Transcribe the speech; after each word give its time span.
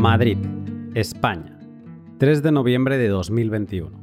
Madrid, 0.00 0.38
España, 0.94 1.58
3 2.16 2.42
de 2.42 2.52
noviembre 2.52 2.96
de 2.96 3.08
2021. 3.08 4.00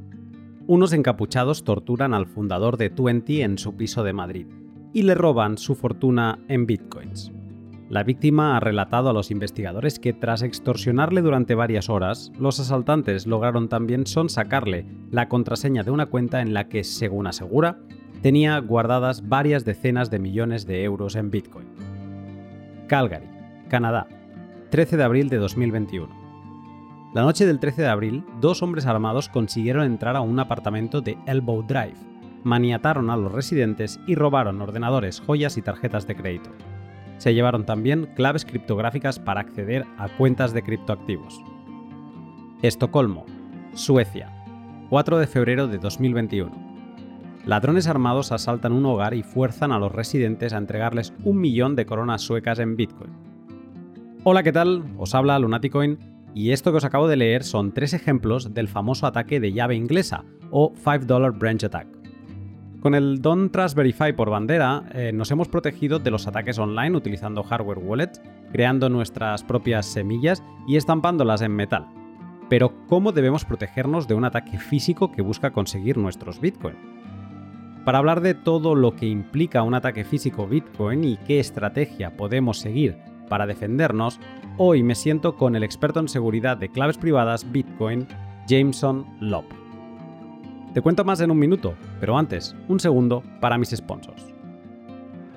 Unos 0.68 0.94
encapuchados 0.94 1.64
torturan 1.64 2.14
al 2.14 2.28
fundador 2.28 2.78
de 2.78 2.92
Twenty 2.92 3.42
en 3.42 3.58
su 3.58 3.76
piso 3.76 4.04
de 4.04 4.14
Madrid 4.14 4.46
y 4.94 5.02
le 5.02 5.16
roban 5.16 5.58
su 5.58 5.74
fortuna 5.74 6.38
en 6.50 6.68
bitcoins. 6.68 7.32
La 7.90 8.04
víctima 8.04 8.56
ha 8.56 8.60
relatado 8.60 9.10
a 9.10 9.14
los 9.14 9.32
investigadores 9.32 9.98
que 9.98 10.14
tras 10.14 10.44
extorsionarle 10.44 11.24
durante 11.24 11.56
varias 11.56 11.90
horas, 11.90 12.32
los 12.40 12.60
asaltantes 12.60 13.26
lograron 13.26 13.68
también 13.68 14.06
sonsacarle 14.06 14.86
la 15.10 15.28
contraseña 15.28 15.82
de 15.82 15.90
una 15.90 16.06
cuenta 16.06 16.42
en 16.42 16.54
la 16.54 16.70
que, 16.70 16.84
según 16.84 17.26
asegura, 17.26 17.80
tenía 18.22 18.60
guardadas 18.60 19.28
varias 19.28 19.66
decenas 19.66 20.12
de 20.12 20.20
millones 20.20 20.68
de 20.68 20.84
euros 20.84 21.16
en 21.16 21.32
bitcoin. 21.32 21.70
Calgary, 22.88 23.26
Canadá, 23.68 24.08
13 24.70 24.98
de 24.98 25.04
abril 25.04 25.30
de 25.30 25.38
2021. 25.38 26.10
La 27.14 27.22
noche 27.22 27.46
del 27.46 27.58
13 27.58 27.84
de 27.84 27.88
abril, 27.88 28.26
dos 28.42 28.62
hombres 28.62 28.86
armados 28.86 29.30
consiguieron 29.30 29.86
entrar 29.86 30.18
a 30.18 30.22
un 30.22 30.38
apartamento 30.40 31.00
de 31.00 31.18
Elbow 31.26 31.64
Drive, 31.66 31.96
maniataron 32.44 33.10
a 33.10 33.16
los 33.16 33.32
residentes 33.32 33.98
y 34.08 34.16
robaron 34.16 34.62
ordenadores, 34.62 35.22
joyas 35.22 35.58
y 35.58 35.62
tarjetas 35.62 36.06
de 36.06 36.18
crédito. 36.18 36.50
Se 37.18 37.34
llevaron 37.34 37.66
también 37.66 38.10
claves 38.14 38.44
criptográficas 38.44 39.20
para 39.20 39.40
acceder 39.40 39.86
a 39.98 40.10
cuentas 40.10 40.54
de 40.54 40.64
criptoactivos. 40.64 41.42
Estocolmo, 42.62 43.26
Suecia, 43.74 44.34
4 44.90 45.18
de 45.18 45.28
febrero 45.28 45.68
de 45.68 45.78
2021. 45.78 46.52
Ladrones 47.46 47.88
armados 47.88 48.34
asaltan 48.34 48.74
un 48.74 48.86
hogar 48.86 49.14
y 49.14 49.24
fuerzan 49.24 49.72
a 49.72 49.80
los 49.80 49.94
residentes 49.94 50.52
a 50.52 50.58
entregarles 50.58 51.14
un 51.24 51.40
millón 51.40 51.78
de 51.78 51.86
coronas 51.86 52.22
suecas 52.22 52.60
en 52.60 52.76
Bitcoin. 52.76 53.27
Hola, 54.30 54.44
¿qué 54.44 54.52
tal? 54.52 54.84
Os 54.98 55.16
habla 55.16 55.40
Lunaticoin 55.40 56.00
y 56.36 56.52
esto 56.52 56.72
que 56.72 56.80
os 56.80 56.84
acabo 56.84 57.08
de 57.08 57.16
leer 57.16 57.46
son 57.46 57.74
tres 57.74 57.94
ejemplos 57.94 58.54
del 58.54 58.68
famoso 58.68 59.08
ataque 59.08 59.40
de 59.40 59.54
llave 59.54 59.76
inglesa 59.76 60.26
o 60.52 60.74
$5 60.74 61.40
Branch 61.40 61.64
Attack. 61.64 61.88
Con 62.82 62.94
el 62.94 63.22
Don't 63.22 63.54
Trust 63.54 63.78
Verify 63.78 64.12
por 64.12 64.30
bandera, 64.30 64.84
eh, 64.92 65.14
nos 65.14 65.32
hemos 65.32 65.48
protegido 65.48 66.00
de 66.00 66.12
los 66.12 66.28
ataques 66.28 66.60
online 66.60 66.98
utilizando 66.98 67.42
hardware 67.42 67.80
wallets, 67.80 68.22
creando 68.52 68.90
nuestras 68.90 69.46
propias 69.46 69.86
semillas 69.86 70.44
y 70.68 70.76
estampándolas 70.76 71.42
en 71.42 71.56
metal. 71.56 71.88
Pero, 72.50 72.74
¿cómo 72.88 73.14
debemos 73.14 73.46
protegernos 73.46 74.10
de 74.10 74.16
un 74.16 74.26
ataque 74.26 74.60
físico 74.60 75.10
que 75.10 75.22
busca 75.22 75.52
conseguir 75.52 75.98
nuestros 75.98 76.42
Bitcoin? 76.42 76.76
Para 77.86 78.00
hablar 78.00 78.20
de 78.20 78.34
todo 78.34 78.76
lo 78.76 78.94
que 78.94 79.06
implica 79.06 79.64
un 79.64 79.74
ataque 79.74 80.04
físico 80.04 80.48
Bitcoin 80.48 81.06
y 81.06 81.16
qué 81.16 81.40
estrategia 81.40 82.18
podemos 82.18 82.60
seguir 82.60 82.98
para 83.28 83.46
defendernos, 83.46 84.20
hoy 84.58 84.84
me 84.84 84.96
siento 84.96 85.36
con 85.36 85.56
el 85.56 85.64
experto 85.64 86.00
en 86.00 86.08
seguridad 86.08 86.58
de 86.58 86.70
claves 86.70 86.98
privadas 86.98 87.52
Bitcoin, 87.52 88.08
Jameson 88.48 89.06
Lopp. 89.20 89.46
Te 90.74 90.82
cuento 90.82 91.04
más 91.04 91.22
en 91.22 91.32
un 91.32 91.40
minuto, 91.40 91.76
pero 92.00 92.18
antes, 92.18 92.56
un 92.68 92.80
segundo 92.80 93.24
para 93.40 93.58
mis 93.58 93.70
sponsors. 93.70 94.34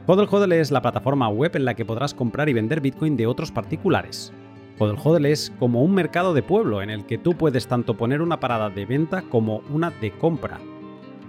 Hodl 0.06 0.28
Hodl 0.30 0.52
es 0.52 0.70
la 0.70 0.82
plataforma 0.82 1.28
web 1.28 1.54
en 1.54 1.64
la 1.64 1.74
que 1.74 1.84
podrás 1.84 2.14
comprar 2.14 2.48
y 2.48 2.52
vender 2.52 2.80
Bitcoin 2.80 3.16
de 3.16 3.26
otros 3.26 3.52
particulares. 3.52 4.32
Hodl 4.78 4.98
Hodl 5.02 5.26
es 5.26 5.52
como 5.58 5.82
un 5.82 5.94
mercado 5.94 6.34
de 6.34 6.42
pueblo 6.42 6.82
en 6.82 6.90
el 6.90 7.04
que 7.06 7.18
tú 7.18 7.34
puedes 7.34 7.68
tanto 7.68 7.96
poner 7.96 8.20
una 8.20 8.40
parada 8.40 8.70
de 8.70 8.86
venta 8.86 9.22
como 9.22 9.62
una 9.70 9.90
de 9.90 10.10
compra. 10.10 10.58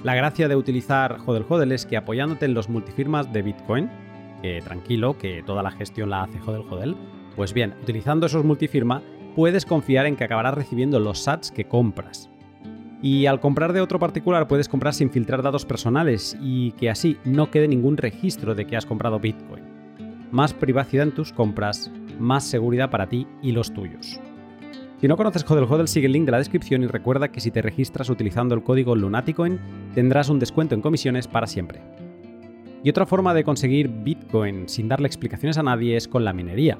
La 0.04 0.16
gracia 0.16 0.48
de 0.48 0.56
utilizar 0.56 1.18
Hodl 1.26 1.46
Hodl 1.48 1.72
es 1.74 1.86
que 1.86 1.96
apoyándote 1.96 2.46
en 2.46 2.54
los 2.54 2.70
multifirmas 2.70 3.32
de 3.32 3.44
Bitcoin, 3.44 3.90
que 4.42 4.62
tranquilo, 4.62 5.18
que 5.18 5.44
toda 5.44 5.64
la 5.64 5.72
gestión 5.72 6.10
la 6.10 6.24
hace 6.24 6.40
Hodel 6.40 6.66
Hodel, 6.70 6.96
pues 7.36 7.54
bien, 7.54 7.74
utilizando 7.82 8.26
esos 8.26 8.44
multifirma, 8.44 9.02
puedes 9.36 9.66
confiar 9.66 10.06
en 10.06 10.16
que 10.16 10.24
acabarás 10.24 10.54
recibiendo 10.54 11.00
los 11.00 11.20
sats 11.20 11.52
que 11.52 11.66
compras. 11.66 12.30
Y 13.02 13.26
al 13.26 13.40
comprar 13.40 13.74
de 13.74 13.82
otro 13.82 13.98
particular 13.98 14.48
puedes 14.48 14.70
comprar 14.70 14.94
sin 14.94 15.10
filtrar 15.10 15.42
datos 15.42 15.66
personales 15.66 16.38
y 16.42 16.74
que 16.74 16.90
así 16.90 17.18
no 17.26 17.50
quede 17.50 17.68
ningún 17.68 17.98
registro 17.98 18.54
de 18.54 18.66
que 18.66 18.78
has 18.78 18.86
comprado 18.86 19.20
Bitcoin. 19.20 19.64
Más 20.32 20.54
privacidad 20.54 21.08
en 21.08 21.14
tus 21.14 21.34
compras, 21.34 21.92
más 22.20 22.44
seguridad 22.44 22.92
para 22.92 23.08
ti 23.08 23.28
y 23.42 23.54
los 23.54 23.74
tuyos. 23.74 24.20
Si 25.00 25.08
no 25.08 25.18
conoces 25.18 25.50
Hodel 25.50 25.64
Hodel, 25.64 25.88
sigue 25.88 26.06
el 26.06 26.14
link 26.14 26.26
de 26.26 26.32
la 26.32 26.38
descripción 26.38 26.84
y 26.84 26.88
recuerda 26.88 27.32
que 27.32 27.42
si 27.42 27.50
te 27.50 27.64
registras 27.64 28.12
utilizando 28.12 28.54
el 28.54 28.62
código 28.62 28.96
Lunaticoin 28.96 29.60
tendrás 29.96 30.30
un 30.30 30.38
descuento 30.38 30.76
en 30.76 30.82
comisiones 30.82 31.28
para 31.28 31.48
siempre. 31.48 31.82
Y 32.84 32.90
otra 32.90 33.06
forma 33.06 33.34
de 33.34 33.44
conseguir 33.44 33.88
Bitcoin 33.88 34.68
sin 34.68 34.88
darle 34.88 35.08
explicaciones 35.08 35.58
a 35.58 35.64
nadie 35.64 35.96
es 35.96 36.08
con 36.08 36.26
la 36.26 36.34
minería. 36.34 36.80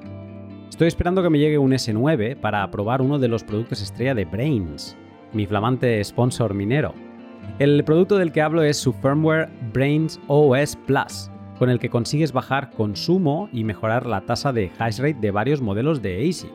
Estoy 0.68 0.88
esperando 0.88 1.22
que 1.22 1.30
me 1.30 1.38
llegue 1.38 1.58
un 1.58 1.72
S9 1.72 2.36
para 2.36 2.68
probar 2.70 3.02
uno 3.02 3.18
de 3.18 3.28
los 3.28 3.44
productos 3.44 3.82
estrella 3.82 4.14
de 4.14 4.24
Brains, 4.24 4.96
mi 5.32 5.46
flamante 5.46 6.02
sponsor 6.02 6.54
minero. 6.54 6.92
El 7.58 7.84
producto 7.84 8.18
del 8.18 8.32
que 8.32 8.42
hablo 8.42 8.62
es 8.62 8.78
su 8.78 8.92
firmware 8.92 9.48
Brains 9.72 10.18
OS 10.26 10.76
Plus, 10.86 11.30
con 11.58 11.70
el 11.70 11.78
que 11.78 11.90
consigues 11.90 12.32
bajar 12.32 12.70
consumo 12.70 13.48
y 13.52 13.62
mejorar 13.62 14.06
la 14.06 14.22
tasa 14.22 14.52
de 14.52 14.72
hash 14.78 14.98
rate 14.98 15.18
de 15.20 15.30
varios 15.30 15.60
modelos 15.60 16.02
de 16.02 16.28
ASIC. 16.28 16.50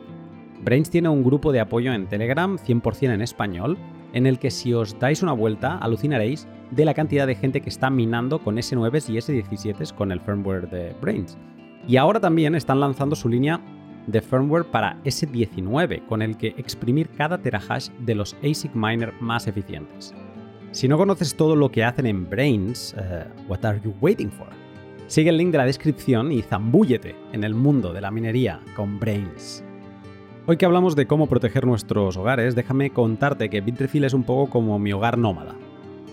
Brains 0.62 0.90
tiene 0.90 1.08
un 1.08 1.22
grupo 1.22 1.52
de 1.52 1.60
apoyo 1.60 1.92
en 1.94 2.06
Telegram 2.08 2.58
100% 2.58 3.14
en 3.14 3.22
español, 3.22 3.78
en 4.12 4.26
el 4.26 4.38
que 4.38 4.50
si 4.50 4.74
os 4.74 4.98
dais 4.98 5.22
una 5.22 5.32
vuelta 5.32 5.78
alucinaréis 5.78 6.46
de 6.70 6.84
la 6.84 6.94
cantidad 6.94 7.26
de 7.26 7.34
gente 7.34 7.60
que 7.60 7.68
está 7.68 7.90
minando 7.90 8.38
con 8.40 8.56
S9 8.56 9.08
y 9.08 9.16
S17 9.16 9.94
con 9.94 10.12
el 10.12 10.20
firmware 10.20 10.68
de 10.68 10.94
Brains. 11.00 11.36
Y 11.86 11.96
ahora 11.96 12.20
también 12.20 12.54
están 12.54 12.80
lanzando 12.80 13.16
su 13.16 13.28
línea 13.28 13.60
de 14.06 14.20
firmware 14.20 14.64
para 14.64 14.96
S19, 15.04 16.06
con 16.06 16.22
el 16.22 16.36
que 16.36 16.48
exprimir 16.56 17.08
cada 17.10 17.38
terahash 17.38 17.90
de 18.00 18.14
los 18.14 18.34
ASIC 18.42 18.74
miner 18.74 19.12
más 19.20 19.46
eficientes. 19.46 20.14
Si 20.72 20.88
no 20.88 20.98
conoces 20.98 21.34
todo 21.34 21.56
lo 21.56 21.70
que 21.70 21.84
hacen 21.84 22.06
en 22.06 22.28
Brains, 22.28 22.94
eh, 22.98 23.24
what 23.48 23.64
are 23.64 23.80
you 23.82 23.94
waiting 24.00 24.30
for? 24.30 24.48
Sigue 25.06 25.30
el 25.30 25.38
link 25.38 25.52
de 25.52 25.58
la 25.58 25.64
descripción 25.64 26.30
y 26.32 26.42
zambúllete 26.42 27.16
en 27.32 27.44
el 27.44 27.54
mundo 27.54 27.92
de 27.92 28.02
la 28.02 28.10
minería 28.10 28.60
con 28.76 28.98
Brains. 28.98 29.64
Hoy 30.50 30.56
que 30.56 30.64
hablamos 30.64 30.96
de 30.96 31.06
cómo 31.06 31.26
proteger 31.26 31.66
nuestros 31.66 32.16
hogares, 32.16 32.54
déjame 32.54 32.88
contarte 32.88 33.50
que 33.50 33.60
Bitrefill 33.60 34.04
es 34.04 34.14
un 34.14 34.22
poco 34.22 34.48
como 34.48 34.78
mi 34.78 34.94
hogar 34.94 35.18
nómada. 35.18 35.54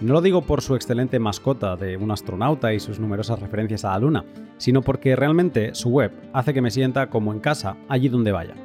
No 0.02 0.12
lo 0.12 0.20
digo 0.20 0.42
por 0.42 0.62
su 0.62 0.76
excelente 0.76 1.20
mascota 1.20 1.78
de 1.78 1.96
un 1.96 2.12
astronauta 2.12 2.74
y 2.74 2.82
sus 2.82 3.00
numerosas 3.00 3.40
referencias 3.40 3.86
a 3.86 3.92
la 3.92 4.00
Luna, 4.00 4.26
sino 4.58 4.82
porque 4.82 5.16
realmente 5.16 5.74
su 5.74 5.88
web 5.88 6.12
hace 6.34 6.54
que 6.54 6.62
me 6.62 6.70
sienta 6.70 7.10
como 7.10 7.32
en 7.32 7.40
casa 7.40 7.78
allí 7.88 8.10
donde 8.10 8.34
vaya. 8.34 8.56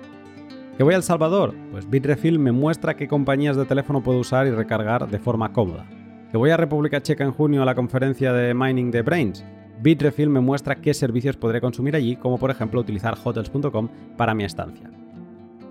¿Que 0.76 0.82
voy 0.82 0.94
a 0.94 0.96
El 0.96 1.04
Salvador? 1.04 1.54
Pues 1.70 1.88
Bitrefill 1.88 2.40
me 2.40 2.50
muestra 2.50 2.96
qué 2.96 3.06
compañías 3.06 3.56
de 3.56 3.64
teléfono 3.64 4.02
puedo 4.02 4.18
usar 4.18 4.48
y 4.48 4.50
recargar 4.50 5.08
de 5.08 5.20
forma 5.20 5.52
cómoda. 5.52 5.86
¿Que 6.32 6.36
voy 6.36 6.50
a 6.50 6.56
República 6.56 7.00
Checa 7.00 7.22
en 7.22 7.30
junio 7.30 7.62
a 7.62 7.64
la 7.64 7.76
conferencia 7.76 8.32
de 8.32 8.54
mining 8.54 8.90
de 8.90 9.02
Brains? 9.02 9.44
Bitrefill 9.80 10.30
me 10.30 10.40
muestra 10.40 10.74
qué 10.74 10.92
servicios 10.94 11.36
podré 11.36 11.60
consumir 11.60 11.94
allí, 11.94 12.16
como 12.16 12.38
por 12.38 12.50
ejemplo 12.50 12.80
utilizar 12.80 13.16
hotels.com 13.22 13.88
para 14.16 14.34
mi 14.34 14.42
estancia. 14.42 14.90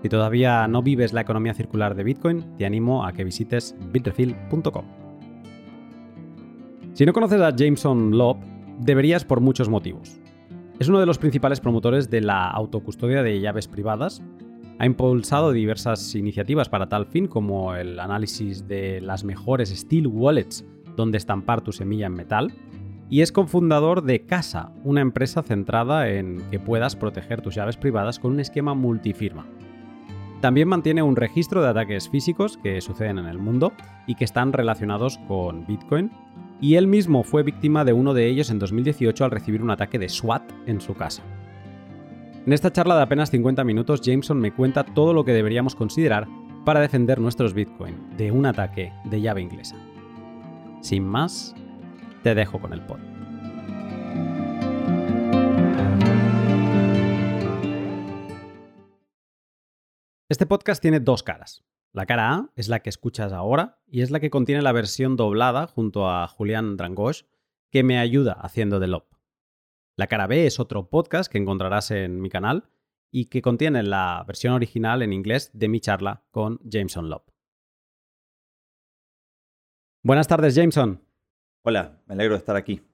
Si 0.01 0.09
todavía 0.09 0.67
no 0.67 0.81
vives 0.81 1.11
la 1.11 1.21
economía 1.21 1.53
circular 1.53 1.93
de 1.95 2.03
Bitcoin, 2.03 2.55
te 2.57 2.65
animo 2.65 3.05
a 3.05 3.11
que 3.11 3.23
visites 3.25 3.75
bitrefill.com. 3.91 4.85
Si 6.93 7.05
no 7.05 7.13
conoces 7.13 7.41
a 7.41 7.55
Jameson 7.55 8.17
Lobb, 8.17 8.37
deberías 8.79 9.25
por 9.25 9.41
muchos 9.41 9.69
motivos. 9.69 10.19
Es 10.79 10.87
uno 10.87 11.01
de 11.01 11.05
los 11.05 11.17
principales 11.17 11.59
promotores 11.59 12.09
de 12.09 12.21
la 12.21 12.49
autocustodia 12.49 13.21
de 13.23 13.41
llaves 13.41 13.67
privadas. 13.67 14.23
Ha 14.79 14.85
impulsado 14.85 15.51
diversas 15.51 16.15
iniciativas 16.15 16.69
para 16.69 16.87
tal 16.87 17.05
fin, 17.05 17.27
como 17.27 17.75
el 17.75 17.99
análisis 17.99 18.67
de 18.67 19.01
las 19.01 19.25
mejores 19.25 19.69
steel 19.69 20.07
wallets 20.07 20.65
donde 20.95 21.17
estampar 21.17 21.61
tu 21.61 21.73
semilla 21.73 22.07
en 22.07 22.13
metal. 22.13 22.53
Y 23.09 23.21
es 23.21 23.33
cofundador 23.33 24.03
de 24.03 24.25
Casa, 24.25 24.71
una 24.85 25.01
empresa 25.01 25.41
centrada 25.41 26.09
en 26.09 26.41
que 26.51 26.59
puedas 26.59 26.95
proteger 26.95 27.41
tus 27.41 27.55
llaves 27.55 27.75
privadas 27.75 28.19
con 28.19 28.31
un 28.31 28.39
esquema 28.39 28.73
multifirma. 28.73 29.45
También 30.41 30.69
mantiene 30.69 31.01
un 31.01 31.17
registro 31.17 31.61
de 31.61 31.67
ataques 31.67 32.09
físicos 32.09 32.57
que 32.57 32.79
suceden 32.79 33.17
en 33.17 33.25
el 33.25 33.39
mundo 33.39 33.73
y 34.07 34.15
que 34.15 34.23
están 34.23 34.53
relacionados 34.53 35.17
con 35.27 35.65
Bitcoin, 35.65 36.11
y 36.61 36.75
él 36.75 36.87
mismo 36.87 37.23
fue 37.23 37.43
víctima 37.43 37.83
de 37.83 37.93
uno 37.93 38.13
de 38.13 38.27
ellos 38.27 38.49
en 38.49 38.59
2018 38.59 39.25
al 39.25 39.31
recibir 39.31 39.61
un 39.61 39.71
ataque 39.71 39.99
de 39.99 40.09
SWAT 40.09 40.43
en 40.65 40.79
su 40.79 40.93
casa. 40.93 41.23
En 42.45 42.53
esta 42.53 42.71
charla 42.71 42.95
de 42.95 43.03
apenas 43.03 43.31
50 43.31 43.63
minutos, 43.63 44.01
Jameson 44.01 44.39
me 44.39 44.53
cuenta 44.53 44.83
todo 44.83 45.13
lo 45.13 45.25
que 45.25 45.33
deberíamos 45.33 45.75
considerar 45.75 46.27
para 46.65 46.79
defender 46.79 47.19
nuestros 47.19 47.53
Bitcoin 47.53 47.95
de 48.17 48.31
un 48.31 48.45
ataque 48.45 48.93
de 49.05 49.21
llave 49.21 49.41
inglesa. 49.41 49.75
Sin 50.81 51.05
más, 51.05 51.53
te 52.23 52.33
dejo 52.33 52.59
con 52.59 52.73
el 52.73 52.81
pod. 52.81 53.08
Este 60.29 60.45
podcast 60.45 60.79
tiene 60.79 60.99
dos 60.99 61.23
caras. 61.23 61.65
La 61.91 62.05
cara 62.05 62.31
A 62.31 62.51
es 62.55 62.67
la 62.67 62.81
que 62.81 62.91
escuchas 62.91 63.33
ahora 63.33 63.81
y 63.87 64.01
es 64.01 64.11
la 64.11 64.19
que 64.19 64.29
contiene 64.29 64.61
la 64.61 64.71
versión 64.71 65.15
doblada 65.15 65.65
junto 65.65 66.07
a 66.07 66.27
Julián 66.27 66.77
Drangosh 66.77 67.23
que 67.71 67.81
me 67.81 67.97
ayuda 67.97 68.33
haciendo 68.33 68.79
de 68.79 68.85
LOP. 68.85 69.11
La 69.97 70.05
cara 70.05 70.27
B 70.27 70.45
es 70.45 70.59
otro 70.59 70.87
podcast 70.87 71.31
que 71.31 71.39
encontrarás 71.39 71.89
en 71.89 72.21
mi 72.21 72.29
canal 72.29 72.69
y 73.09 73.25
que 73.25 73.41
contiene 73.41 73.81
la 73.81 74.23
versión 74.27 74.53
original 74.53 75.01
en 75.01 75.13
inglés 75.13 75.49
de 75.53 75.67
mi 75.67 75.79
charla 75.79 76.23
con 76.29 76.59
Jameson 76.63 77.09
Lop. 77.09 77.31
Buenas 80.03 80.27
tardes, 80.27 80.53
Jameson. 80.53 81.03
Hola, 81.63 82.03
me 82.05 82.13
alegro 82.13 82.35
de 82.35 82.39
estar 82.39 82.55
aquí. 82.55 82.88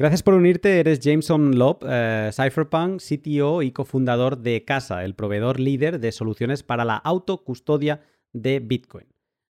Gracias 0.00 0.22
por 0.22 0.34
unirte. 0.34 0.78
Eres 0.78 1.00
Jameson 1.00 1.58
Lop, 1.58 1.82
eh, 1.84 2.30
Cypherpunk, 2.32 3.00
CTO 3.00 3.62
y 3.62 3.72
cofundador 3.72 4.38
de 4.38 4.64
Casa, 4.64 5.04
el 5.04 5.16
proveedor 5.16 5.58
líder 5.58 5.98
de 5.98 6.12
soluciones 6.12 6.62
para 6.62 6.84
la 6.84 6.94
autocustodia 6.94 8.02
de 8.32 8.60
Bitcoin. 8.60 9.06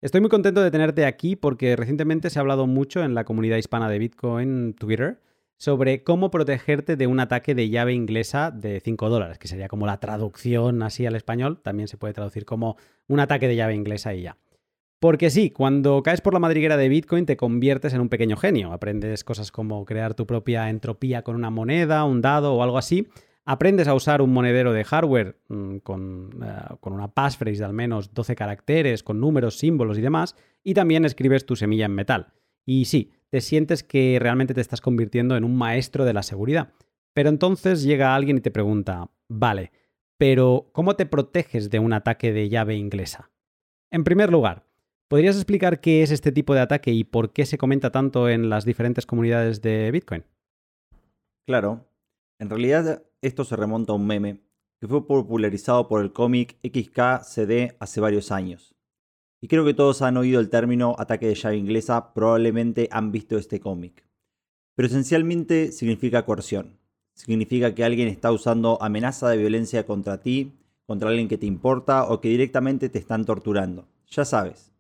Estoy 0.01 0.21
muy 0.21 0.31
contento 0.31 0.63
de 0.63 0.71
tenerte 0.71 1.07
aquí 1.07 1.35
porque 1.35 1.75
recientemente 1.75 2.31
se 2.31 2.39
ha 2.39 2.43
hablado 2.43 2.69
mucho 2.69 3.03
en 3.03 3.17
la 3.17 3.25
comunidad 3.25 3.57
hispana 3.57 3.91
de 3.91 3.99
Bitcoin 3.99 4.75
Twitter 4.75 5.21
sobre 5.57 6.05
cómo 6.05 6.31
protegerte 6.31 6.95
de 6.95 7.09
un 7.09 7.19
ataque 7.19 7.57
de 7.57 7.69
llave 7.69 7.95
inglesa 7.95 8.53
de 8.53 8.79
5 8.79 9.09
dólares, 9.09 9.41
que 9.41 9.49
sería 9.49 9.67
como 9.67 9.87
la 9.87 9.99
traducción 9.99 10.85
así 10.85 11.05
al 11.05 11.17
español, 11.17 11.61
también 11.61 11.89
se 11.89 11.97
puede 11.97 12.15
traducir 12.15 12.45
como 12.45 12.77
un 13.09 13.19
ataque 13.19 13.49
de 13.49 13.57
llave 13.57 13.75
inglesa 13.75 14.15
y 14.15 14.23
ya. 14.23 14.37
Porque 15.01 15.31
sí, 15.31 15.51
cuando 15.51 16.03
caes 16.03 16.21
por 16.21 16.33
la 16.33 16.41
madriguera 16.41 16.77
de 16.77 16.89
Bitcoin 16.89 17.25
te 17.25 17.37
conviertes 17.37 17.95
en 17.95 18.01
un 18.01 18.09
pequeño 18.09 18.37
genio, 18.37 18.73
aprendes 18.73 19.23
cosas 19.23 19.53
como 19.53 19.85
crear 19.85 20.15
tu 20.15 20.27
propia 20.27 20.71
entropía 20.71 21.23
con 21.23 21.37
una 21.37 21.51
moneda, 21.51 22.05
un 22.05 22.21
dado 22.21 22.55
o 22.55 22.63
algo 22.65 22.79
así, 22.79 23.07
aprendes 23.45 23.87
a 23.87 23.95
usar 23.95 24.21
un 24.21 24.33
monedero 24.33 24.73
de 24.73 24.85
hardware 24.85 25.39
mm, 25.49 25.77
con, 25.79 26.31
eh, 26.45 26.75
con, 26.81 26.93
una 26.93 27.15
passphrase 27.15 27.61
de 27.61 27.65
al 27.65 27.73
menos 27.73 28.13
12 28.13 28.35
caracteres, 28.35 29.05
con 29.05 29.21
números, 29.21 29.57
símbolos 29.57 29.99
y 29.99 30.03
demás, 30.03 30.35
y 30.65 30.75
también 30.75 31.05
escribes 31.05 31.47
tu 31.47 31.55
semilla 31.55 31.87
en 31.87 31.95
metal. 31.95 32.33
Y 32.67 32.87
sí, 32.87 33.13
te 33.31 33.41
sientes 33.41 33.85
que 33.85 34.19
realmente 34.21 34.53
te 34.53 34.61
estás 34.61 34.81
convirtiendo 34.81 35.37
en 35.37 35.45
un 35.45 35.57
maestro 35.57 36.05
de 36.05 36.13
la 36.13 36.23
seguridad. 36.23 36.73
Pero 37.15 37.31
entonces 37.31 37.83
llega 37.83 38.15
alguien 38.15 38.39
y 38.39 38.41
te 38.41 38.51
pregunta, 38.51 39.11
vale, 39.29 39.73
pero 40.19 40.71
¿cómo 40.73 40.97
te 40.97 41.07
proteges 41.07 41.71
de 41.71 41.79
un 41.79 41.93
ataque 41.93 42.33
de 42.33 42.49
llave 42.49 42.77
inglesa? 42.77 43.31
En 43.91 44.05
primer 44.05 44.31
lugar, 44.31 44.68
¿podrías 45.09 45.37
explicar 45.37 45.81
qué 45.81 46.03
es 46.03 46.11
este 46.11 46.33
tipo 46.33 46.55
de 46.55 46.61
ataque 46.61 46.93
y 46.93 47.05
por 47.05 47.33
qué 47.33 47.47
se 47.47 47.59
comenta 47.59 47.91
tanto 47.91 48.29
en 48.29 48.49
las 48.49 48.65
diferentes 48.65 49.07
comunidades 49.07 49.61
de 49.63 49.91
Bitcoin? 49.91 50.25
Claro, 51.47 51.89
en 52.39 52.51
realidad 52.51 53.03
esto 53.23 53.45
se 53.45 53.57
remonta 53.57 53.93
a 53.93 53.97
un 53.97 54.07
meme 54.07 54.41
que 54.81 54.87
fue 54.87 55.07
popularizado 55.07 55.89
por 55.89 56.03
el 56.03 56.13
cómic 56.13 56.57
XKCD 56.63 57.77
hace 57.81 58.01
varios 58.01 58.31
años. 58.31 58.77
Y 59.41 59.49
creo 59.49 59.65
que 59.65 59.75
todos 59.75 60.03
han 60.03 60.17
oído 60.17 60.41
el 60.41 60.51
término 60.51 60.95
ataque 60.99 61.27
de 61.27 61.35
llave 61.35 61.57
inglesa, 61.57 62.13
probablemente 62.13 62.89
han 62.91 63.11
visto 63.11 63.37
este 63.39 63.61
cómic. 63.61 64.05
Pero 64.77 64.87
esencialmente 64.87 65.73
significa 65.73 66.25
coerción. 66.25 66.79
Significa 67.15 67.75
que 67.75 67.85
alguien 67.85 68.09
está 68.09 68.31
usando 68.31 68.81
amenaza 68.81 69.29
de 69.29 69.39
violencia 69.39 69.85
contra 69.87 70.21
ti, 70.21 70.53
contra 70.87 71.09
alguien 71.09 71.29
que 71.29 71.39
te 71.39 71.47
importa 71.47 72.05
o 72.05 72.21
que 72.21 72.29
directamente 72.29 72.89
te 72.89 72.99
están 72.99 73.25
torturando. 73.25 73.89
Ya 74.07 74.25
sabes, 74.25 74.73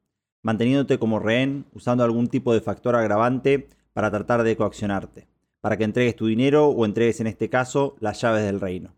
manteniéndote 0.42 0.98
como 0.98 1.18
rehén, 1.18 1.66
usando 1.72 2.04
algún 2.04 2.28
tipo 2.28 2.54
de 2.54 2.60
factor 2.60 2.96
agravante 2.96 3.68
para 3.92 4.10
tratar 4.10 4.42
de 4.42 4.56
coaccionarte 4.56 5.28
para 5.60 5.76
que 5.76 5.84
entregues 5.84 6.16
tu 6.16 6.26
dinero 6.26 6.68
o 6.68 6.84
entregues 6.84 7.20
en 7.20 7.26
este 7.26 7.48
caso 7.48 7.96
las 8.00 8.20
llaves 8.20 8.44
del 8.44 8.60
reino. 8.60 8.94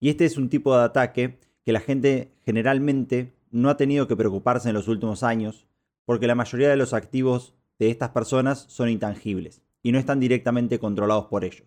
Y 0.00 0.08
este 0.08 0.24
es 0.24 0.36
un 0.36 0.48
tipo 0.48 0.76
de 0.76 0.84
ataque 0.84 1.38
que 1.64 1.72
la 1.72 1.80
gente 1.80 2.32
generalmente 2.44 3.32
no 3.50 3.68
ha 3.68 3.76
tenido 3.76 4.08
que 4.08 4.16
preocuparse 4.16 4.68
en 4.68 4.74
los 4.74 4.88
últimos 4.88 5.22
años 5.22 5.66
porque 6.04 6.26
la 6.26 6.34
mayoría 6.34 6.68
de 6.68 6.76
los 6.76 6.92
activos 6.92 7.54
de 7.78 7.90
estas 7.90 8.10
personas 8.10 8.66
son 8.68 8.88
intangibles 8.88 9.62
y 9.82 9.92
no 9.92 9.98
están 9.98 10.20
directamente 10.20 10.78
controlados 10.78 11.26
por 11.26 11.44
ellos. 11.44 11.66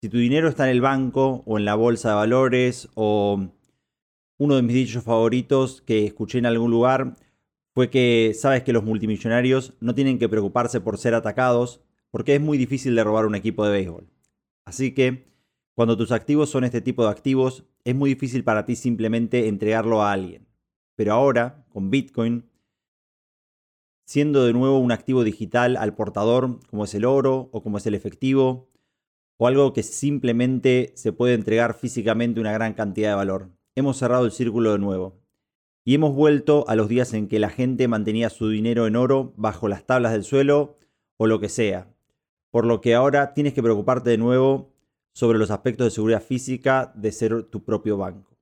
Si 0.00 0.08
tu 0.08 0.16
dinero 0.16 0.48
está 0.48 0.64
en 0.64 0.70
el 0.70 0.80
banco 0.80 1.42
o 1.46 1.58
en 1.58 1.66
la 1.66 1.74
bolsa 1.74 2.10
de 2.10 2.14
valores 2.14 2.88
o 2.94 3.48
uno 4.38 4.56
de 4.56 4.62
mis 4.62 4.74
dichos 4.74 5.04
favoritos 5.04 5.82
que 5.82 6.06
escuché 6.06 6.38
en 6.38 6.46
algún 6.46 6.70
lugar 6.70 7.16
fue 7.80 7.88
que 7.88 8.34
sabes 8.34 8.62
que 8.62 8.74
los 8.74 8.84
multimillonarios 8.84 9.72
no 9.80 9.94
tienen 9.94 10.18
que 10.18 10.28
preocuparse 10.28 10.82
por 10.82 10.98
ser 10.98 11.14
atacados 11.14 11.80
porque 12.10 12.34
es 12.34 12.40
muy 12.42 12.58
difícil 12.58 12.94
de 12.94 13.02
robar 13.02 13.24
un 13.24 13.34
equipo 13.34 13.64
de 13.64 13.72
béisbol. 13.72 14.06
Así 14.66 14.92
que, 14.92 15.32
cuando 15.72 15.96
tus 15.96 16.12
activos 16.12 16.50
son 16.50 16.64
este 16.64 16.82
tipo 16.82 17.04
de 17.04 17.10
activos, 17.10 17.64
es 17.84 17.94
muy 17.94 18.10
difícil 18.10 18.44
para 18.44 18.66
ti 18.66 18.76
simplemente 18.76 19.48
entregarlo 19.48 20.02
a 20.02 20.12
alguien. 20.12 20.46
Pero 20.94 21.14
ahora, 21.14 21.64
con 21.70 21.88
Bitcoin, 21.88 22.50
siendo 24.04 24.44
de 24.44 24.52
nuevo 24.52 24.78
un 24.78 24.92
activo 24.92 25.24
digital 25.24 25.78
al 25.78 25.94
portador, 25.94 26.60
como 26.68 26.84
es 26.84 26.94
el 26.94 27.06
oro 27.06 27.48
o 27.50 27.62
como 27.62 27.78
es 27.78 27.86
el 27.86 27.94
efectivo, 27.94 28.68
o 29.38 29.46
algo 29.46 29.72
que 29.72 29.84
simplemente 29.84 30.92
se 30.96 31.14
puede 31.14 31.32
entregar 31.32 31.72
físicamente 31.72 32.40
una 32.40 32.52
gran 32.52 32.74
cantidad 32.74 33.08
de 33.08 33.14
valor. 33.14 33.48
Hemos 33.74 33.96
cerrado 33.96 34.26
el 34.26 34.32
círculo 34.32 34.72
de 34.72 34.78
nuevo. 34.80 35.19
Y 35.90 35.94
hemos 35.94 36.14
vuelto 36.14 36.64
a 36.68 36.76
los 36.76 36.88
días 36.88 37.14
en 37.14 37.26
que 37.26 37.40
la 37.40 37.50
gente 37.50 37.88
mantenía 37.88 38.30
su 38.30 38.48
dinero 38.48 38.86
en 38.86 38.94
oro 38.94 39.34
bajo 39.36 39.66
las 39.66 39.86
tablas 39.86 40.12
del 40.12 40.22
suelo 40.22 40.78
o 41.16 41.26
lo 41.26 41.40
que 41.40 41.48
sea, 41.48 41.92
por 42.52 42.64
lo 42.64 42.80
que 42.80 42.94
ahora 42.94 43.34
tienes 43.34 43.54
que 43.54 43.62
preocuparte 43.64 44.10
de 44.10 44.16
nuevo 44.16 44.72
sobre 45.12 45.40
los 45.40 45.50
aspectos 45.50 45.86
de 45.86 45.90
seguridad 45.90 46.22
física 46.22 46.92
de 46.94 47.10
ser 47.10 47.42
tu 47.42 47.64
propio 47.64 47.96
banco. 47.96 48.38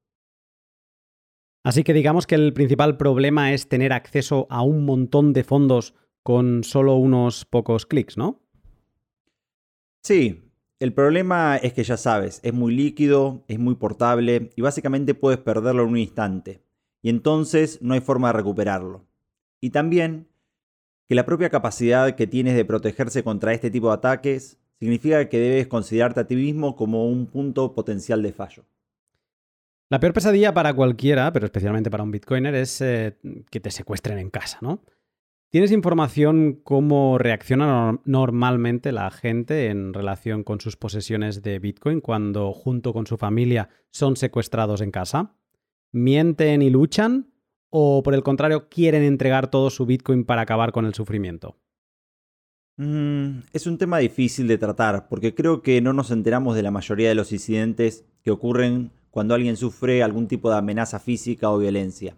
Así 1.64 1.84
que 1.84 1.94
digamos 1.94 2.26
que 2.26 2.34
el 2.34 2.52
principal 2.52 2.98
problema 2.98 3.54
es 3.54 3.66
tener 3.66 3.94
acceso 3.94 4.46
a 4.50 4.60
un 4.60 4.84
montón 4.84 5.32
de 5.32 5.42
fondos 5.42 5.94
con 6.22 6.64
solo 6.64 6.96
unos 6.96 7.46
pocos 7.46 7.86
clics, 7.86 8.18
¿no? 8.18 8.42
Sí, 10.02 10.52
el 10.80 10.92
problema 10.92 11.56
es 11.56 11.72
que 11.72 11.82
ya 11.82 11.96
sabes, 11.96 12.40
es 12.42 12.52
muy 12.52 12.74
líquido, 12.76 13.46
es 13.48 13.58
muy 13.58 13.76
portable 13.76 14.50
y 14.54 14.60
básicamente 14.60 15.14
puedes 15.14 15.40
perderlo 15.40 15.84
en 15.84 15.88
un 15.88 15.96
instante. 15.96 16.67
Y 17.02 17.10
entonces 17.10 17.80
no 17.82 17.94
hay 17.94 18.00
forma 18.00 18.28
de 18.28 18.38
recuperarlo. 18.38 19.04
Y 19.60 19.70
también 19.70 20.28
que 21.08 21.14
la 21.14 21.24
propia 21.24 21.50
capacidad 21.50 22.14
que 22.14 22.26
tienes 22.26 22.54
de 22.54 22.64
protegerse 22.64 23.22
contra 23.22 23.54
este 23.54 23.70
tipo 23.70 23.88
de 23.88 23.94
ataques 23.94 24.58
significa 24.78 25.28
que 25.28 25.38
debes 25.38 25.66
considerarte 25.66 26.20
a 26.20 26.26
ti 26.26 26.36
mismo 26.36 26.76
como 26.76 27.08
un 27.08 27.26
punto 27.26 27.74
potencial 27.74 28.22
de 28.22 28.32
fallo. 28.32 28.64
La 29.90 30.00
peor 30.00 30.12
pesadilla 30.12 30.52
para 30.52 30.74
cualquiera, 30.74 31.32
pero 31.32 31.46
especialmente 31.46 31.90
para 31.90 32.02
un 32.02 32.10
bitcoiner, 32.10 32.54
es 32.54 32.80
eh, 32.82 33.16
que 33.50 33.58
te 33.58 33.70
secuestren 33.70 34.18
en 34.18 34.28
casa, 34.28 34.58
¿no? 34.60 34.82
¿Tienes 35.50 35.72
información 35.72 36.60
cómo 36.62 37.16
reacciona 37.16 37.98
normalmente 38.04 38.92
la 38.92 39.10
gente 39.10 39.68
en 39.68 39.94
relación 39.94 40.44
con 40.44 40.60
sus 40.60 40.76
posesiones 40.76 41.42
de 41.42 41.58
Bitcoin 41.58 42.02
cuando 42.02 42.52
junto 42.52 42.92
con 42.92 43.06
su 43.06 43.16
familia 43.16 43.70
son 43.90 44.16
secuestrados 44.16 44.82
en 44.82 44.90
casa? 44.90 45.37
¿Mienten 45.92 46.62
y 46.62 46.70
luchan? 46.70 47.32
¿O 47.70 48.02
por 48.02 48.14
el 48.14 48.22
contrario, 48.22 48.68
quieren 48.68 49.02
entregar 49.02 49.50
todo 49.50 49.70
su 49.70 49.86
Bitcoin 49.86 50.24
para 50.24 50.42
acabar 50.42 50.72
con 50.72 50.86
el 50.86 50.94
sufrimiento? 50.94 51.56
Mm, 52.76 53.40
es 53.52 53.66
un 53.66 53.76
tema 53.76 53.98
difícil 53.98 54.46
de 54.46 54.56
tratar 54.56 55.08
porque 55.08 55.34
creo 55.34 55.62
que 55.62 55.80
no 55.80 55.92
nos 55.92 56.12
enteramos 56.12 56.54
de 56.54 56.62
la 56.62 56.70
mayoría 56.70 57.08
de 57.08 57.16
los 57.16 57.32
incidentes 57.32 58.04
que 58.22 58.30
ocurren 58.30 58.92
cuando 59.10 59.34
alguien 59.34 59.56
sufre 59.56 60.02
algún 60.02 60.28
tipo 60.28 60.48
de 60.48 60.58
amenaza 60.58 61.00
física 61.00 61.50
o 61.50 61.58
violencia. 61.58 62.16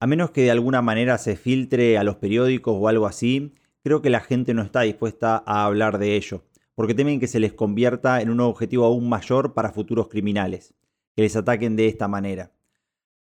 A 0.00 0.06
menos 0.06 0.30
que 0.30 0.42
de 0.42 0.50
alguna 0.50 0.80
manera 0.80 1.18
se 1.18 1.36
filtre 1.36 1.98
a 1.98 2.04
los 2.04 2.16
periódicos 2.16 2.74
o 2.78 2.88
algo 2.88 3.06
así, 3.06 3.52
creo 3.82 4.00
que 4.00 4.08
la 4.08 4.20
gente 4.20 4.54
no 4.54 4.62
está 4.62 4.80
dispuesta 4.80 5.42
a 5.44 5.66
hablar 5.66 5.98
de 5.98 6.16
ello, 6.16 6.44
porque 6.74 6.94
temen 6.94 7.20
que 7.20 7.26
se 7.26 7.40
les 7.40 7.52
convierta 7.52 8.22
en 8.22 8.30
un 8.30 8.40
objetivo 8.40 8.86
aún 8.86 9.08
mayor 9.08 9.52
para 9.52 9.72
futuros 9.72 10.08
criminales, 10.08 10.74
que 11.14 11.22
les 11.22 11.36
ataquen 11.36 11.76
de 11.76 11.88
esta 11.88 12.08
manera. 12.08 12.53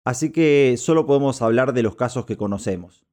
Así 0.07 0.31
que 0.31 0.77
solo 0.79 1.05
podemos 1.05 1.43
hablar 1.43 1.73
de 1.73 1.83
los 1.83 1.97
casos 1.97 2.27
que 2.27 2.37
conocemos. 2.37 3.05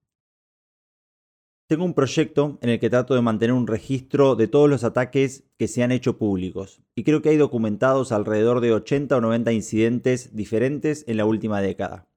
Tengo 1.66 1.86
un 1.86 1.96
proyecto 1.96 2.60
en 2.62 2.70
el 2.70 2.80
que 2.80 2.92
trato 2.92 3.16
de 3.16 3.24
mantener 3.24 3.52
un 3.52 3.66
registro 3.66 4.36
de 4.36 4.48
todos 4.48 4.70
los 4.70 4.84
ataques 4.84 5.44
que 5.58 5.68
se 5.68 5.82
han 5.82 5.92
hecho 5.92 6.20
públicos, 6.20 6.84
y 6.94 7.04
creo 7.04 7.24
que 7.24 7.30
hay 7.30 7.38
documentados 7.38 8.12
alrededor 8.12 8.62
de 8.62 8.74
80 8.74 9.18
o 9.18 9.22
90 9.22 9.54
incidentes 9.54 10.36
diferentes 10.36 11.04
en 11.08 11.18
la 11.18 11.26
última 11.26 11.62
década, 11.62 12.08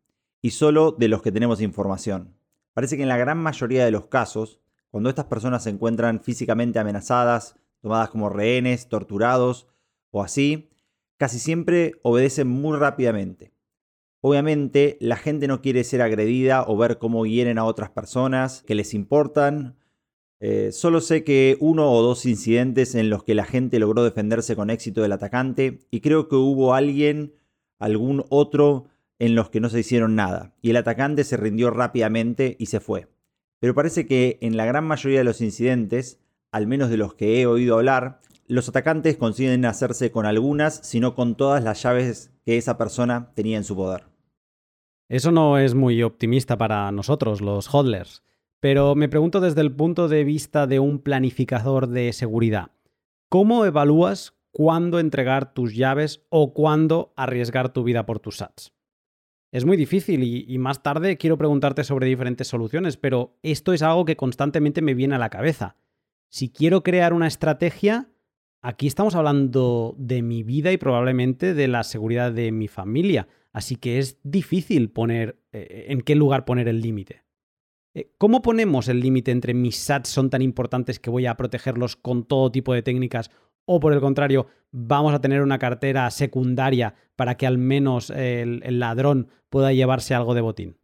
y 0.43 0.51
solo 0.51 0.93
de 0.93 1.09
los 1.09 1.23
que 1.23 1.33
tenemos 1.33 1.63
información. 1.63 2.37
Parece 2.75 2.99
que 2.99 3.05
en 3.05 3.09
la 3.09 3.17
gran 3.17 3.39
mayoría 3.39 3.83
de 3.83 3.93
los 3.93 4.09
casos, 4.09 4.61
cuando 4.91 5.09
estas 5.09 5.25
personas 5.25 5.63
se 5.63 5.71
encuentran 5.71 6.21
físicamente 6.21 6.79
amenazadas, 6.79 7.57
tomadas 7.81 8.11
como 8.11 8.29
rehenes, 8.29 8.91
torturados 8.91 9.69
o 10.11 10.23
así, 10.23 10.69
casi 11.17 11.39
siempre 11.39 11.95
obedecen 12.03 12.49
muy 12.49 12.77
rápidamente. 12.77 13.56
Obviamente 14.29 14.97
la 15.01 15.15
gente 15.15 15.47
no 15.47 15.63
quiere 15.63 15.85
ser 15.85 16.03
agredida 16.03 16.65
o 16.67 16.77
ver 16.77 16.99
cómo 16.99 17.27
hieren 17.27 17.59
a 17.59 17.65
otras 17.65 17.91
personas 17.91 18.65
que 18.67 18.75
les 18.75 18.93
importan. 18.93 19.77
Eh, 20.41 20.71
solo 20.73 21.01
sé 21.01 21.23
que 21.23 21.57
uno 21.61 21.93
o 21.93 22.03
dos 22.03 22.27
incidentes 22.27 22.97
en 22.97 23.09
los 23.09 23.23
que 23.23 23.37
la 23.37 23.45
gente 23.45 23.79
logró 23.79 24.03
defenderse 24.03 24.57
con 24.57 24.71
éxito 24.71 25.01
del 25.01 25.13
atacante 25.13 25.79
y 25.93 26.01
creo 26.01 26.27
que 26.27 26.35
hubo 26.35 26.75
alguien, 26.75 27.35
algún 27.79 28.25
otro, 28.29 28.89
en 29.21 29.37
los 29.37 29.49
que 29.49 29.61
no 29.61 29.69
se 29.69 29.79
hicieron 29.79 30.17
nada 30.17 30.57
y 30.61 30.71
el 30.71 30.77
atacante 30.79 31.23
se 31.23 31.37
rindió 31.37 31.71
rápidamente 31.71 32.57
y 32.59 32.67
se 32.67 32.81
fue. 32.81 33.07
Pero 33.61 33.75
parece 33.77 34.09
que 34.09 34.39
en 34.41 34.57
la 34.57 34.65
gran 34.65 34.89
mayoría 34.89 35.19
de 35.19 35.25
los 35.25 35.41
incidentes, 35.41 36.19
al 36.51 36.67
menos 36.67 36.91
de 36.91 36.97
los 36.97 37.15
que 37.15 37.41
he 37.41 37.47
oído 37.47 37.77
hablar, 37.77 38.19
los 38.49 38.69
atacantes 38.69 39.17
consiguen 39.19 39.65
hacerse 39.67 40.11
con 40.11 40.27
algunas, 40.27 40.81
sino 40.83 41.15
con 41.15 41.37
todas 41.37 41.63
las 41.63 41.81
llaves 41.81 42.33
que 42.45 42.57
esa 42.57 42.77
persona 42.77 43.31
tenía 43.37 43.57
en 43.57 43.63
su 43.63 43.77
poder. 43.77 44.16
Eso 45.09 45.31
no 45.31 45.59
es 45.59 45.75
muy 45.75 46.03
optimista 46.03 46.59
para 46.59 46.91
nosotros, 46.91 47.41
los 47.41 47.73
hodlers, 47.73 48.23
pero 48.59 48.97
me 48.97 49.09
pregunto 49.09 49.41
desde 49.41 49.61
el 49.61 49.73
punto 49.73 50.09
de 50.09 50.25
vista 50.25 50.67
de 50.67 50.81
un 50.81 50.99
planificador 50.99 51.87
de 51.87 52.13
seguridad, 52.13 52.73
¿cómo 53.29 53.65
evalúas 53.65 54.35
cuándo 54.51 54.99
entregar 54.99 55.55
tus 55.55 55.77
llaves 55.77 56.27
o 56.29 56.53
cuándo 56.53 57.13
arriesgar 57.17 57.73
tu 57.73 57.85
vida 57.85 58.05
por 58.05 58.19
tus 58.19 58.39
sats? 58.39 58.73
Es 59.53 59.65
muy 59.65 59.77
difícil 59.77 60.25
y, 60.25 60.45
y, 60.49 60.59
más 60.59 60.83
tarde 60.83 61.17
quiero 61.17 61.39
preguntarte 61.39 61.85
sobre 61.85 62.09
diferentes 62.09 62.49
soluciones, 62.49 62.97
pero 62.97 63.39
esto 63.43 63.73
es 63.73 63.83
algo 63.83 64.05
que 64.05 64.17
constantemente 64.17 64.83
me 64.83 64.95
viene 64.95 65.15
a 65.15 65.19
la 65.19 65.31
cabeza. 65.31 65.77
Si 66.29 66.51
quiero 66.51 66.83
crear 66.83 67.13
una 67.13 67.29
estrategia, 67.29 68.09
aquí 68.67 68.89
estamos 68.89 69.15
hablando 69.15 69.95
de 69.97 70.23
mi 70.23 70.43
vida 70.43 70.73
y 70.73 70.77
probablemente 70.77 71.55
de 71.55 71.69
la 71.69 71.85
seguridad 71.85 72.33
de 72.33 72.51
mi 72.51 72.67
familia, 72.67 73.29
así 73.53 73.77
que 73.77 74.01
es 74.01 74.19
difícil 74.25 74.91
poner 74.91 75.39
eh, 75.53 75.87
en 75.89 76.01
qué 76.01 76.17
lugar 76.17 76.45
poner 76.45 76.67
el 76.67 76.81
límite. 76.81 77.23
Eh, 77.95 78.11
¿Cómo 78.19 78.43
ponemos 78.43 78.89
el 78.89 78.99
límite 78.99 79.31
entre 79.31 79.55
mis 79.55 79.77
sats 79.77 80.09
son 80.09 80.31
tan 80.31 80.43
importantes 80.43 80.99
que 80.99 81.11
voy 81.11 81.27
a 81.27 81.37
protegerlos 81.37 81.95
con 81.95 82.25
todo 82.25 82.51
tipo 82.51 82.75
de 82.75 82.83
técnicas 82.83 83.31
o 83.67 83.79
por 83.79 83.93
el 83.93 84.01
contrario, 84.01 84.49
vamos 84.73 85.15
a 85.15 85.21
tener 85.21 85.43
una 85.43 85.61
cartera 85.61 86.11
secundaria 86.11 86.95
para 87.15 87.37
que 87.37 87.47
al 87.47 87.59
menos 87.59 88.11
el, 88.11 88.63
el 88.65 88.81
ladrón 88.81 89.29
pueda 89.49 89.73
llevarse 89.73 90.13
algo 90.13 90.35
de 90.35 90.41
botín? 90.41 90.77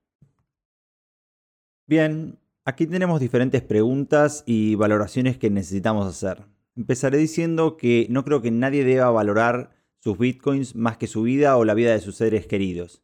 Bien, 1.88 2.38
aquí 2.64 2.86
tenemos 2.86 3.20
diferentes 3.20 3.62
preguntas 3.62 4.44
y 4.46 4.76
valoraciones 4.76 5.36
que 5.36 5.50
necesitamos 5.50 6.06
hacer. 6.06 6.44
Empezaré 6.74 7.18
diciendo 7.18 7.76
que 7.76 8.06
no 8.08 8.24
creo 8.24 8.40
que 8.40 8.50
nadie 8.50 8.84
deba 8.84 9.10
valorar 9.10 9.70
sus 9.98 10.18
bitcoins 10.18 10.74
más 10.74 10.96
que 10.96 11.06
su 11.06 11.22
vida 11.22 11.56
o 11.56 11.64
la 11.64 11.74
vida 11.74 11.92
de 11.92 12.00
sus 12.00 12.16
seres 12.16 12.46
queridos. 12.46 13.02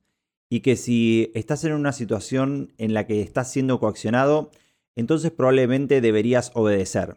Y 0.49 0.61
que 0.61 0.77
si 0.77 1.31
estás 1.35 1.65
en 1.65 1.75
una 1.75 1.93
situación 1.93 2.73
en 2.79 2.95
la 2.95 3.07
que 3.07 3.21
estás 3.21 3.53
siendo 3.53 3.79
coaccionado, 3.79 4.51
entonces 4.97 5.31
probablemente 5.31 6.01
deberías 6.01 6.51
obedecer. 6.55 7.17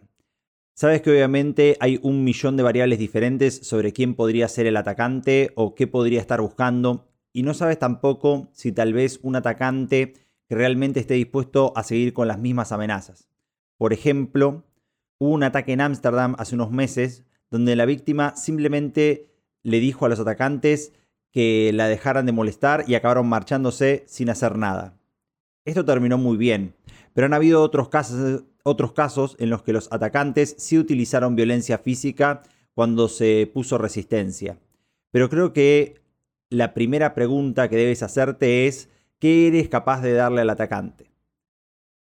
Sabes 0.74 1.01
que 1.01 1.12
obviamente 1.12 1.77
hay 1.79 2.00
un 2.01 2.24
millón 2.24 2.58
de 2.58 2.63
variables 2.63 3.00
diferentes 3.00 3.55
sobre 3.67 3.93
quién 3.93 4.15
podría 4.15 4.48
ser 4.48 4.65
el 4.65 4.77
atacante 4.77 5.51
o 5.55 5.75
qué 5.75 5.88
podría 5.88 6.20
estar 6.20 6.41
buscando, 6.41 7.08
y 7.34 7.43
no 7.43 7.53
sabes 7.53 7.79
tampoco 7.79 8.50
si 8.51 8.72
tal 8.72 8.93
vez 8.93 9.20
un 9.24 9.36
atacante 9.36 10.13
que 10.48 10.55
realmente 10.55 11.00
esté 11.00 11.13
dispuesto 11.13 11.72
a 11.75 11.84
seguir 11.84 12.13
con 12.13 12.27
las 12.27 12.39
mismas 12.39 12.72
amenazas. 12.72 13.29
Por 13.77 13.93
ejemplo, 13.93 14.65
hubo 15.22 15.36
un 15.36 15.44
ataque 15.44 15.74
en 15.74 15.82
Ámsterdam 15.82 16.36
hace 16.40 16.56
unos 16.56 16.72
meses 16.72 17.24
donde 17.51 17.75
la 17.75 17.86
víctima 17.86 18.36
simplemente 18.36 19.30
le 19.62 19.80
dijo 19.80 20.08
a 20.08 20.10
los 20.10 20.20
atacantes 20.20 20.94
que 21.30 21.70
la 21.75 21.88
dejaran 21.88 22.25
de 22.25 22.32
molestar 22.32 22.86
y 22.88 22.96
acabaron 22.96 23.30
marchándose 23.30 24.04
sin 24.08 24.32
hacer 24.32 24.58
nada. 24.58 24.98
Esto 25.63 25.86
terminó 25.86 26.18
muy 26.18 26.38
bien, 26.38 26.74
pero 27.13 27.28
han 27.28 27.36
habido 27.36 27.62
otros 27.62 27.88
casos, 27.90 28.46
otros 28.63 28.94
casos 28.94 29.36
en 29.38 29.51
los 29.51 29.62
que 29.62 29.74
los 29.74 29.94
atacantes 29.94 30.56
sí 30.58 30.80
utilizaron 30.80 31.36
violencia 31.36 31.78
física 31.78 32.42
cuando 32.74 33.08
se 33.08 33.48
puso 33.54 33.78
resistencia. 33.78 34.58
Pero 35.12 35.30
creo 35.30 35.54
que 35.54 36.01
la 36.50 36.74
primera 36.74 37.13
pregunta 37.13 37.70
que 37.70 37.75
debes 37.75 38.01
hacerte 38.01 38.66
es, 38.66 38.90
¿qué 39.20 39.50
eres 39.50 39.70
capaz 39.70 40.01
de 40.01 40.13
darle 40.13 40.42
al 40.42 40.50
atacante? 40.50 41.12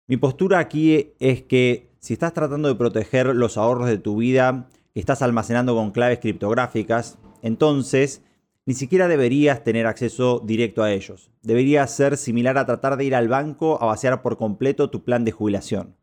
Mi 0.05 0.17
postura 0.17 0.59
aquí 0.59 1.13
es 1.19 1.43
que 1.43 1.94
si 2.05 2.13
estás 2.13 2.35
tratando 2.35 2.67
de 2.67 2.75
proteger 2.75 3.35
los 3.35 3.57
ahorros 3.57 3.87
de 3.87 3.97
tu 3.97 4.17
vida 4.17 4.69
que 4.93 4.99
estás 4.99 5.23
almacenando 5.23 5.73
con 5.73 5.89
claves 5.89 6.19
criptográficas, 6.19 7.17
entonces 7.41 8.21
ni 8.67 8.75
siquiera 8.75 9.07
deberías 9.07 9.63
tener 9.63 9.87
acceso 9.87 10.39
directo 10.45 10.83
a 10.83 10.93
ellos. 10.93 11.31
Debería 11.41 11.87
ser 11.87 12.17
similar 12.17 12.59
a 12.59 12.67
tratar 12.67 12.97
de 12.97 13.05
ir 13.05 13.15
al 13.15 13.27
banco 13.27 13.81
a 13.81 13.87
vaciar 13.87 14.21
por 14.21 14.37
completo 14.37 14.91
tu 14.91 15.03
plan 15.03 15.25
de 15.25 15.31
jubilación. 15.31 15.95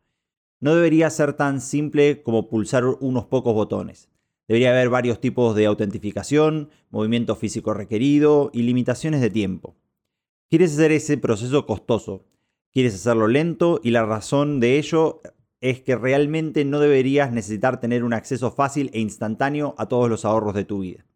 No 0.59 0.75
debería 0.75 1.09
ser 1.09 1.35
tan 1.35 1.61
simple 1.61 2.25
como 2.25 2.49
pulsar 2.49 2.85
unos 2.85 3.27
pocos 3.27 3.55
botones. 3.55 4.09
Debería 4.49 4.71
haber 4.71 4.89
varios 4.89 5.21
tipos 5.21 5.55
de 5.55 5.67
autentificación, 5.67 6.71
movimiento 6.91 7.37
físico 7.37 7.75
requerido 7.75 8.51
y 8.53 8.63
limitaciones 8.63 9.21
de 9.21 9.31
tiempo. 9.31 9.77
Quieres 10.51 10.73
hacer 10.73 10.91
ese 10.91 11.17
proceso 11.17 11.65
costoso, 11.65 12.25
quieres 12.73 12.93
hacerlo 12.97 13.29
lento 13.29 13.79
y 13.85 13.93
la 13.93 14.05
razón 14.05 14.59
de 14.59 14.81
ello 14.81 15.23
es 15.63 15.81
que 15.81 15.97
realmente 15.97 16.65
no 16.65 16.81
deberías 16.81 17.33
necesitar 17.33 17.81
tener 17.81 18.05
un 18.05 18.13
acceso 18.13 18.51
fácil 18.51 18.91
e 18.93 19.01
instantáneo 19.01 19.75
a 19.79 19.87
todos 19.87 20.11
los 20.11 20.25
ahorros 20.25 20.55
de 20.55 20.65
tu 20.65 20.81
vida. 20.81 21.07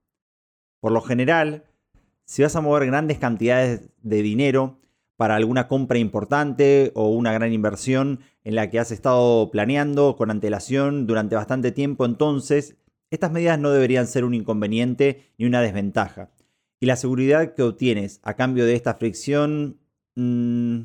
Por 0.81 0.93
lo 0.93 1.01
general, 1.01 1.65
si 2.25 2.43
vas 2.43 2.55
a 2.55 2.61
mover 2.61 2.87
grandes 2.87 3.19
cantidades 3.19 3.91
de 4.03 4.23
dinero 4.23 4.79
para 5.17 5.35
alguna 5.35 5.67
compra 5.67 5.99
importante 5.99 6.93
o 6.95 7.09
una 7.09 7.33
gran 7.33 7.53
inversión 7.53 8.21
en 8.45 8.55
la 8.55 8.71
que 8.71 8.79
has 8.79 8.93
estado 8.93 9.51
planeando 9.51 10.15
con 10.17 10.31
antelación 10.31 11.09
durante 11.09 11.35
bastante 11.35 11.73
tiempo, 11.73 12.05
entonces 12.05 12.77
estas 13.11 13.33
medidas 13.33 13.59
no 13.59 13.71
deberían 13.71 14.07
ser 14.07 14.25
un 14.25 14.35
inconveniente 14.35 15.33
ni 15.39 15.47
una 15.47 15.61
desventaja. 15.61 16.31
Y 16.79 16.87
la 16.87 16.95
seguridad 16.95 17.55
que 17.55 17.63
obtienes 17.63 18.21
a 18.23 18.35
cambio 18.35 18.65
de 18.65 18.75
esta 18.75 18.95
fricción 18.95 19.81
mmm, 20.15 20.83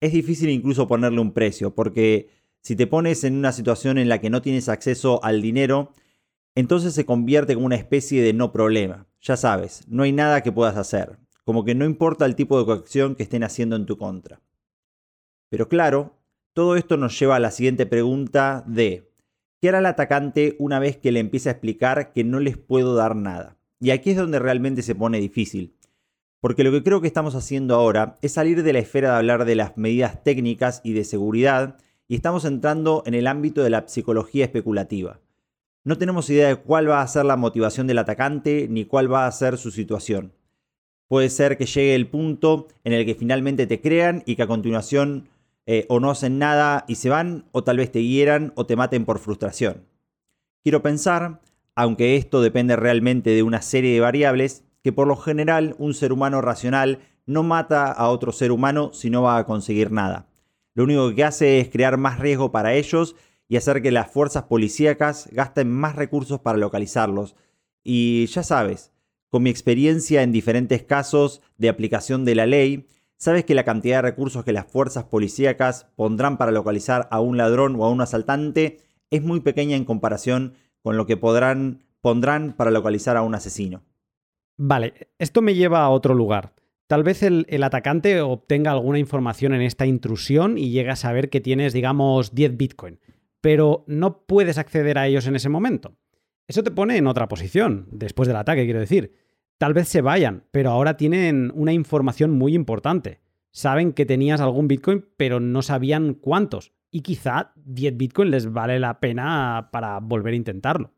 es 0.00 0.12
difícil 0.12 0.48
incluso 0.48 0.88
ponerle 0.88 1.20
un 1.20 1.32
precio, 1.32 1.74
porque 1.74 2.39
si 2.62 2.76
te 2.76 2.86
pones 2.86 3.24
en 3.24 3.36
una 3.36 3.52
situación 3.52 3.98
en 3.98 4.08
la 4.08 4.20
que 4.20 4.30
no 4.30 4.42
tienes 4.42 4.68
acceso 4.68 5.22
al 5.24 5.42
dinero, 5.42 5.92
entonces 6.54 6.94
se 6.94 7.06
convierte 7.06 7.52
en 7.54 7.64
una 7.64 7.76
especie 7.76 8.22
de 8.22 8.32
no 8.32 8.52
problema. 8.52 9.06
Ya 9.20 9.36
sabes, 9.36 9.84
no 9.88 10.02
hay 10.02 10.12
nada 10.12 10.42
que 10.42 10.52
puedas 10.52 10.76
hacer, 10.76 11.18
como 11.44 11.64
que 11.64 11.74
no 11.74 11.84
importa 11.84 12.26
el 12.26 12.36
tipo 12.36 12.58
de 12.58 12.66
coacción 12.66 13.14
que 13.14 13.22
estén 13.22 13.44
haciendo 13.44 13.76
en 13.76 13.86
tu 13.86 13.96
contra. 13.96 14.40
Pero 15.48 15.68
claro, 15.68 16.16
todo 16.52 16.76
esto 16.76 16.96
nos 16.96 17.18
lleva 17.18 17.36
a 17.36 17.40
la 17.40 17.50
siguiente 17.50 17.86
pregunta 17.86 18.64
de, 18.66 19.10
¿qué 19.60 19.68
hará 19.68 19.78
el 19.78 19.86
atacante 19.86 20.56
una 20.58 20.78
vez 20.78 20.96
que 20.96 21.12
le 21.12 21.20
empiece 21.20 21.48
a 21.48 21.52
explicar 21.52 22.12
que 22.12 22.24
no 22.24 22.40
les 22.40 22.56
puedo 22.56 22.94
dar 22.94 23.16
nada? 23.16 23.56
Y 23.80 23.90
aquí 23.90 24.10
es 24.10 24.16
donde 24.16 24.38
realmente 24.38 24.82
se 24.82 24.94
pone 24.94 25.18
difícil. 25.18 25.76
Porque 26.40 26.64
lo 26.64 26.70
que 26.70 26.82
creo 26.82 27.00
que 27.00 27.06
estamos 27.06 27.34
haciendo 27.34 27.74
ahora 27.74 28.18
es 28.22 28.32
salir 28.32 28.62
de 28.62 28.72
la 28.72 28.78
esfera 28.78 29.10
de 29.10 29.16
hablar 29.16 29.44
de 29.44 29.54
las 29.54 29.76
medidas 29.76 30.22
técnicas 30.22 30.80
y 30.84 30.92
de 30.92 31.04
seguridad 31.04 31.78
y 32.10 32.16
estamos 32.16 32.44
entrando 32.44 33.04
en 33.06 33.14
el 33.14 33.28
ámbito 33.28 33.62
de 33.62 33.70
la 33.70 33.86
psicología 33.86 34.44
especulativa. 34.44 35.20
No 35.84 35.96
tenemos 35.96 36.28
idea 36.28 36.48
de 36.48 36.56
cuál 36.56 36.90
va 36.90 37.02
a 37.02 37.06
ser 37.06 37.24
la 37.24 37.36
motivación 37.36 37.86
del 37.86 37.98
atacante 37.98 38.66
ni 38.68 38.84
cuál 38.84 39.12
va 39.12 39.28
a 39.28 39.32
ser 39.32 39.58
su 39.58 39.70
situación. 39.70 40.32
Puede 41.06 41.30
ser 41.30 41.56
que 41.56 41.66
llegue 41.66 41.94
el 41.94 42.08
punto 42.08 42.66
en 42.82 42.94
el 42.94 43.06
que 43.06 43.14
finalmente 43.14 43.68
te 43.68 43.80
crean 43.80 44.24
y 44.26 44.34
que 44.34 44.42
a 44.42 44.48
continuación 44.48 45.28
eh, 45.66 45.86
o 45.88 46.00
no 46.00 46.10
hacen 46.10 46.40
nada 46.40 46.84
y 46.88 46.96
se 46.96 47.10
van, 47.10 47.44
o 47.52 47.62
tal 47.62 47.76
vez 47.76 47.92
te 47.92 48.02
hieran 48.02 48.52
o 48.56 48.66
te 48.66 48.74
maten 48.74 49.04
por 49.04 49.20
frustración. 49.20 49.86
Quiero 50.64 50.82
pensar, 50.82 51.40
aunque 51.76 52.16
esto 52.16 52.42
depende 52.42 52.74
realmente 52.74 53.30
de 53.30 53.44
una 53.44 53.62
serie 53.62 53.94
de 53.94 54.00
variables, 54.00 54.64
que 54.82 54.92
por 54.92 55.06
lo 55.06 55.14
general 55.14 55.76
un 55.78 55.94
ser 55.94 56.12
humano 56.12 56.40
racional 56.40 56.98
no 57.26 57.44
mata 57.44 57.92
a 57.92 58.08
otro 58.08 58.32
ser 58.32 58.50
humano 58.50 58.90
si 58.92 59.10
no 59.10 59.22
va 59.22 59.38
a 59.38 59.46
conseguir 59.46 59.92
nada. 59.92 60.26
Lo 60.80 60.84
único 60.84 61.14
que 61.14 61.24
hace 61.24 61.60
es 61.60 61.68
crear 61.68 61.98
más 61.98 62.18
riesgo 62.18 62.52
para 62.52 62.72
ellos 62.72 63.14
y 63.48 63.58
hacer 63.58 63.82
que 63.82 63.90
las 63.90 64.10
fuerzas 64.10 64.44
policíacas 64.44 65.28
gasten 65.30 65.70
más 65.70 65.94
recursos 65.94 66.40
para 66.40 66.56
localizarlos. 66.56 67.36
Y 67.84 68.24
ya 68.28 68.42
sabes, 68.42 68.90
con 69.28 69.42
mi 69.42 69.50
experiencia 69.50 70.22
en 70.22 70.32
diferentes 70.32 70.82
casos 70.82 71.42
de 71.58 71.68
aplicación 71.68 72.24
de 72.24 72.34
la 72.34 72.46
ley, 72.46 72.86
sabes 73.18 73.44
que 73.44 73.54
la 73.54 73.66
cantidad 73.66 73.98
de 73.98 74.08
recursos 74.08 74.42
que 74.42 74.54
las 74.54 74.68
fuerzas 74.68 75.04
policíacas 75.04 75.86
pondrán 75.96 76.38
para 76.38 76.50
localizar 76.50 77.08
a 77.10 77.20
un 77.20 77.36
ladrón 77.36 77.76
o 77.76 77.84
a 77.84 77.90
un 77.90 78.00
asaltante 78.00 78.78
es 79.10 79.22
muy 79.22 79.40
pequeña 79.40 79.76
en 79.76 79.84
comparación 79.84 80.54
con 80.80 80.96
lo 80.96 81.04
que 81.04 81.18
podrán, 81.18 81.84
pondrán 82.00 82.54
para 82.54 82.70
localizar 82.70 83.18
a 83.18 83.22
un 83.22 83.34
asesino. 83.34 83.82
Vale, 84.56 85.10
esto 85.18 85.42
me 85.42 85.54
lleva 85.54 85.82
a 85.82 85.90
otro 85.90 86.14
lugar. 86.14 86.54
Tal 86.90 87.04
vez 87.04 87.22
el, 87.22 87.46
atacante 87.62 88.20
obtenga 88.20 88.72
alguna 88.72 88.98
información 88.98 89.54
en 89.54 89.62
esta 89.62 89.86
intrusión 89.86 90.58
y 90.58 90.70
llegue 90.70 90.90
a 90.90 90.96
saber 90.96 91.30
que 91.30 91.40
tienes, 91.40 91.72
digamos, 91.72 92.34
10 92.34 92.56
Bitcoin 92.56 92.98
pero 93.40 93.84
no 93.86 94.24
puedes 94.26 94.58
acceder 94.58 94.98
a 94.98 95.06
ellos 95.06 95.26
en 95.26 95.36
ese 95.36 95.48
momento. 95.48 95.96
Eso 96.46 96.62
te 96.62 96.70
pone 96.70 96.96
en 96.96 97.06
otra 97.06 97.28
posición, 97.28 97.86
después 97.90 98.26
del 98.26 98.36
ataque, 98.36 98.64
quiero 98.64 98.80
decir. 98.80 99.14
Tal 99.58 99.72
vez 99.72 99.88
se 99.88 100.00
vayan, 100.00 100.44
pero 100.50 100.70
ahora 100.70 100.96
tienen 100.96 101.52
una 101.54 101.72
información 101.72 102.32
muy 102.32 102.54
importante. 102.54 103.20
Saben 103.52 103.92
que 103.92 104.06
tenías 104.06 104.40
algún 104.40 104.68
Bitcoin, 104.68 105.06
pero 105.16 105.40
no 105.40 105.62
sabían 105.62 106.14
cuántos. 106.14 106.72
Y 106.90 107.02
quizá 107.02 107.52
10 107.56 107.96
Bitcoin 107.96 108.30
les 108.30 108.52
vale 108.52 108.80
la 108.80 109.00
pena 109.00 109.68
para 109.72 110.00
volver 110.00 110.34
a 110.34 110.36
intentarlo. 110.36 110.92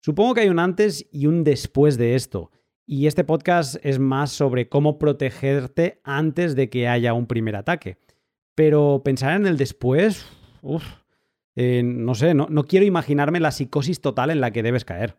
Supongo 0.00 0.34
que 0.34 0.40
hay 0.42 0.48
un 0.48 0.58
antes 0.58 1.06
y 1.12 1.26
un 1.26 1.44
después 1.44 1.96
de 1.96 2.16
esto. 2.16 2.50
Y 2.86 3.06
este 3.06 3.24
podcast 3.24 3.76
es 3.82 3.98
más 3.98 4.32
sobre 4.32 4.68
cómo 4.68 4.98
protegerte 4.98 6.00
antes 6.04 6.56
de 6.56 6.68
que 6.68 6.88
haya 6.88 7.14
un 7.14 7.26
primer 7.26 7.56
ataque. 7.56 7.98
Pero 8.54 9.02
pensar 9.04 9.34
en 9.34 9.46
el 9.46 9.56
después, 9.56 10.26
Eh, 11.54 11.82
no 11.84 12.14
sé, 12.14 12.32
no, 12.32 12.46
no 12.48 12.64
quiero 12.64 12.86
imaginarme 12.86 13.38
la 13.38 13.50
psicosis 13.50 14.00
total 14.00 14.30
en 14.30 14.40
la 14.40 14.52
que 14.52 14.62
debes 14.62 14.84
caer. 14.84 15.18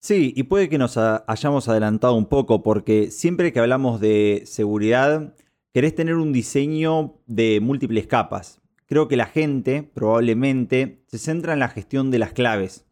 Sí, 0.00 0.32
y 0.36 0.44
puede 0.44 0.68
que 0.68 0.78
nos 0.78 0.96
hayamos 0.96 1.68
adelantado 1.68 2.14
un 2.14 2.26
poco, 2.26 2.62
porque 2.62 3.10
siempre 3.10 3.52
que 3.52 3.60
hablamos 3.60 4.00
de 4.00 4.42
seguridad, 4.46 5.34
querés 5.74 5.94
tener 5.94 6.14
un 6.14 6.32
diseño 6.32 7.20
de 7.26 7.60
múltiples 7.60 8.06
capas. 8.06 8.62
Creo 8.86 9.08
que 9.08 9.16
la 9.16 9.26
gente 9.26 9.82
probablemente 9.82 11.04
se 11.08 11.18
centra 11.18 11.52
en 11.52 11.58
la 11.58 11.68
gestión 11.68 12.10
de 12.10 12.18
las 12.18 12.32
claves, 12.32 12.85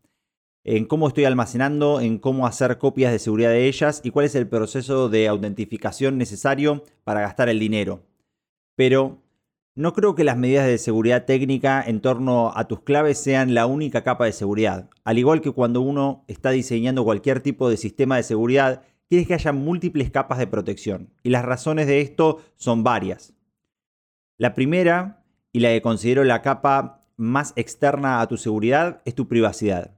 en 0.65 0.87
cómo 0.87 1.09
estoy 1.09 1.27
almacenando, 1.27 2.01
en 2.01 2.19
cómo 2.19 2.47
hacer 2.47 2.79
copias 2.79 3.13
de 3.13 3.19
seguridad 3.19 3.51
de 3.51 3.69
ellas 3.69 4.01
y 4.03 4.11
cuál 4.11 4.27
es 4.27 4.35
el 4.35 4.49
proceso 4.49 5.11
de 5.11 5.29
autentificación 5.29 6.17
necesario 6.17 6.83
para 7.05 7.21
gastar 7.21 7.51
el 7.51 7.61
dinero. 7.61 8.03
Pero 8.75 9.23
no 9.77 9.93
creo 9.93 10.15
que 10.15 10.25
las 10.25 10.39
medidas 10.39 10.67
de 10.67 10.79
seguridad 10.79 11.27
técnica 11.27 11.83
en 11.87 12.01
torno 12.01 12.53
a 12.57 12.67
tus 12.67 12.81
claves 12.81 13.19
sean 13.19 13.55
la 13.55 13.67
única 13.67 14.03
capa 14.03 14.25
de 14.25 14.33
seguridad. 14.33 14.89
Al 15.05 15.19
igual 15.19 15.43
que 15.43 15.51
cuando 15.51 15.83
uno 15.83 16.25
está 16.29 16.51
diseñando 16.51 17.05
cualquier 17.05 17.41
tipo 17.41 17.69
de 17.69 17.77
sistema 17.77 18.17
de 18.17 18.23
seguridad, 18.23 18.83
quieres 19.09 19.29
que 19.29 19.35
haya 19.35 19.53
múltiples 19.53 20.11
capas 20.11 20.39
de 20.39 20.47
protección. 20.47 21.11
Y 21.23 21.31
las 21.31 21.45
razones 21.45 21.87
de 21.87 22.01
esto 22.01 22.41
son 22.57 22.85
varias. 22.85 23.35
La 24.39 24.55
primera, 24.55 25.25
y 25.53 25.61
la 25.61 25.69
que 25.71 25.83
considero 25.83 26.25
la 26.25 26.41
capa 26.41 27.05
más 27.17 27.53
externa 27.57 28.21
a 28.21 28.29
tu 28.29 28.37
seguridad, 28.37 29.03
es 29.05 29.15
tu 29.15 29.29
privacidad. 29.29 29.95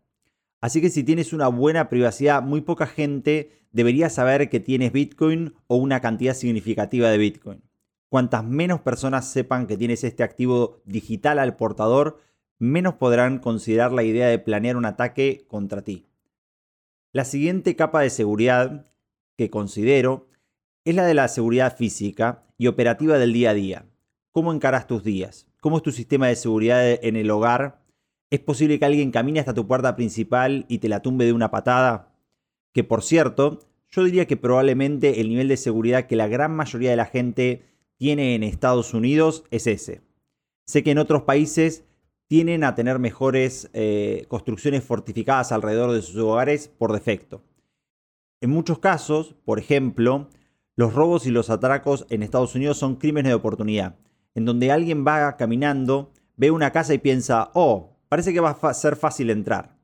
Así 0.60 0.80
que 0.80 0.90
si 0.90 1.04
tienes 1.04 1.32
una 1.32 1.48
buena 1.48 1.88
privacidad, 1.88 2.42
muy 2.42 2.60
poca 2.60 2.86
gente 2.86 3.50
debería 3.72 4.08
saber 4.08 4.48
que 4.48 4.60
tienes 4.60 4.92
Bitcoin 4.92 5.54
o 5.66 5.76
una 5.76 6.00
cantidad 6.00 6.34
significativa 6.34 7.10
de 7.10 7.18
Bitcoin. 7.18 7.62
Cuantas 8.08 8.44
menos 8.44 8.80
personas 8.80 9.30
sepan 9.30 9.66
que 9.66 9.76
tienes 9.76 10.02
este 10.04 10.22
activo 10.22 10.80
digital 10.84 11.38
al 11.38 11.56
portador, 11.56 12.20
menos 12.58 12.94
podrán 12.94 13.38
considerar 13.38 13.92
la 13.92 14.02
idea 14.02 14.28
de 14.28 14.38
planear 14.38 14.76
un 14.76 14.86
ataque 14.86 15.44
contra 15.48 15.82
ti. 15.82 16.06
La 17.12 17.24
siguiente 17.24 17.76
capa 17.76 18.00
de 18.00 18.10
seguridad 18.10 18.86
que 19.36 19.50
considero 19.50 20.28
es 20.84 20.94
la 20.94 21.04
de 21.04 21.14
la 21.14 21.28
seguridad 21.28 21.76
física 21.76 22.44
y 22.56 22.68
operativa 22.68 23.18
del 23.18 23.32
día 23.32 23.50
a 23.50 23.54
día. 23.54 23.86
¿Cómo 24.32 24.52
encaras 24.52 24.86
tus 24.86 25.02
días? 25.02 25.46
¿Cómo 25.60 25.78
es 25.78 25.82
tu 25.82 25.92
sistema 25.92 26.28
de 26.28 26.36
seguridad 26.36 27.04
en 27.04 27.16
el 27.16 27.30
hogar? 27.30 27.82
¿Es 28.30 28.40
posible 28.40 28.78
que 28.78 28.84
alguien 28.84 29.12
camine 29.12 29.40
hasta 29.40 29.54
tu 29.54 29.66
puerta 29.66 29.94
principal 29.94 30.66
y 30.68 30.78
te 30.78 30.88
la 30.88 31.00
tumbe 31.00 31.24
de 31.24 31.32
una 31.32 31.50
patada? 31.50 32.12
Que 32.72 32.82
por 32.82 33.02
cierto, 33.02 33.60
yo 33.88 34.02
diría 34.02 34.26
que 34.26 34.36
probablemente 34.36 35.20
el 35.20 35.28
nivel 35.28 35.48
de 35.48 35.56
seguridad 35.56 36.06
que 36.06 36.16
la 36.16 36.26
gran 36.26 36.54
mayoría 36.54 36.90
de 36.90 36.96
la 36.96 37.06
gente 37.06 37.64
tiene 37.96 38.34
en 38.34 38.42
Estados 38.42 38.94
Unidos 38.94 39.44
es 39.50 39.66
ese. 39.66 40.02
Sé 40.66 40.82
que 40.82 40.90
en 40.90 40.98
otros 40.98 41.22
países 41.22 41.84
tienen 42.26 42.64
a 42.64 42.74
tener 42.74 42.98
mejores 42.98 43.70
eh, 43.72 44.26
construcciones 44.28 44.82
fortificadas 44.82 45.52
alrededor 45.52 45.92
de 45.92 46.02
sus 46.02 46.16
hogares 46.16 46.68
por 46.68 46.92
defecto. 46.92 47.44
En 48.40 48.50
muchos 48.50 48.80
casos, 48.80 49.36
por 49.44 49.60
ejemplo, 49.60 50.28
los 50.74 50.92
robos 50.92 51.26
y 51.26 51.30
los 51.30 51.48
atracos 51.48 52.06
en 52.10 52.22
Estados 52.22 52.54
Unidos 52.54 52.78
son 52.78 52.96
crímenes 52.96 53.30
de 53.30 53.34
oportunidad, 53.34 53.96
en 54.34 54.44
donde 54.44 54.72
alguien 54.72 55.06
va 55.06 55.36
caminando, 55.36 56.12
ve 56.36 56.50
una 56.50 56.72
casa 56.72 56.92
y 56.92 56.98
piensa, 56.98 57.50
oh, 57.54 57.95
parece 58.08 58.32
que 58.32 58.40
va 58.40 58.50
a 58.60 58.74
ser 58.74 58.96
fácil 58.96 59.30
entrar. 59.30 59.76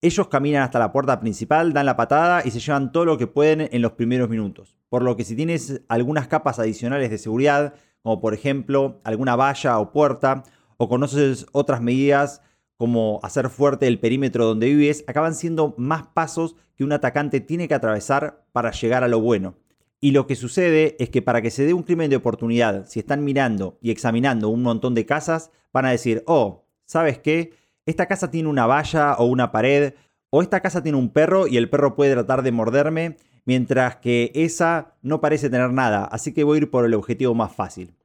Ellos 0.00 0.28
caminan 0.28 0.62
hasta 0.62 0.78
la 0.78 0.92
puerta 0.92 1.18
principal, 1.18 1.72
dan 1.72 1.86
la 1.86 1.96
patada 1.96 2.42
y 2.44 2.50
se 2.50 2.60
llevan 2.60 2.92
todo 2.92 3.06
lo 3.06 3.16
que 3.16 3.26
pueden 3.26 3.68
en 3.72 3.80
los 3.80 3.92
primeros 3.92 4.28
minutos. 4.28 4.76
Por 4.90 5.02
lo 5.02 5.16
que 5.16 5.24
si 5.24 5.34
tienes 5.34 5.80
algunas 5.88 6.28
capas 6.28 6.58
adicionales 6.58 7.10
de 7.10 7.18
seguridad, 7.18 7.74
como 8.02 8.20
por 8.20 8.34
ejemplo 8.34 9.00
alguna 9.04 9.34
valla 9.34 9.78
o 9.78 9.92
puerta, 9.92 10.42
o 10.76 10.88
conoces 10.88 11.46
otras 11.52 11.80
medidas 11.80 12.42
como 12.76 13.20
hacer 13.22 13.48
fuerte 13.48 13.86
el 13.86 14.00
perímetro 14.00 14.44
donde 14.44 14.66
vives, 14.66 15.04
acaban 15.06 15.34
siendo 15.34 15.74
más 15.78 16.08
pasos 16.08 16.56
que 16.76 16.84
un 16.84 16.92
atacante 16.92 17.40
tiene 17.40 17.68
que 17.68 17.74
atravesar 17.74 18.44
para 18.52 18.72
llegar 18.72 19.04
a 19.04 19.08
lo 19.08 19.20
bueno. 19.20 19.54
Y 20.00 20.10
lo 20.10 20.26
que 20.26 20.36
sucede 20.36 20.96
es 20.98 21.08
que 21.08 21.22
para 21.22 21.40
que 21.40 21.50
se 21.50 21.64
dé 21.64 21.72
un 21.72 21.82
crimen 21.82 22.10
de 22.10 22.16
oportunidad, 22.16 22.86
si 22.86 23.00
están 23.00 23.24
mirando 23.24 23.78
y 23.80 23.90
examinando 23.90 24.50
un 24.50 24.62
montón 24.62 24.94
de 24.94 25.06
casas, 25.06 25.50
van 25.72 25.86
a 25.86 25.92
decir, 25.92 26.22
oh, 26.26 26.63
¿sabes 26.94 27.18
qué? 27.18 27.52
esta 27.86 28.06
casa 28.06 28.30
tiene 28.30 28.48
una 28.48 28.66
valla 28.66 29.14
o 29.14 29.24
una 29.26 29.50
pared, 29.50 29.94
o 30.30 30.42
esta 30.42 30.60
casa 30.60 30.80
tiene 30.80 30.96
un 30.96 31.10
perro 31.10 31.48
y 31.48 31.56
el 31.56 31.68
perro 31.68 31.96
puede 31.96 32.12
tratar 32.12 32.42
de 32.42 32.52
morderme, 32.52 33.16
mientras 33.44 33.96
que 33.96 34.30
esa 34.32 34.94
no 35.02 35.20
parece 35.20 35.50
tener 35.50 35.72
nada, 35.72 36.04
así 36.04 36.32
que 36.32 36.44
voy 36.44 36.56
a 36.56 36.60
ir 36.62 36.70
por 36.70 36.84
el 36.84 36.94
objetivo 36.94 37.34
más 37.34 37.52
fácil. 37.52 37.96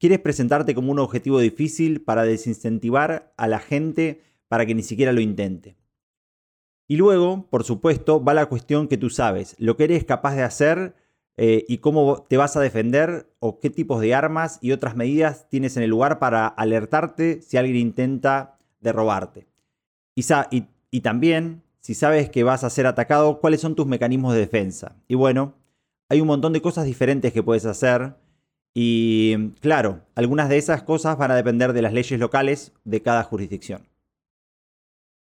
¿Quieres 0.00 0.18
presentarte 0.18 0.74
como 0.74 0.90
un 0.90 0.98
objetivo 0.98 1.38
difícil 1.38 2.02
para 2.02 2.24
desincentivar 2.24 3.32
a 3.36 3.46
la 3.46 3.60
gente 3.60 4.20
para 4.48 4.66
que 4.66 4.74
ni 4.74 4.82
siquiera 4.82 5.12
lo 5.12 5.20
intente? 5.20 5.76
Y 6.88 6.96
luego, 6.96 7.46
por 7.50 7.62
supuesto, 7.62 8.22
va 8.22 8.34
la 8.34 8.46
cuestión 8.46 8.88
que 8.88 8.98
tú 8.98 9.10
sabes, 9.10 9.54
lo 9.60 9.76
que 9.76 9.84
eres 9.84 10.04
capaz 10.04 10.34
de 10.34 10.42
hacer 10.42 10.96
eh, 11.36 11.64
y 11.68 11.78
cómo 11.78 12.22
te 12.22 12.36
vas 12.36 12.56
a 12.56 12.60
defender 12.60 13.28
o 13.40 13.58
qué 13.58 13.68
tipos 13.68 14.00
de 14.00 14.14
armas 14.14 14.58
y 14.60 14.72
otras 14.72 14.94
medidas 14.94 15.48
tienes 15.48 15.76
en 15.76 15.82
el 15.82 15.90
lugar 15.90 16.18
para 16.18 16.46
alertarte 16.46 17.42
si 17.42 17.56
alguien 17.56 17.76
intenta 17.76 18.58
de 18.80 18.92
robarte. 18.92 19.46
Y, 20.14 20.24
y, 20.90 21.00
también, 21.00 21.62
si 21.80 21.94
sabes 21.94 22.30
que 22.30 22.44
vas 22.44 22.62
a 22.62 22.70
ser 22.70 22.86
atacado, 22.86 23.40
cuáles 23.40 23.60
son 23.60 23.74
tus 23.74 23.86
mecanismos 23.86 24.32
de 24.32 24.40
defensa. 24.40 24.96
Y 25.08 25.16
bueno, 25.16 25.54
hay 26.08 26.20
un 26.20 26.28
montón 26.28 26.52
de 26.52 26.62
cosas 26.62 26.84
diferentes 26.84 27.32
que 27.32 27.42
puedes 27.42 27.66
hacer. 27.66 28.14
Y 28.72 29.50
claro, 29.60 30.02
algunas 30.14 30.48
de 30.48 30.58
esas 30.58 30.84
cosas 30.84 31.18
van 31.18 31.32
a 31.32 31.36
depender 31.36 31.72
de 31.72 31.82
las 31.82 31.92
leyes 31.92 32.20
locales 32.20 32.72
de 32.84 33.02
cada 33.02 33.24
jurisdicción. 33.24 33.88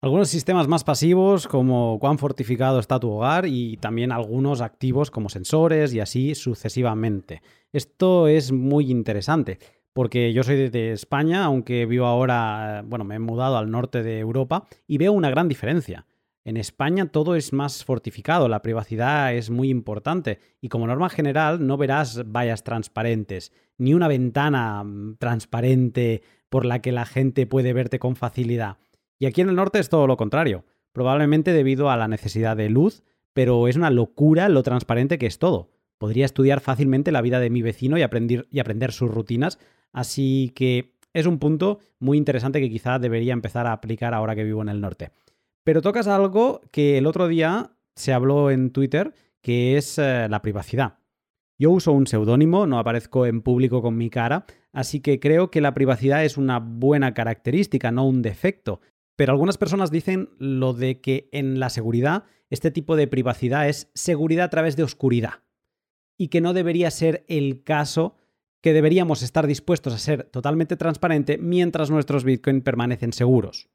Algunos 0.04 0.30
sistemas 0.30 0.66
más 0.66 0.82
pasivos 0.82 1.46
como 1.46 2.00
cuán 2.00 2.18
fortificado 2.18 2.80
está 2.80 2.98
tu 2.98 3.08
hogar 3.08 3.46
y 3.46 3.76
también 3.76 4.10
algunos 4.10 4.60
activos 4.60 5.12
como 5.12 5.28
sensores 5.28 5.94
y 5.94 6.00
así 6.00 6.34
sucesivamente. 6.34 7.40
Esto 7.72 8.26
es 8.26 8.50
muy 8.50 8.90
interesante 8.90 9.60
porque 9.92 10.32
yo 10.32 10.42
soy 10.42 10.70
de 10.70 10.90
España, 10.90 11.44
aunque 11.44 11.86
vivo 11.86 12.06
ahora, 12.06 12.82
bueno, 12.84 13.04
me 13.04 13.14
he 13.14 13.20
mudado 13.20 13.56
al 13.56 13.70
norte 13.70 14.02
de 14.02 14.18
Europa 14.18 14.66
y 14.88 14.98
veo 14.98 15.12
una 15.12 15.30
gran 15.30 15.48
diferencia. 15.48 16.04
En 16.44 16.56
España 16.56 17.06
todo 17.06 17.36
es 17.36 17.52
más 17.52 17.84
fortificado, 17.84 18.48
la 18.48 18.60
privacidad 18.60 19.32
es 19.32 19.50
muy 19.50 19.70
importante 19.70 20.40
y 20.60 20.68
como 20.68 20.88
norma 20.88 21.10
general 21.10 21.64
no 21.64 21.76
verás 21.76 22.24
vallas 22.26 22.64
transparentes, 22.64 23.52
ni 23.78 23.94
una 23.94 24.08
ventana 24.08 24.82
mm, 24.82 25.18
transparente 25.18 26.22
por 26.48 26.64
la 26.64 26.82
que 26.82 26.90
la 26.90 27.06
gente 27.06 27.46
puede 27.46 27.72
verte 27.72 28.00
con 28.00 28.16
facilidad. 28.16 28.78
Y 29.22 29.26
aquí 29.26 29.40
en 29.40 29.50
el 29.50 29.54
norte 29.54 29.78
es 29.78 29.88
todo 29.88 30.08
lo 30.08 30.16
contrario, 30.16 30.64
probablemente 30.90 31.52
debido 31.52 31.90
a 31.90 31.96
la 31.96 32.08
necesidad 32.08 32.56
de 32.56 32.68
luz, 32.68 33.04
pero 33.32 33.68
es 33.68 33.76
una 33.76 33.88
locura 33.88 34.48
lo 34.48 34.64
transparente 34.64 35.16
que 35.16 35.26
es 35.26 35.38
todo. 35.38 35.70
Podría 35.96 36.24
estudiar 36.24 36.58
fácilmente 36.58 37.12
la 37.12 37.20
vida 37.20 37.38
de 37.38 37.48
mi 37.48 37.62
vecino 37.62 37.96
y 37.96 38.02
aprender, 38.02 38.48
y 38.50 38.58
aprender 38.58 38.90
sus 38.90 39.08
rutinas 39.08 39.60
Así 39.92 40.52
que 40.56 40.96
es 41.12 41.26
un 41.26 41.38
punto 41.38 41.78
muy 41.98 42.18
interesante 42.18 42.60
que 42.60 42.70
quizá 42.70 42.98
debería 42.98 43.32
empezar 43.32 43.66
a 43.66 43.72
aplicar 43.72 44.12
ahora 44.12 44.34
que 44.34 44.44
vivo 44.44 44.62
en 44.62 44.70
el 44.70 44.80
norte. 44.80 45.12
Pero 45.62 45.82
tocas 45.82 46.08
algo 46.08 46.60
que 46.72 46.98
el 46.98 47.06
otro 47.06 47.28
día 47.28 47.76
se 47.94 48.12
habló 48.12 48.50
en 48.50 48.70
Twitter, 48.70 49.14
que 49.40 49.76
es 49.76 49.98
eh, 49.98 50.26
la 50.28 50.42
privacidad. 50.42 50.98
Yo 51.58 51.70
uso 51.70 51.92
un 51.92 52.06
seudónimo, 52.06 52.66
no 52.66 52.78
aparezco 52.78 53.26
en 53.26 53.42
público 53.42 53.82
con 53.82 53.96
mi 53.96 54.10
cara, 54.10 54.46
así 54.72 55.00
que 55.00 55.20
creo 55.20 55.50
que 55.50 55.60
la 55.60 55.74
privacidad 55.74 56.24
es 56.24 56.36
una 56.36 56.58
buena 56.58 57.14
característica, 57.14 57.92
no 57.92 58.06
un 58.06 58.22
defecto. 58.22 58.80
Pero 59.16 59.32
algunas 59.32 59.58
personas 59.58 59.90
dicen 59.90 60.30
lo 60.38 60.72
de 60.72 61.00
que 61.00 61.28
en 61.32 61.60
la 61.60 61.70
seguridad 61.70 62.24
este 62.50 62.70
tipo 62.70 62.96
de 62.96 63.06
privacidad 63.06 63.68
es 63.68 63.90
seguridad 63.94 64.46
a 64.46 64.50
través 64.50 64.76
de 64.76 64.82
oscuridad 64.82 65.42
y 66.18 66.28
que 66.28 66.40
no 66.40 66.52
debería 66.52 66.90
ser 66.90 67.24
el 67.28 67.62
caso 67.62 68.16
que 68.60 68.72
deberíamos 68.72 69.22
estar 69.22 69.46
dispuestos 69.46 69.94
a 69.94 69.98
ser 69.98 70.24
totalmente 70.24 70.76
transparente 70.76 71.38
mientras 71.38 71.90
nuestros 71.90 72.24
Bitcoin 72.24 72.60
permanecen 72.60 73.12
seguros. 73.12 73.68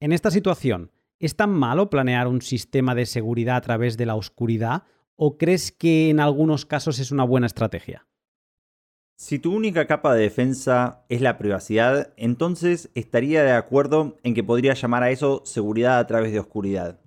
En 0.00 0.12
esta 0.12 0.30
situación, 0.30 0.90
¿es 1.18 1.36
tan 1.36 1.50
malo 1.50 1.88
planear 1.88 2.28
un 2.28 2.42
sistema 2.42 2.94
de 2.94 3.06
seguridad 3.06 3.56
a 3.56 3.62
través 3.62 3.96
de 3.96 4.06
la 4.06 4.16
oscuridad 4.16 4.82
o 5.14 5.38
crees 5.38 5.72
que 5.72 6.10
en 6.10 6.20
algunos 6.20 6.66
casos 6.66 6.98
es 6.98 7.10
una 7.10 7.24
buena 7.24 7.46
estrategia? 7.46 8.06
Si 9.18 9.38
tu 9.38 9.54
única 9.54 9.86
capa 9.86 10.14
de 10.14 10.20
defensa 10.20 11.02
es 11.08 11.22
la 11.22 11.38
privacidad, 11.38 12.12
entonces 12.18 12.90
estaría 12.94 13.42
de 13.42 13.52
acuerdo 13.52 14.18
en 14.22 14.34
que 14.34 14.44
podría 14.44 14.74
llamar 14.74 15.02
a 15.02 15.10
eso 15.10 15.40
seguridad 15.46 15.98
a 15.98 16.06
través 16.06 16.32
de 16.32 16.38
oscuridad. 16.38 17.00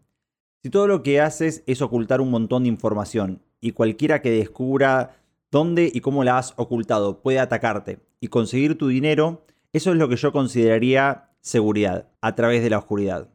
Si 0.63 0.71
todo 0.71 0.87
lo 0.87 1.03
que 1.03 1.21
haces 1.21 1.63
es 1.67 1.83
ocultar 1.83 2.19
un 2.19 2.31
montón 2.31 2.63
de 2.63 2.69
información 2.69 3.43
y 3.61 3.73
cualquiera 3.73 4.23
que 4.23 4.31
descubra 4.31 5.17
dónde 5.51 5.91
y 5.93 6.01
cómo 6.01 6.23
la 6.23 6.39
has 6.39 6.55
ocultado 6.57 7.21
puede 7.21 7.37
atacarte 7.37 7.99
y 8.19 8.29
conseguir 8.29 8.75
tu 8.75 8.87
dinero, 8.87 9.45
eso 9.71 9.91
es 9.91 9.97
lo 9.97 10.09
que 10.09 10.15
yo 10.15 10.31
consideraría 10.31 11.29
seguridad 11.41 12.09
a 12.21 12.33
través 12.33 12.63
de 12.63 12.71
la 12.71 12.79
oscuridad. 12.79 13.29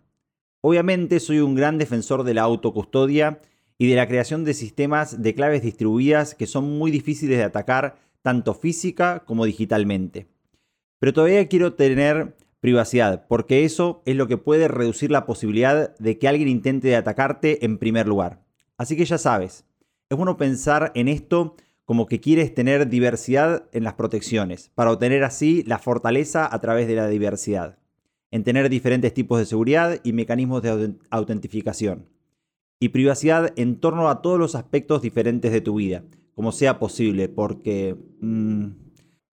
Obviamente 0.63 1.21
soy 1.21 1.39
un 1.39 1.55
gran 1.55 1.79
defensor 1.79 2.25
de 2.25 2.35
la 2.35 2.43
autocustodia 2.43 3.41
y 3.79 3.89
de 3.89 3.95
la 3.95 4.09
creación 4.09 4.43
de 4.43 4.55
sistemas 4.55 5.23
de 5.23 5.35
claves 5.35 5.63
distribuidas 5.63 6.35
que 6.35 6.49
son 6.49 6.77
muy 6.77 6.91
difíciles 6.91 7.39
de 7.39 7.45
atacar 7.45 8.03
tanto 8.25 8.55
física 8.55 9.23
como 9.27 9.45
digitalmente. 9.45 10.29
Pero 10.99 11.13
todavía 11.13 11.47
quiero 11.47 11.75
tener 11.75 12.35
privacidad, 12.61 13.27
porque 13.29 13.67
eso 13.67 14.03
es 14.07 14.17
lo 14.17 14.27
que 14.27 14.39
puede 14.39 14.67
reducir 14.67 15.11
la 15.11 15.27
posibilidad 15.27 15.95
de 15.99 16.19
que 16.19 16.27
alguien 16.27 16.49
intente 16.49 16.97
atacarte 16.97 17.67
en 17.67 17.77
primer 17.77 18.09
lugar. 18.09 18.43
Así 18.79 18.97
que 18.97 19.05
ya 19.05 19.19
sabes, 19.19 19.67
es 20.09 20.17
bueno 20.17 20.39
pensar 20.39 20.91
en 20.95 21.09
esto 21.09 21.55
como 21.85 22.07
que 22.07 22.21
quieres 22.21 22.55
tener 22.55 22.89
diversidad 22.89 23.69
en 23.73 23.85
las 23.85 23.93
protecciones, 23.93 24.71
para 24.75 24.93
obtener 24.93 25.23
así 25.23 25.63
la 25.67 25.79
fortaleza 25.79 26.49
a 26.51 26.59
través 26.63 26.89
de 26.89 26.95
la 26.95 27.09
diversidad, 27.09 27.79
en 28.31 28.43
tener 28.43 28.71
diferentes 28.71 29.13
tipos 29.13 29.39
de 29.39 29.45
seguridad 29.45 30.01
y 30.03 30.15
mecanismos 30.15 30.63
de 30.63 30.95
autentificación, 31.11 32.09
y 32.81 32.89
privacidad 32.89 33.53
en 33.57 33.81
torno 33.81 34.09
a 34.09 34.23
todos 34.23 34.39
los 34.39 34.55
aspectos 34.55 35.03
diferentes 35.03 35.53
de 35.53 35.61
tu 35.61 35.75
vida, 35.75 36.05
como 36.35 36.53
sea 36.53 36.79
posible, 36.79 37.29
porque... 37.29 37.97
Mmm, 38.21 38.85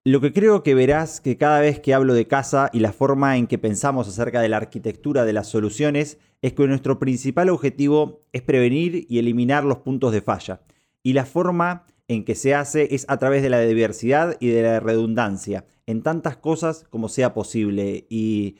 lo 0.03 0.19
que 0.19 0.33
creo 0.33 0.63
que 0.63 0.73
verás 0.73 1.21
que 1.21 1.37
cada 1.37 1.59
vez 1.59 1.79
que 1.79 1.93
hablo 1.93 2.15
de 2.15 2.25
casa 2.25 2.71
y 2.73 2.79
la 2.79 2.91
forma 2.91 3.37
en 3.37 3.45
que 3.45 3.59
pensamos 3.59 4.07
acerca 4.07 4.41
de 4.41 4.49
la 4.49 4.57
arquitectura 4.57 5.25
de 5.25 5.33
las 5.33 5.47
soluciones 5.47 6.17
es 6.41 6.53
que 6.53 6.65
nuestro 6.65 6.97
principal 6.97 7.49
objetivo 7.49 8.25
es 8.31 8.41
prevenir 8.41 9.05
y 9.07 9.19
eliminar 9.19 9.63
los 9.63 9.77
puntos 9.77 10.11
de 10.11 10.21
falla. 10.21 10.61
Y 11.03 11.13
la 11.13 11.25
forma 11.25 11.85
en 12.07 12.25
que 12.25 12.33
se 12.33 12.55
hace 12.55 12.95
es 12.95 13.05
a 13.09 13.17
través 13.17 13.43
de 13.43 13.51
la 13.51 13.59
diversidad 13.59 14.37
y 14.39 14.47
de 14.47 14.63
la 14.63 14.79
redundancia, 14.79 15.65
en 15.85 16.01
tantas 16.01 16.35
cosas 16.35 16.83
como 16.89 17.07
sea 17.07 17.35
posible, 17.35 18.07
y 18.09 18.57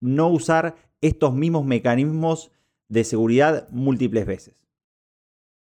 no 0.00 0.28
usar 0.28 0.76
estos 1.00 1.34
mismos 1.34 1.64
mecanismos 1.64 2.52
de 2.90 3.04
seguridad 3.04 3.66
múltiples 3.70 4.26
veces. 4.26 4.61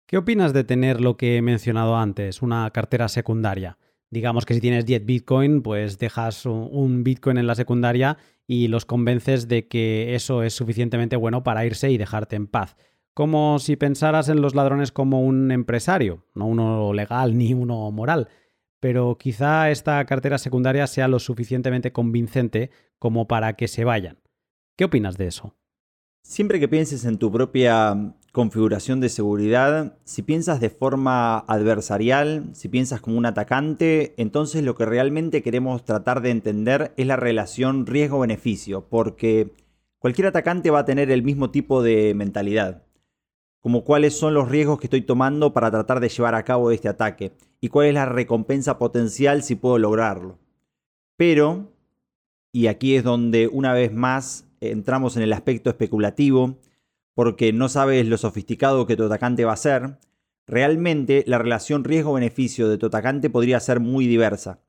¿Qué 0.07 0.17
opinas 0.17 0.53
de 0.53 0.63
tener 0.63 0.99
lo 0.99 1.17
que 1.17 1.37
he 1.37 1.41
mencionado 1.41 1.95
antes, 1.95 2.41
una 2.41 2.69
cartera 2.71 3.07
secundaria? 3.07 3.77
Digamos 4.09 4.45
que 4.45 4.55
si 4.55 4.61
tienes 4.61 4.85
10 4.85 5.05
Bitcoin, 5.05 5.61
pues 5.61 5.99
dejas 5.99 6.45
un 6.45 7.03
Bitcoin 7.03 7.37
en 7.37 7.45
la 7.45 7.55
secundaria 7.55 8.17
y 8.47 8.69
los 8.69 8.85
convences 8.85 9.47
de 9.47 9.67
que 9.67 10.15
eso 10.15 10.43
es 10.43 10.53
suficientemente 10.53 11.17
bueno 11.17 11.43
para 11.43 11.65
irse 11.65 11.91
y 11.91 11.97
dejarte 11.97 12.35
en 12.35 12.47
paz 12.47 12.77
como 13.17 13.57
si 13.57 13.77
pensaras 13.77 14.29
en 14.29 14.43
los 14.43 14.53
ladrones 14.53 14.91
como 14.91 15.23
un 15.23 15.49
empresario, 15.49 16.23
no 16.35 16.45
uno 16.45 16.93
legal 16.93 17.35
ni 17.35 17.51
uno 17.51 17.89
moral. 17.89 18.29
Pero 18.79 19.17
quizá 19.17 19.71
esta 19.71 20.05
cartera 20.05 20.37
secundaria 20.37 20.85
sea 20.85 21.07
lo 21.07 21.17
suficientemente 21.17 21.91
convincente 21.91 22.69
como 22.99 23.27
para 23.27 23.53
que 23.53 23.67
se 23.67 23.85
vayan. 23.85 24.19
¿Qué 24.75 24.85
opinas 24.85 25.17
de 25.17 25.25
eso? 25.25 25.55
Siempre 26.21 26.59
que 26.59 26.67
pienses 26.67 27.05
en 27.05 27.17
tu 27.17 27.31
propia 27.31 28.13
configuración 28.37 28.99
de 28.99 29.09
seguridad, 29.09 29.97
si 30.03 30.21
piensas 30.21 30.59
de 30.59 30.69
forma 30.69 31.39
adversarial, 31.39 32.51
si 32.53 32.69
piensas 32.69 33.01
como 33.01 33.17
un 33.17 33.25
atacante, 33.25 34.13
entonces 34.17 34.63
lo 34.63 34.75
que 34.75 34.85
realmente 34.85 35.41
queremos 35.41 35.83
tratar 35.83 36.21
de 36.21 36.29
entender 36.29 36.93
es 36.97 37.07
la 37.07 37.15
relación 37.15 37.87
riesgo-beneficio, 37.87 38.87
porque 38.89 39.55
cualquier 39.97 40.27
atacante 40.27 40.69
va 40.69 40.81
a 40.81 40.85
tener 40.85 41.09
el 41.09 41.23
mismo 41.23 41.49
tipo 41.49 41.81
de 41.81 42.13
mentalidad 42.13 42.83
como 43.59 43.83
cuáles 43.83 44.15
son 44.15 44.35
los 44.35 44.49
riesgos 44.49 44.79
que 44.79 44.85
estoy 44.85 45.01
tomando 45.01 45.51
para 45.51 45.71
tratar 45.71 45.99
de 45.99 46.09
llevar 46.09 46.35
a 46.35 46.43
cabo 46.43 46.69
este 46.69 46.89
ataque 46.89 47.31
y 47.59 47.69
cuál 47.69 47.87
es 47.87 47.95
la 47.95 48.05
recompensa 48.05 48.77
potencial 48.77 49.41
si 49.41 49.55
puedo 49.55 49.79
lograrlo. 49.79 50.37
Pero, 51.15 51.73
y 52.51 52.67
aquí 52.67 52.95
es 52.95 53.03
donde 53.03 53.47
una 53.47 53.73
vez 53.73 53.91
más 53.91 54.47
entramos 54.61 55.17
en 55.17 55.23
el 55.23 55.33
aspecto 55.33 55.71
especulativo, 55.71 56.59
porque 57.17 57.51
no 57.51 57.67
sabes 57.67 58.05
lo 58.05 58.15
sofisticado 58.15 58.85
que 58.85 58.95
tu 58.95 59.05
atacante 59.05 59.43
va 59.43 59.53
a 59.53 59.57
ser, 59.57 59.97
realmente 60.45 61.23
la 61.25 61.39
relación 61.39 61.83
riesgo-beneficio 61.83 62.69
de 62.69 62.77
tu 62.77 62.85
atacante 62.85 63.31
podría 63.31 63.59
ser 63.59 63.79
muy 63.79 64.05
diversa. 64.05 64.59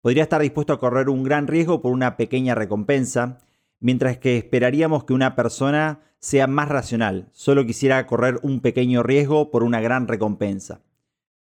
Podría 0.00 0.22
estar 0.22 0.40
dispuesto 0.40 0.72
a 0.72 0.78
correr 0.78 1.08
un 1.08 1.24
gran 1.24 1.48
riesgo 1.48 1.82
por 1.82 1.90
una 1.90 2.16
pequeña 2.16 2.54
recompensa, 2.54 3.38
mientras 3.80 4.18
que 4.18 4.36
esperaríamos 4.36 5.02
que 5.02 5.14
una 5.14 5.34
persona 5.34 5.98
sea 6.20 6.46
más 6.46 6.68
racional, 6.68 7.28
solo 7.32 7.66
quisiera 7.66 8.06
correr 8.06 8.38
un 8.44 8.60
pequeño 8.60 9.02
riesgo 9.02 9.50
por 9.50 9.64
una 9.64 9.80
gran 9.80 10.06
recompensa. 10.06 10.82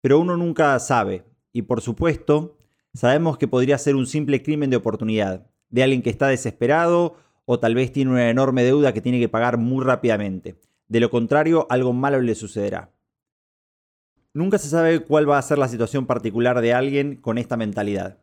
Pero 0.01 0.19
uno 0.19 0.35
nunca 0.35 0.77
sabe, 0.79 1.23
y 1.53 1.61
por 1.61 1.79
supuesto, 1.79 2.57
sabemos 2.93 3.37
que 3.37 3.47
podría 3.47 3.77
ser 3.77 3.95
un 3.95 4.05
simple 4.05 4.43
crimen 4.43 4.69
de 4.69 4.75
oportunidad, 4.75 5.47
de 5.69 5.83
alguien 5.83 6.01
que 6.01 6.09
está 6.09 6.27
desesperado 6.27 7.15
o 7.45 7.59
tal 7.59 7.75
vez 7.75 7.91
tiene 7.91 8.11
una 8.11 8.29
enorme 8.29 8.63
deuda 8.63 8.93
que 8.93 9.01
tiene 9.01 9.19
que 9.19 9.29
pagar 9.29 9.57
muy 9.57 9.83
rápidamente. 9.83 10.55
De 10.87 10.99
lo 10.99 11.09
contrario, 11.09 11.67
algo 11.69 11.93
malo 11.93 12.19
le 12.19 12.35
sucederá. 12.35 12.91
Nunca 14.33 14.57
se 14.57 14.67
sabe 14.67 14.99
cuál 14.99 15.29
va 15.29 15.37
a 15.37 15.41
ser 15.41 15.57
la 15.57 15.67
situación 15.67 16.05
particular 16.05 16.59
de 16.61 16.73
alguien 16.73 17.15
con 17.15 17.37
esta 17.37 17.55
mentalidad. 17.55 18.17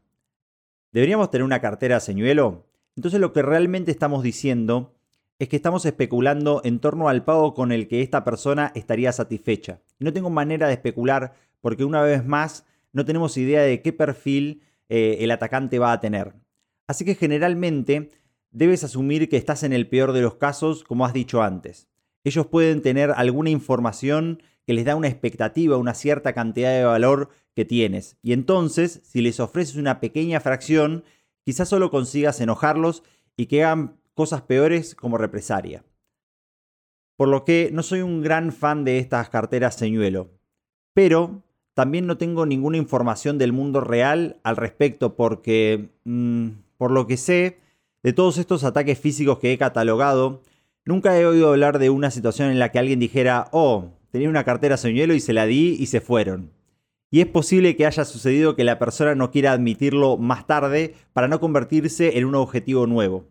¿Deberíamos 0.92 1.30
tener 1.30 1.44
una 1.44 1.60
cartera 1.60 2.00
señuelo? 2.00 2.66
Entonces 2.96 3.18
lo 3.18 3.32
que 3.32 3.40
realmente 3.40 3.90
estamos 3.90 4.22
diciendo 4.22 4.94
es 5.38 5.48
que 5.48 5.56
estamos 5.56 5.86
especulando 5.86 6.60
en 6.64 6.78
torno 6.78 7.08
al 7.08 7.24
pago 7.24 7.54
con 7.54 7.72
el 7.72 7.88
que 7.88 8.02
esta 8.02 8.24
persona 8.24 8.72
estaría 8.74 9.10
satisfecha. 9.10 9.80
No 9.98 10.12
tengo 10.12 10.28
manera 10.28 10.66
de 10.66 10.74
especular 10.74 11.32
porque 11.60 11.84
una 11.84 12.02
vez 12.02 12.24
más 12.24 12.66
no 12.92 13.04
tenemos 13.04 13.36
idea 13.38 13.62
de 13.62 13.80
qué 13.80 13.92
perfil 13.92 14.62
eh, 14.88 15.18
el 15.20 15.30
atacante 15.30 15.78
va 15.78 15.92
a 15.92 16.00
tener. 16.00 16.34
Así 16.86 17.04
que 17.04 17.14
generalmente 17.14 18.10
debes 18.52 18.84
asumir 18.84 19.28
que 19.28 19.36
estás 19.36 19.62
en 19.62 19.72
el 19.72 19.88
peor 19.88 20.12
de 20.12 20.22
los 20.22 20.36
casos, 20.36 20.84
como 20.84 21.04
has 21.04 21.12
dicho 21.12 21.42
antes. 21.42 21.88
Ellos 22.24 22.46
pueden 22.46 22.82
tener 22.82 23.10
alguna 23.10 23.50
información 23.50 24.42
que 24.66 24.74
les 24.74 24.84
da 24.84 24.94
una 24.94 25.08
expectativa, 25.08 25.76
una 25.76 25.94
cierta 25.94 26.32
cantidad 26.32 26.70
de 26.70 26.84
valor 26.84 27.30
que 27.54 27.64
tienes. 27.64 28.16
Y 28.22 28.32
entonces, 28.32 29.00
si 29.04 29.20
les 29.20 29.40
ofreces 29.40 29.76
una 29.76 30.00
pequeña 30.00 30.40
fracción, 30.40 31.04
quizás 31.44 31.68
solo 31.68 31.90
consigas 31.90 32.40
enojarlos 32.40 33.02
y 33.36 33.46
que 33.46 33.64
hagan 33.64 33.96
cosas 34.14 34.42
peores 34.42 34.94
como 34.94 35.18
represalia. 35.18 35.84
Por 37.16 37.28
lo 37.28 37.44
que 37.44 37.70
no 37.72 37.82
soy 37.82 38.02
un 38.02 38.22
gran 38.22 38.52
fan 38.52 38.84
de 38.84 38.98
estas 38.98 39.28
carteras 39.28 39.74
señuelo, 39.74 40.30
pero 40.94 41.42
también 41.74 42.06
no 42.06 42.18
tengo 42.18 42.46
ninguna 42.46 42.76
información 42.76 43.38
del 43.38 43.52
mundo 43.52 43.80
real 43.80 44.38
al 44.44 44.56
respecto 44.56 45.16
porque, 45.16 45.88
mm, 46.04 46.48
por 46.76 46.90
lo 46.90 47.06
que 47.06 47.16
sé, 47.16 47.61
de 48.02 48.12
todos 48.12 48.38
estos 48.38 48.64
ataques 48.64 48.98
físicos 48.98 49.38
que 49.38 49.52
he 49.52 49.58
catalogado, 49.58 50.42
nunca 50.84 51.18
he 51.18 51.26
oído 51.26 51.50
hablar 51.50 51.78
de 51.78 51.90
una 51.90 52.10
situación 52.10 52.50
en 52.50 52.58
la 52.58 52.70
que 52.70 52.78
alguien 52.78 53.00
dijera, 53.00 53.48
oh, 53.52 53.90
tenía 54.10 54.28
una 54.28 54.44
cartera 54.44 54.76
señuelo 54.76 55.14
y 55.14 55.20
se 55.20 55.32
la 55.32 55.46
di 55.46 55.76
y 55.78 55.86
se 55.86 56.00
fueron. 56.00 56.50
Y 57.10 57.20
es 57.20 57.26
posible 57.26 57.76
que 57.76 57.86
haya 57.86 58.04
sucedido 58.04 58.56
que 58.56 58.64
la 58.64 58.78
persona 58.78 59.14
no 59.14 59.30
quiera 59.30 59.52
admitirlo 59.52 60.16
más 60.16 60.46
tarde 60.46 60.94
para 61.12 61.28
no 61.28 61.40
convertirse 61.40 62.18
en 62.18 62.24
un 62.24 62.34
objetivo 62.34 62.86
nuevo. 62.86 63.26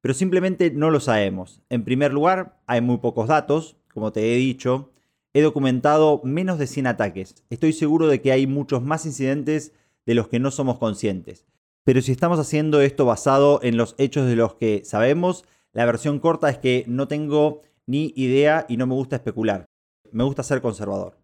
Pero 0.00 0.14
simplemente 0.14 0.70
no 0.70 0.90
lo 0.90 1.00
sabemos. 1.00 1.60
En 1.68 1.84
primer 1.84 2.12
lugar, 2.12 2.58
hay 2.66 2.80
muy 2.80 2.96
pocos 2.96 3.28
datos, 3.28 3.76
como 3.92 4.10
te 4.12 4.32
he 4.32 4.36
dicho. 4.36 4.90
He 5.34 5.42
documentado 5.42 6.22
menos 6.24 6.58
de 6.58 6.66
100 6.66 6.86
ataques. 6.86 7.44
Estoy 7.50 7.74
seguro 7.74 8.06
de 8.06 8.22
que 8.22 8.32
hay 8.32 8.46
muchos 8.46 8.82
más 8.82 9.04
incidentes 9.04 9.72
de 10.06 10.14
los 10.14 10.28
que 10.28 10.38
no 10.38 10.50
somos 10.50 10.78
conscientes. 10.78 11.44
Pero 11.86 12.02
si 12.02 12.10
estamos 12.10 12.40
haciendo 12.40 12.80
esto 12.80 13.04
basado 13.04 13.60
en 13.62 13.76
los 13.76 13.94
hechos 13.96 14.26
de 14.26 14.34
los 14.34 14.56
que 14.56 14.82
sabemos, 14.84 15.44
la 15.72 15.86
versión 15.86 16.18
corta 16.18 16.50
es 16.50 16.58
que 16.58 16.82
no 16.88 17.06
tengo 17.06 17.62
ni 17.86 18.12
idea 18.16 18.66
y 18.68 18.76
no 18.76 18.88
me 18.88 18.94
gusta 18.94 19.14
especular. 19.14 19.66
Me 20.10 20.24
gusta 20.24 20.42
ser 20.42 20.60
conservador. 20.60 21.16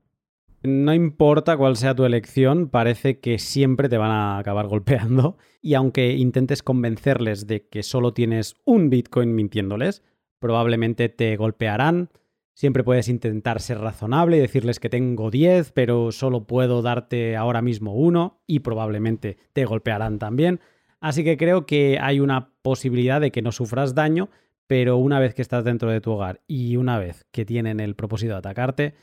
No 0.62 0.94
importa 0.94 1.56
cuál 1.56 1.76
sea 1.76 1.96
tu 1.96 2.04
elección, 2.04 2.68
parece 2.68 3.18
que 3.18 3.40
siempre 3.40 3.88
te 3.88 3.98
van 3.98 4.12
a 4.12 4.38
acabar 4.38 4.68
golpeando. 4.68 5.36
Y 5.60 5.74
aunque 5.74 6.12
intentes 6.12 6.62
convencerles 6.62 7.48
de 7.48 7.66
que 7.66 7.82
solo 7.82 8.14
tienes 8.14 8.54
un 8.64 8.88
Bitcoin 8.88 9.34
mintiéndoles, 9.34 10.04
probablemente 10.38 11.08
te 11.08 11.36
golpearán. 11.36 12.08
Siempre 12.54 12.84
puedes 12.84 13.08
intentar 13.08 13.60
ser 13.60 13.78
razonable 13.78 14.36
y 14.36 14.40
decirles 14.40 14.78
que 14.78 14.90
tengo 14.90 15.30
10, 15.30 15.72
pero 15.72 16.12
solo 16.12 16.46
puedo 16.46 16.82
darte 16.82 17.36
ahora 17.36 17.62
mismo 17.62 17.94
uno 17.94 18.42
y 18.46 18.60
probablemente 18.60 19.38
te 19.52 19.64
golpearán 19.64 20.18
también. 20.18 20.60
Así 21.00 21.24
que 21.24 21.36
creo 21.36 21.66
que 21.66 21.98
hay 22.00 22.20
una 22.20 22.52
posibilidad 22.62 23.20
de 23.20 23.32
que 23.32 23.42
no 23.42 23.52
sufras 23.52 23.94
daño, 23.94 24.28
pero 24.66 24.98
una 24.98 25.18
vez 25.18 25.34
que 25.34 25.42
estás 25.42 25.64
dentro 25.64 25.90
de 25.90 26.00
tu 26.00 26.12
hogar 26.12 26.42
y 26.46 26.76
una 26.76 26.98
vez 26.98 27.26
que 27.32 27.44
tienen 27.44 27.80
el 27.80 27.96
propósito 27.96 28.32
de 28.32 28.38
atacarte, 28.38 28.94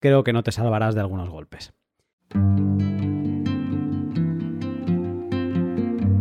creo 0.00 0.24
que 0.24 0.32
no 0.32 0.42
te 0.42 0.52
salvarás 0.52 0.94
de 0.94 1.00
algunos 1.00 1.30
golpes. 1.30 1.72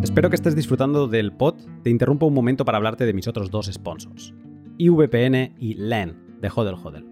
Espero 0.01 0.29
que 0.29 0.35
estés 0.35 0.55
disfrutando 0.55 1.07
del 1.07 1.33
pod. 1.33 1.55
Te 1.83 1.89
interrumpo 1.89 2.27
un 2.27 2.33
momento 2.33 2.63
para 2.63 2.77
hablarte 2.77 3.05
de 3.05 3.13
mis 3.13 3.27
otros 3.27 3.51
dos 3.51 3.65
sponsors, 3.65 4.33
IVPN 4.77 5.55
y 5.59 5.73
LEN, 5.73 6.24
de 6.45 6.51
Hodel 6.53 6.75
Hodel. 6.75 7.05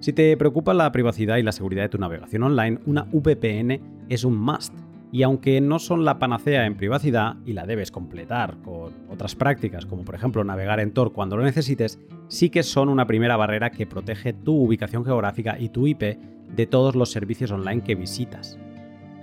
Si 0.00 0.12
te 0.12 0.36
preocupa 0.36 0.74
la 0.74 0.92
privacidad 0.92 1.38
y 1.38 1.42
la 1.42 1.52
seguridad 1.52 1.82
de 1.82 1.88
tu 1.88 1.98
navegación 1.98 2.42
online, 2.42 2.78
una 2.84 3.04
VPN 3.10 3.80
es 4.08 4.24
un 4.24 4.36
must 4.36 4.74
y 5.10 5.22
aunque 5.22 5.60
no 5.60 5.78
son 5.78 6.04
la 6.04 6.18
panacea 6.18 6.66
en 6.66 6.76
privacidad 6.76 7.36
y 7.46 7.52
la 7.52 7.64
debes 7.64 7.90
completar 7.90 8.58
con 8.62 8.92
otras 9.08 9.34
prácticas, 9.34 9.86
como 9.86 10.04
por 10.04 10.14
ejemplo 10.14 10.44
navegar 10.44 10.80
en 10.80 10.92
Tor 10.92 11.12
cuando 11.12 11.36
lo 11.36 11.44
necesites, 11.44 11.98
sí 12.28 12.50
que 12.50 12.62
son 12.62 12.88
una 12.88 13.06
primera 13.06 13.36
barrera 13.36 13.70
que 13.70 13.86
protege 13.86 14.32
tu 14.32 14.54
ubicación 14.56 15.04
geográfica 15.04 15.56
y 15.58 15.70
tu 15.70 15.86
IP 15.86 16.02
de 16.02 16.66
todos 16.66 16.96
los 16.96 17.10
servicios 17.10 17.50
online 17.52 17.82
que 17.82 17.94
visitas. 17.94 18.58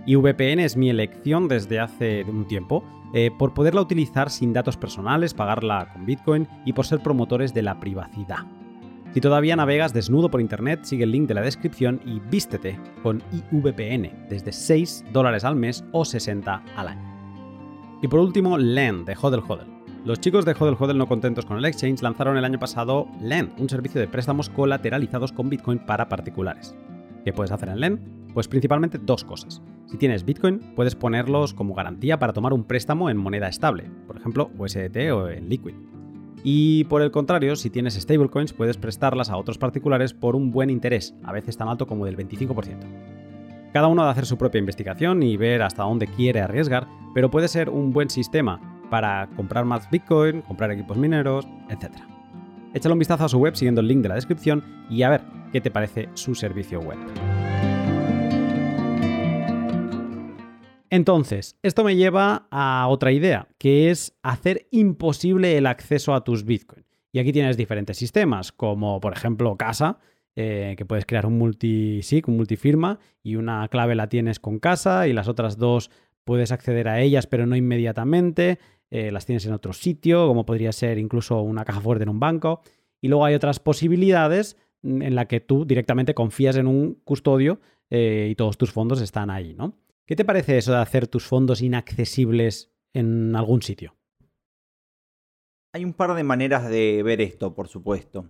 Y 0.05 0.15
VPN 0.15 0.61
es 0.61 0.77
mi 0.77 0.89
elección 0.89 1.47
desde 1.47 1.79
hace 1.79 2.23
un 2.23 2.47
tiempo, 2.47 2.83
eh, 3.13 3.29
por 3.37 3.53
poderla 3.53 3.81
utilizar 3.81 4.31
sin 4.31 4.53
datos 4.53 4.77
personales, 4.77 5.33
pagarla 5.33 5.89
con 5.93 6.05
Bitcoin 6.05 6.47
y 6.65 6.73
por 6.73 6.87
ser 6.87 7.03
promotores 7.03 7.53
de 7.53 7.61
la 7.61 7.79
privacidad. 7.79 8.47
Si 9.13 9.19
todavía 9.19 9.57
navegas 9.57 9.93
desnudo 9.93 10.31
por 10.31 10.39
internet, 10.39 10.81
sigue 10.83 11.03
el 11.03 11.11
link 11.11 11.27
de 11.27 11.33
la 11.33 11.41
descripción 11.41 11.99
y 12.05 12.21
vístete 12.29 12.79
con 13.03 13.21
IVPN 13.51 14.27
desde 14.29 14.53
6 14.53 15.05
dólares 15.11 15.43
al 15.43 15.57
mes 15.57 15.83
o 15.91 16.05
60 16.05 16.63
al 16.77 16.87
año. 16.87 17.99
Y 18.01 18.07
por 18.07 18.21
último, 18.21 18.57
LEN 18.57 19.03
de 19.03 19.17
Hodel 19.21 19.43
Hodel. 19.45 19.67
Los 20.05 20.21
chicos 20.21 20.45
de 20.45 20.55
Hodel 20.57 20.77
Hodel 20.79 20.97
no 20.97 21.07
contentos 21.07 21.45
con 21.45 21.57
el 21.57 21.65
exchange 21.65 22.01
lanzaron 22.01 22.37
el 22.37 22.45
año 22.45 22.57
pasado 22.57 23.07
LEN, 23.21 23.51
un 23.57 23.67
servicio 23.67 23.99
de 23.99 24.07
préstamos 24.07 24.49
colateralizados 24.49 25.33
con 25.33 25.49
Bitcoin 25.49 25.79
para 25.79 26.07
particulares. 26.07 26.73
¿Qué 27.25 27.33
puedes 27.33 27.51
hacer 27.51 27.67
en 27.67 27.81
LEN? 27.81 27.99
Pues 28.33 28.47
principalmente 28.47 28.97
dos 28.97 29.25
cosas. 29.25 29.61
Si 29.87 29.97
tienes 29.97 30.23
Bitcoin, 30.23 30.73
puedes 30.73 30.95
ponerlos 30.95 31.53
como 31.53 31.73
garantía 31.73 32.17
para 32.17 32.31
tomar 32.31 32.53
un 32.53 32.63
préstamo 32.63 33.09
en 33.09 33.17
moneda 33.17 33.49
estable, 33.49 33.91
por 34.07 34.15
ejemplo 34.15 34.51
USDT 34.57 35.11
o 35.11 35.29
en 35.29 35.49
Liquid. 35.49 35.75
Y 36.43 36.85
por 36.85 37.01
el 37.01 37.11
contrario, 37.11 37.55
si 37.55 37.69
tienes 37.69 37.93
stablecoins, 37.95 38.53
puedes 38.53 38.77
prestarlas 38.77 39.29
a 39.29 39.37
otros 39.37 39.57
particulares 39.57 40.13
por 40.13 40.35
un 40.35 40.51
buen 40.51 40.69
interés, 40.69 41.13
a 41.23 41.31
veces 41.31 41.57
tan 41.57 41.67
alto 41.67 41.87
como 41.87 42.05
del 42.05 42.17
25%. 42.17 42.77
Cada 43.73 43.87
uno 43.87 44.01
ha 44.01 44.05
de 44.05 44.11
hacer 44.11 44.25
su 44.25 44.37
propia 44.37 44.59
investigación 44.59 45.23
y 45.23 45.37
ver 45.37 45.61
hasta 45.61 45.83
dónde 45.83 46.07
quiere 46.07 46.41
arriesgar, 46.41 46.87
pero 47.13 47.31
puede 47.31 47.47
ser 47.47 47.69
un 47.69 47.93
buen 47.93 48.09
sistema 48.09 48.59
para 48.89 49.29
comprar 49.35 49.65
más 49.65 49.89
Bitcoin, 49.89 50.41
comprar 50.41 50.71
equipos 50.71 50.97
mineros, 50.97 51.47
etc. 51.69 51.91
Échale 52.73 52.93
un 52.93 52.99
vistazo 52.99 53.25
a 53.25 53.29
su 53.29 53.37
web 53.37 53.55
siguiendo 53.55 53.81
el 53.81 53.87
link 53.87 54.01
de 54.01 54.09
la 54.09 54.15
descripción 54.15 54.63
y 54.89 55.03
a 55.03 55.09
ver 55.09 55.21
qué 55.53 55.61
te 55.61 55.71
parece 55.71 56.09
su 56.13 56.35
servicio 56.35 56.81
web. 56.81 56.97
Entonces, 60.91 61.57
esto 61.63 61.85
me 61.85 61.95
lleva 61.95 62.47
a 62.51 62.85
otra 62.89 63.13
idea, 63.13 63.47
que 63.57 63.89
es 63.89 64.13
hacer 64.23 64.67
imposible 64.71 65.57
el 65.57 65.65
acceso 65.65 66.13
a 66.13 66.25
tus 66.25 66.43
Bitcoin. 66.43 66.85
Y 67.13 67.19
aquí 67.19 67.31
tienes 67.31 67.55
diferentes 67.55 67.95
sistemas, 67.95 68.51
como 68.51 68.99
por 68.99 69.13
ejemplo 69.13 69.55
Casa, 69.55 69.99
eh, 70.35 70.75
que 70.77 70.85
puedes 70.85 71.05
crear 71.05 71.25
un 71.25 71.37
multisig, 71.37 72.27
un 72.27 72.35
multifirma, 72.35 72.99
y 73.23 73.37
una 73.37 73.65
clave 73.69 73.95
la 73.95 74.09
tienes 74.09 74.41
con 74.41 74.59
Casa 74.59 75.07
y 75.07 75.13
las 75.13 75.29
otras 75.29 75.57
dos 75.57 75.91
puedes 76.25 76.51
acceder 76.51 76.89
a 76.89 76.99
ellas, 76.99 77.25
pero 77.25 77.45
no 77.45 77.55
inmediatamente. 77.55 78.59
Eh, 78.89 79.11
las 79.11 79.25
tienes 79.25 79.45
en 79.45 79.53
otro 79.53 79.71
sitio, 79.71 80.27
como 80.27 80.45
podría 80.45 80.73
ser 80.73 80.97
incluso 80.97 81.41
una 81.41 81.63
caja 81.63 81.79
fuerte 81.79 82.03
en 82.03 82.09
un 82.09 82.19
banco. 82.19 82.63
Y 82.99 83.07
luego 83.07 83.23
hay 83.23 83.33
otras 83.33 83.61
posibilidades 83.61 84.57
mm, 84.81 85.01
en 85.03 85.15
la 85.15 85.25
que 85.29 85.39
tú 85.39 85.63
directamente 85.65 86.13
confías 86.13 86.57
en 86.57 86.67
un 86.67 86.95
custodio 87.05 87.61
eh, 87.89 88.27
y 88.29 88.35
todos 88.35 88.57
tus 88.57 88.73
fondos 88.73 88.99
están 88.99 89.29
ahí, 89.29 89.53
¿no? 89.53 89.77
¿Qué 90.11 90.17
te 90.17 90.25
parece 90.25 90.57
eso 90.57 90.73
de 90.73 90.79
hacer 90.79 91.07
tus 91.07 91.25
fondos 91.25 91.61
inaccesibles 91.61 92.69
en 92.91 93.33
algún 93.33 93.61
sitio? 93.61 93.95
Hay 95.71 95.85
un 95.85 95.93
par 95.93 96.15
de 96.15 96.23
maneras 96.25 96.69
de 96.69 97.01
ver 97.01 97.21
esto, 97.21 97.55
por 97.55 97.69
supuesto. 97.69 98.25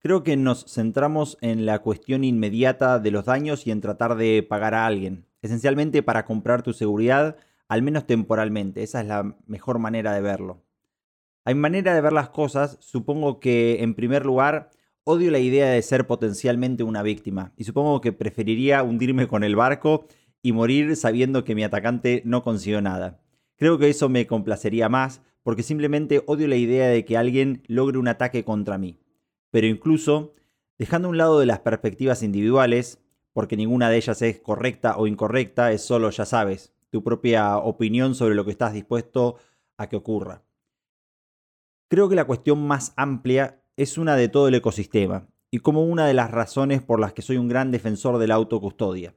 Creo 0.00 0.24
que 0.24 0.36
nos 0.36 0.64
centramos 0.64 1.38
en 1.40 1.66
la 1.66 1.78
cuestión 1.78 2.24
inmediata 2.24 2.98
de 2.98 3.12
los 3.12 3.26
daños 3.26 3.64
y 3.64 3.70
en 3.70 3.80
tratar 3.80 4.16
de 4.16 4.42
pagar 4.42 4.74
a 4.74 4.86
alguien, 4.86 5.24
esencialmente 5.40 6.02
para 6.02 6.24
comprar 6.24 6.64
tu 6.64 6.72
seguridad, 6.72 7.36
al 7.68 7.82
menos 7.82 8.08
temporalmente. 8.08 8.82
Esa 8.82 9.00
es 9.00 9.06
la 9.06 9.36
mejor 9.46 9.78
manera 9.78 10.12
de 10.14 10.20
verlo. 10.20 10.64
Hay 11.44 11.54
manera 11.54 11.94
de 11.94 12.00
ver 12.00 12.12
las 12.12 12.30
cosas, 12.30 12.76
supongo 12.80 13.38
que 13.38 13.84
en 13.84 13.94
primer 13.94 14.26
lugar 14.26 14.70
odio 15.04 15.30
la 15.30 15.38
idea 15.38 15.70
de 15.70 15.82
ser 15.82 16.08
potencialmente 16.08 16.82
una 16.82 17.02
víctima 17.02 17.52
y 17.56 17.62
supongo 17.62 18.00
que 18.00 18.12
preferiría 18.12 18.82
hundirme 18.82 19.28
con 19.28 19.44
el 19.44 19.54
barco 19.54 20.08
y 20.44 20.52
morir 20.52 20.94
sabiendo 20.94 21.42
que 21.42 21.54
mi 21.54 21.64
atacante 21.64 22.20
no 22.26 22.42
consiguió 22.42 22.82
nada. 22.82 23.18
Creo 23.56 23.78
que 23.78 23.88
eso 23.88 24.10
me 24.10 24.26
complacería 24.26 24.90
más 24.90 25.22
porque 25.42 25.62
simplemente 25.62 26.22
odio 26.26 26.46
la 26.48 26.56
idea 26.56 26.88
de 26.88 27.06
que 27.06 27.16
alguien 27.16 27.62
logre 27.66 27.96
un 27.96 28.08
ataque 28.08 28.44
contra 28.44 28.76
mí. 28.76 29.00
Pero 29.50 29.66
incluso, 29.66 30.34
dejando 30.76 31.08
a 31.08 31.12
un 31.12 31.16
lado 31.16 31.40
de 31.40 31.46
las 31.46 31.60
perspectivas 31.60 32.22
individuales, 32.22 33.00
porque 33.32 33.56
ninguna 33.56 33.88
de 33.88 33.96
ellas 33.96 34.20
es 34.20 34.38
correcta 34.38 34.98
o 34.98 35.06
incorrecta, 35.06 35.72
es 35.72 35.80
solo, 35.80 36.10
ya 36.10 36.26
sabes, 36.26 36.74
tu 36.90 37.02
propia 37.02 37.56
opinión 37.56 38.14
sobre 38.14 38.34
lo 38.34 38.44
que 38.44 38.50
estás 38.50 38.74
dispuesto 38.74 39.36
a 39.78 39.88
que 39.88 39.96
ocurra. 39.96 40.42
Creo 41.88 42.10
que 42.10 42.16
la 42.16 42.26
cuestión 42.26 42.66
más 42.66 42.92
amplia 42.96 43.62
es 43.78 43.96
una 43.96 44.14
de 44.14 44.28
todo 44.28 44.48
el 44.48 44.56
ecosistema, 44.56 45.26
y 45.50 45.60
como 45.60 45.84
una 45.84 46.06
de 46.06 46.14
las 46.14 46.30
razones 46.30 46.82
por 46.82 47.00
las 47.00 47.14
que 47.14 47.22
soy 47.22 47.38
un 47.38 47.48
gran 47.48 47.70
defensor 47.70 48.18
de 48.18 48.26
la 48.26 48.34
autocustodia 48.34 49.14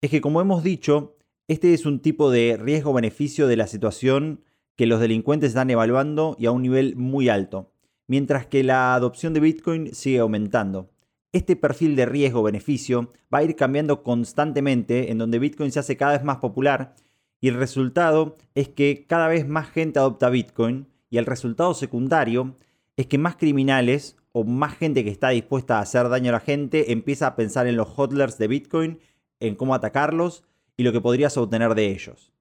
es 0.00 0.10
que, 0.10 0.20
como 0.20 0.40
hemos 0.40 0.62
dicho, 0.62 1.16
este 1.48 1.74
es 1.74 1.86
un 1.86 2.00
tipo 2.00 2.30
de 2.30 2.56
riesgo-beneficio 2.56 3.46
de 3.46 3.56
la 3.56 3.66
situación 3.66 4.42
que 4.76 4.86
los 4.86 5.00
delincuentes 5.00 5.48
están 5.48 5.70
evaluando 5.70 6.36
y 6.38 6.46
a 6.46 6.50
un 6.50 6.62
nivel 6.62 6.96
muy 6.96 7.28
alto, 7.28 7.72
mientras 8.06 8.46
que 8.46 8.62
la 8.62 8.94
adopción 8.94 9.32
de 9.32 9.40
Bitcoin 9.40 9.94
sigue 9.94 10.18
aumentando. 10.18 10.90
Este 11.32 11.56
perfil 11.56 11.96
de 11.96 12.06
riesgo-beneficio 12.06 13.12
va 13.32 13.38
a 13.38 13.42
ir 13.44 13.56
cambiando 13.56 14.02
constantemente 14.02 15.10
en 15.10 15.18
donde 15.18 15.38
Bitcoin 15.38 15.72
se 15.72 15.80
hace 15.80 15.96
cada 15.96 16.12
vez 16.12 16.24
más 16.24 16.38
popular 16.38 16.94
y 17.40 17.48
el 17.48 17.54
resultado 17.54 18.36
es 18.54 18.68
que 18.68 19.06
cada 19.06 19.28
vez 19.28 19.46
más 19.46 19.68
gente 19.68 19.98
adopta 19.98 20.30
Bitcoin 20.30 20.88
y 21.10 21.18
el 21.18 21.26
resultado 21.26 21.74
secundario 21.74 22.56
es 22.96 23.06
que 23.06 23.18
más 23.18 23.36
criminales 23.36 24.16
o 24.32 24.44
más 24.44 24.76
gente 24.76 25.04
que 25.04 25.10
está 25.10 25.30
dispuesta 25.30 25.78
a 25.78 25.82
hacer 25.82 26.08
daño 26.08 26.30
a 26.30 26.32
la 26.32 26.40
gente 26.40 26.92
empieza 26.92 27.26
a 27.26 27.36
pensar 27.36 27.66
en 27.66 27.76
los 27.76 27.88
hodlers 27.96 28.38
de 28.38 28.48
Bitcoin 28.48 28.98
en 29.40 29.54
cómo 29.54 29.74
atacarlos 29.74 30.44
y 30.76 30.82
lo 30.82 30.92
que 30.92 31.00
podrías 31.00 31.36
obtener 31.36 31.74
de 31.74 31.86
ellos. 31.90 32.32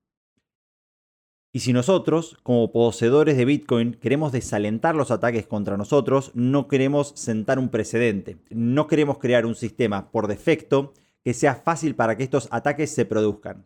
Y 1.55 1.61
si 1.61 1.71
nosotros, 1.71 2.37
como 2.43 2.73
poseedores 2.73 3.37
de 3.37 3.45
Bitcoin, 3.45 3.93
queremos 3.93 4.33
desalentar 4.33 4.93
los 4.93 5.09
ataques 5.09 5.47
contra 5.47 5.77
nosotros, 5.77 6.31
no 6.33 6.67
queremos 6.67 7.13
sentar 7.15 7.59
un 7.59 7.69
precedente, 7.69 8.37
no 8.49 8.87
queremos 8.87 9.19
crear 9.19 9.45
un 9.45 9.55
sistema 9.55 10.11
por 10.11 10.27
defecto 10.27 10.93
que 11.23 11.33
sea 11.33 11.55
fácil 11.55 11.95
para 11.95 12.17
que 12.17 12.23
estos 12.23 12.49
ataques 12.51 12.93
se 12.93 13.05
produzcan. 13.05 13.65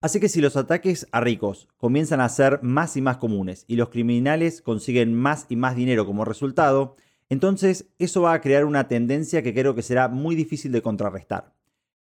Así 0.00 0.20
que 0.20 0.28
si 0.28 0.40
los 0.40 0.56
ataques 0.56 1.08
a 1.10 1.20
ricos 1.20 1.66
comienzan 1.76 2.20
a 2.20 2.28
ser 2.28 2.62
más 2.62 2.96
y 2.96 3.00
más 3.00 3.16
comunes 3.16 3.64
y 3.66 3.76
los 3.76 3.88
criminales 3.88 4.62
consiguen 4.62 5.12
más 5.12 5.46
y 5.48 5.56
más 5.56 5.74
dinero 5.74 6.06
como 6.06 6.24
resultado, 6.24 6.94
entonces 7.30 7.86
eso 7.98 8.22
va 8.22 8.34
a 8.34 8.40
crear 8.42 8.64
una 8.64 8.86
tendencia 8.86 9.42
que 9.42 9.54
creo 9.54 9.74
que 9.74 9.82
será 9.82 10.08
muy 10.08 10.36
difícil 10.36 10.70
de 10.70 10.82
contrarrestar. 10.82 11.52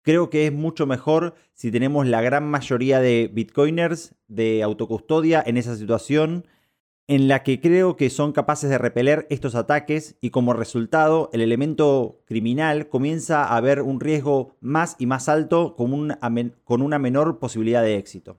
Creo 0.09 0.31
que 0.31 0.47
es 0.47 0.55
mucho 0.55 0.87
mejor 0.87 1.35
si 1.53 1.71
tenemos 1.71 2.07
la 2.07 2.23
gran 2.23 2.49
mayoría 2.49 2.99
de 2.99 3.31
bitcoiners 3.31 4.15
de 4.27 4.63
autocustodia 4.63 5.45
en 5.47 5.59
esa 5.59 5.77
situación 5.77 6.47
en 7.09 7.29
la 7.29 7.43
que 7.43 7.61
creo 7.61 7.95
que 7.99 8.09
son 8.09 8.33
capaces 8.33 8.71
de 8.71 8.79
repeler 8.79 9.27
estos 9.29 9.55
ataques 9.55 10.17
y 10.23 10.31
como 10.31 10.55
resultado 10.55 11.29
el 11.35 11.43
elemento 11.43 12.23
criminal 12.25 12.89
comienza 12.89 13.55
a 13.55 13.61
ver 13.61 13.83
un 13.83 14.01
riesgo 14.01 14.57
más 14.63 14.97
y 14.99 15.05
más 15.05 15.29
alto 15.29 15.77
con, 15.77 15.93
una 16.83 16.99
menor 16.99 17.39
posibilidad 17.39 17.83
de 17.83 17.97
éxito. 17.99 18.39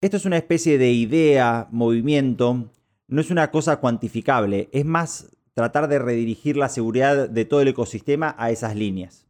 Esto 0.00 0.16
es 0.16 0.24
una 0.24 0.38
especie 0.38 0.78
de 0.78 0.90
idea, 0.90 1.68
movimiento, 1.70 2.72
no 3.06 3.20
es 3.20 3.30
una 3.30 3.52
cosa 3.52 3.76
cuantificable, 3.76 4.68
es 4.72 4.84
más 4.84 5.28
tratar 5.52 5.86
de 5.86 6.00
redirigir 6.00 6.56
la 6.56 6.68
seguridad 6.68 7.28
de 7.28 7.44
todo 7.44 7.60
el 7.60 7.68
ecosistema 7.68 8.34
a 8.36 8.50
esas 8.50 8.74
líneas. 8.74 9.24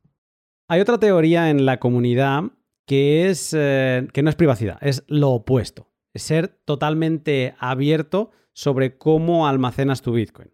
Hay 0.67 0.81
otra 0.81 0.99
teoría 0.99 1.51
en 1.51 1.67
la 1.67 1.79
comunidad 1.79 2.45
que 2.87 3.29
es 3.29 3.55
eh, 3.57 4.09
que 4.13 4.23
no 4.23 4.31
es 4.31 4.37
privacidad, 4.37 4.79
es 4.81 5.05
lo 5.09 5.31
opuesto. 5.31 5.91
Es 6.13 6.23
ser 6.23 6.49
totalmente 6.65 7.55
abierto 7.59 8.31
sobre 8.53 8.97
cómo 8.97 9.47
almacenas 9.47 10.01
tu 10.01 10.13
Bitcoin. 10.13 10.51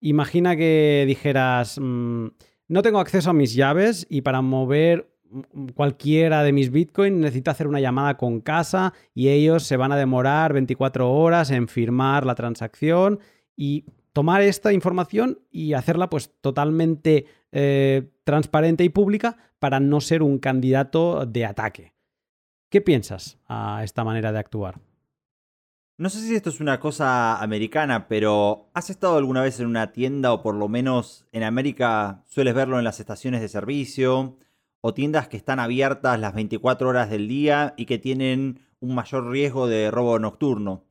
Imagina 0.00 0.56
que 0.56 1.04
dijeras, 1.06 1.78
mm, 1.80 2.26
no 2.68 2.82
tengo 2.82 2.98
acceso 2.98 3.30
a 3.30 3.34
mis 3.34 3.54
llaves 3.54 4.06
y 4.10 4.22
para 4.22 4.42
mover 4.42 5.10
cualquiera 5.74 6.42
de 6.42 6.52
mis 6.52 6.70
Bitcoin 6.70 7.20
necesito 7.20 7.50
hacer 7.50 7.66
una 7.66 7.80
llamada 7.80 8.16
con 8.16 8.40
casa 8.40 8.94
y 9.14 9.28
ellos 9.28 9.62
se 9.62 9.76
van 9.76 9.92
a 9.92 9.96
demorar 9.96 10.52
24 10.52 11.10
horas 11.10 11.50
en 11.50 11.68
firmar 11.68 12.26
la 12.26 12.34
transacción 12.34 13.20
y 13.56 13.84
tomar 14.12 14.42
esta 14.42 14.72
información 14.72 15.38
y 15.50 15.74
hacerla 15.74 16.10
pues 16.10 16.32
totalmente 16.40 17.26
eh, 17.52 18.10
transparente 18.30 18.84
y 18.84 18.90
pública 18.90 19.36
para 19.58 19.80
no 19.80 20.00
ser 20.00 20.22
un 20.22 20.38
candidato 20.38 21.26
de 21.26 21.44
ataque. 21.44 21.94
¿Qué 22.70 22.80
piensas 22.80 23.40
a 23.48 23.82
esta 23.82 24.04
manera 24.04 24.30
de 24.30 24.38
actuar? 24.38 24.80
No 25.98 26.08
sé 26.10 26.20
si 26.20 26.36
esto 26.36 26.48
es 26.48 26.60
una 26.60 26.78
cosa 26.78 27.42
americana, 27.42 28.06
pero 28.06 28.70
¿has 28.72 28.88
estado 28.88 29.16
alguna 29.16 29.42
vez 29.42 29.58
en 29.58 29.66
una 29.66 29.90
tienda 29.90 30.32
o 30.32 30.42
por 30.42 30.54
lo 30.54 30.68
menos 30.68 31.26
en 31.32 31.42
América 31.42 32.22
sueles 32.28 32.54
verlo 32.54 32.78
en 32.78 32.84
las 32.84 33.00
estaciones 33.00 33.40
de 33.40 33.48
servicio 33.48 34.38
o 34.80 34.94
tiendas 34.94 35.26
que 35.26 35.36
están 35.36 35.58
abiertas 35.58 36.20
las 36.20 36.32
24 36.32 36.88
horas 36.88 37.10
del 37.10 37.26
día 37.26 37.74
y 37.76 37.86
que 37.86 37.98
tienen 37.98 38.60
un 38.78 38.94
mayor 38.94 39.28
riesgo 39.28 39.66
de 39.66 39.90
robo 39.90 40.20
nocturno? 40.20 40.84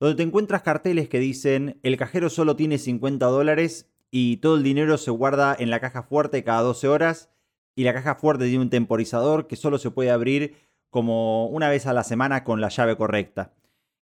Donde 0.00 0.16
te 0.16 0.22
encuentras 0.22 0.62
carteles 0.62 1.10
que 1.10 1.20
dicen 1.20 1.78
el 1.82 1.98
cajero 1.98 2.30
solo 2.30 2.56
tiene 2.56 2.78
50 2.78 3.26
dólares 3.26 3.90
y 4.10 4.38
todo 4.38 4.56
el 4.56 4.62
dinero 4.62 4.98
se 4.98 5.10
guarda 5.10 5.54
en 5.58 5.70
la 5.70 5.80
caja 5.80 6.02
fuerte 6.02 6.44
cada 6.44 6.62
12 6.62 6.88
horas 6.88 7.30
y 7.74 7.84
la 7.84 7.94
caja 7.94 8.16
fuerte 8.16 8.46
tiene 8.46 8.62
un 8.62 8.70
temporizador 8.70 9.46
que 9.46 9.56
solo 9.56 9.78
se 9.78 9.90
puede 9.90 10.10
abrir 10.10 10.56
como 10.90 11.46
una 11.46 11.68
vez 11.68 11.86
a 11.86 11.92
la 11.92 12.04
semana 12.04 12.44
con 12.44 12.60
la 12.60 12.68
llave 12.68 12.96
correcta. 12.96 13.52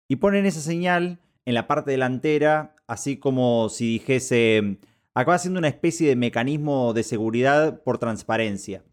Y 0.09 0.17
ponen 0.17 0.47
esa 0.47 0.61
señal 0.61 1.21
en 1.45 1.55
la 1.55 1.67
parte 1.67 1.91
delantera, 1.91 2.77
así 2.87 3.19
como 3.19 3.69
si 3.69 3.95
dijese, 3.95 4.79
acaba 5.15 5.39
siendo 5.39 5.59
una 5.59 5.69
especie 5.69 6.09
de 6.09 6.17
mecanismo 6.17 6.93
de 6.93 7.03
seguridad 7.03 7.83
por 7.83 7.99
transparencia. 7.99 8.85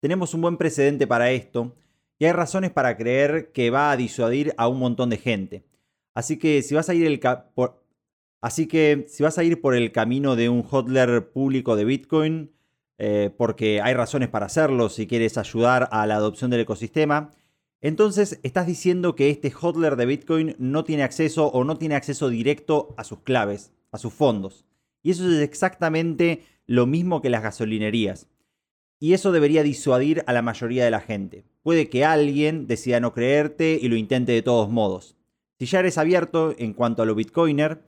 Tenemos 0.00 0.34
un 0.34 0.42
buen 0.42 0.56
precedente 0.56 1.06
para 1.06 1.30
esto 1.32 1.74
y 2.18 2.24
hay 2.24 2.32
razones 2.32 2.70
para 2.70 2.96
creer 2.96 3.52
que 3.52 3.70
va 3.70 3.90
a 3.90 3.96
disuadir 3.96 4.54
a 4.56 4.68
un 4.68 4.78
montón 4.78 5.10
de 5.10 5.18
gente. 5.18 5.64
Así 6.14 6.38
que 6.38 6.62
si 6.62 6.74
vas 6.74 6.88
a 6.88 6.94
ir 6.94 7.06
el 7.06 7.20
Así 8.40 8.66
que 8.66 9.06
si 9.08 9.22
vas 9.22 9.38
a 9.38 9.44
ir 9.44 9.60
por 9.60 9.74
el 9.74 9.90
camino 9.92 10.36
de 10.36 10.48
un 10.48 10.62
hodler 10.62 11.30
público 11.30 11.74
de 11.76 11.84
Bitcoin, 11.84 12.52
eh, 12.98 13.30
porque 13.36 13.80
hay 13.80 13.94
razones 13.94 14.28
para 14.28 14.46
hacerlo 14.46 14.88
si 14.88 15.06
quieres 15.06 15.38
ayudar 15.38 15.88
a 15.92 16.06
la 16.06 16.16
adopción 16.16 16.50
del 16.50 16.60
ecosistema, 16.60 17.32
entonces 17.80 18.40
estás 18.42 18.66
diciendo 18.66 19.14
que 19.14 19.30
este 19.30 19.52
hodler 19.52 19.96
de 19.96 20.06
Bitcoin 20.06 20.56
no 20.58 20.84
tiene 20.84 21.04
acceso 21.04 21.46
o 21.46 21.64
no 21.64 21.76
tiene 21.78 21.94
acceso 21.94 22.28
directo 22.28 22.94
a 22.96 23.04
sus 23.04 23.20
claves, 23.20 23.72
a 23.92 23.98
sus 23.98 24.12
fondos. 24.12 24.64
Y 25.02 25.12
eso 25.12 25.30
es 25.30 25.40
exactamente 25.40 26.42
lo 26.66 26.86
mismo 26.86 27.22
que 27.22 27.30
las 27.30 27.42
gasolinerías. 27.42 28.28
Y 29.00 29.12
eso 29.12 29.30
debería 29.30 29.62
disuadir 29.62 30.24
a 30.26 30.32
la 30.32 30.42
mayoría 30.42 30.84
de 30.84 30.90
la 30.90 31.00
gente. 31.00 31.44
Puede 31.62 31.88
que 31.88 32.04
alguien 32.04 32.66
decida 32.66 32.98
no 32.98 33.12
creerte 33.12 33.78
y 33.80 33.88
lo 33.88 33.94
intente 33.94 34.32
de 34.32 34.42
todos 34.42 34.70
modos. 34.70 35.16
Si 35.60 35.66
ya 35.66 35.78
eres 35.78 35.98
abierto 35.98 36.54
en 36.58 36.72
cuanto 36.72 37.02
a 37.02 37.06
lo 37.06 37.14
bitcoiner, 37.14 37.80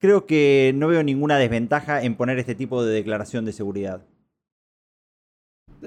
creo 0.00 0.26
que 0.26 0.72
no 0.74 0.88
veo 0.88 1.04
ninguna 1.04 1.38
desventaja 1.38 2.02
en 2.02 2.16
poner 2.16 2.38
este 2.38 2.56
tipo 2.56 2.82
de 2.82 2.92
declaración 2.92 3.44
de 3.44 3.52
seguridad. 3.52 4.04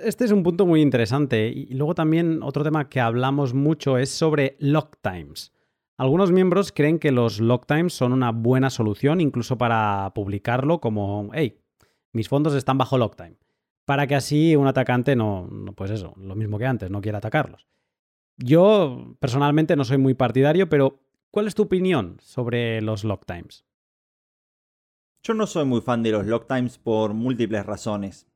Este 0.02 0.26
es 0.26 0.32
un 0.32 0.44
punto 0.44 0.66
muy 0.66 0.82
interesante. 0.82 1.50
Y 1.50 1.74
luego 1.74 1.94
también 1.94 2.42
otro 2.42 2.64
tema 2.64 2.88
que 2.90 3.02
hablamos 3.02 3.54
mucho 3.54 3.98
es 3.98 4.10
sobre 4.10 4.56
lock 4.60 4.98
times. 5.02 5.52
Algunos 5.98 6.32
miembros 6.32 6.72
creen 6.72 6.98
que 6.98 7.12
los 7.12 7.40
lock 7.40 7.68
times 7.68 7.94
son 7.94 8.14
una 8.14 8.32
buena 8.32 8.70
solución 8.70 9.22
incluso 9.22 9.58
para 9.58 10.12
publicarlo 10.16 10.80
como, 10.80 11.30
hey, 11.34 11.60
mis 12.14 12.30
fondos 12.30 12.56
están 12.56 12.78
bajo 12.78 12.98
lock 12.98 13.16
time. 13.16 13.38
Para 13.86 14.08
que 14.08 14.16
así 14.16 14.56
un 14.56 14.68
atacante 14.68 15.16
no, 15.16 15.50
pues 15.76 15.92
eso, 15.92 16.14
lo 16.18 16.36
mismo 16.36 16.58
que 16.58 16.66
antes, 16.66 16.90
no 16.90 17.02
quiera 17.02 17.18
atacarlos. 17.18 17.68
Yo 18.38 19.16
personalmente 19.20 19.76
no 19.76 19.84
soy 19.84 19.98
muy 19.98 20.14
partidario, 20.14 20.70
pero 20.70 21.02
¿cuál 21.30 21.48
es 21.48 21.54
tu 21.54 21.64
opinión 21.64 22.18
sobre 22.22 22.82
los 22.82 23.04
lock 23.04 23.26
times? 23.26 23.66
Yo 25.26 25.34
no 25.34 25.48
soy 25.48 25.64
muy 25.64 25.80
fan 25.80 26.04
de 26.04 26.12
los 26.12 26.26
lock 26.26 26.50
times 26.50 26.78
por 26.78 27.14
múltiples 27.14 27.66
razones. 27.66 28.28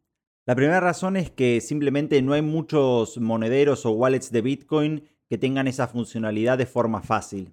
La 0.46 0.56
primera 0.56 0.80
razón 0.80 1.18
es 1.18 1.30
que 1.30 1.60
simplemente 1.60 2.22
no 2.22 2.32
hay 2.32 2.42
muchos 2.42 3.18
monederos 3.18 3.86
o 3.86 3.92
wallets 3.92 4.32
de 4.32 4.42
Bitcoin 4.42 5.04
que 5.30 5.38
tengan 5.38 5.68
esa 5.68 5.90
funcionalidad 5.90 6.58
de 6.58 6.66
forma 6.66 7.02
fácil. 7.02 7.52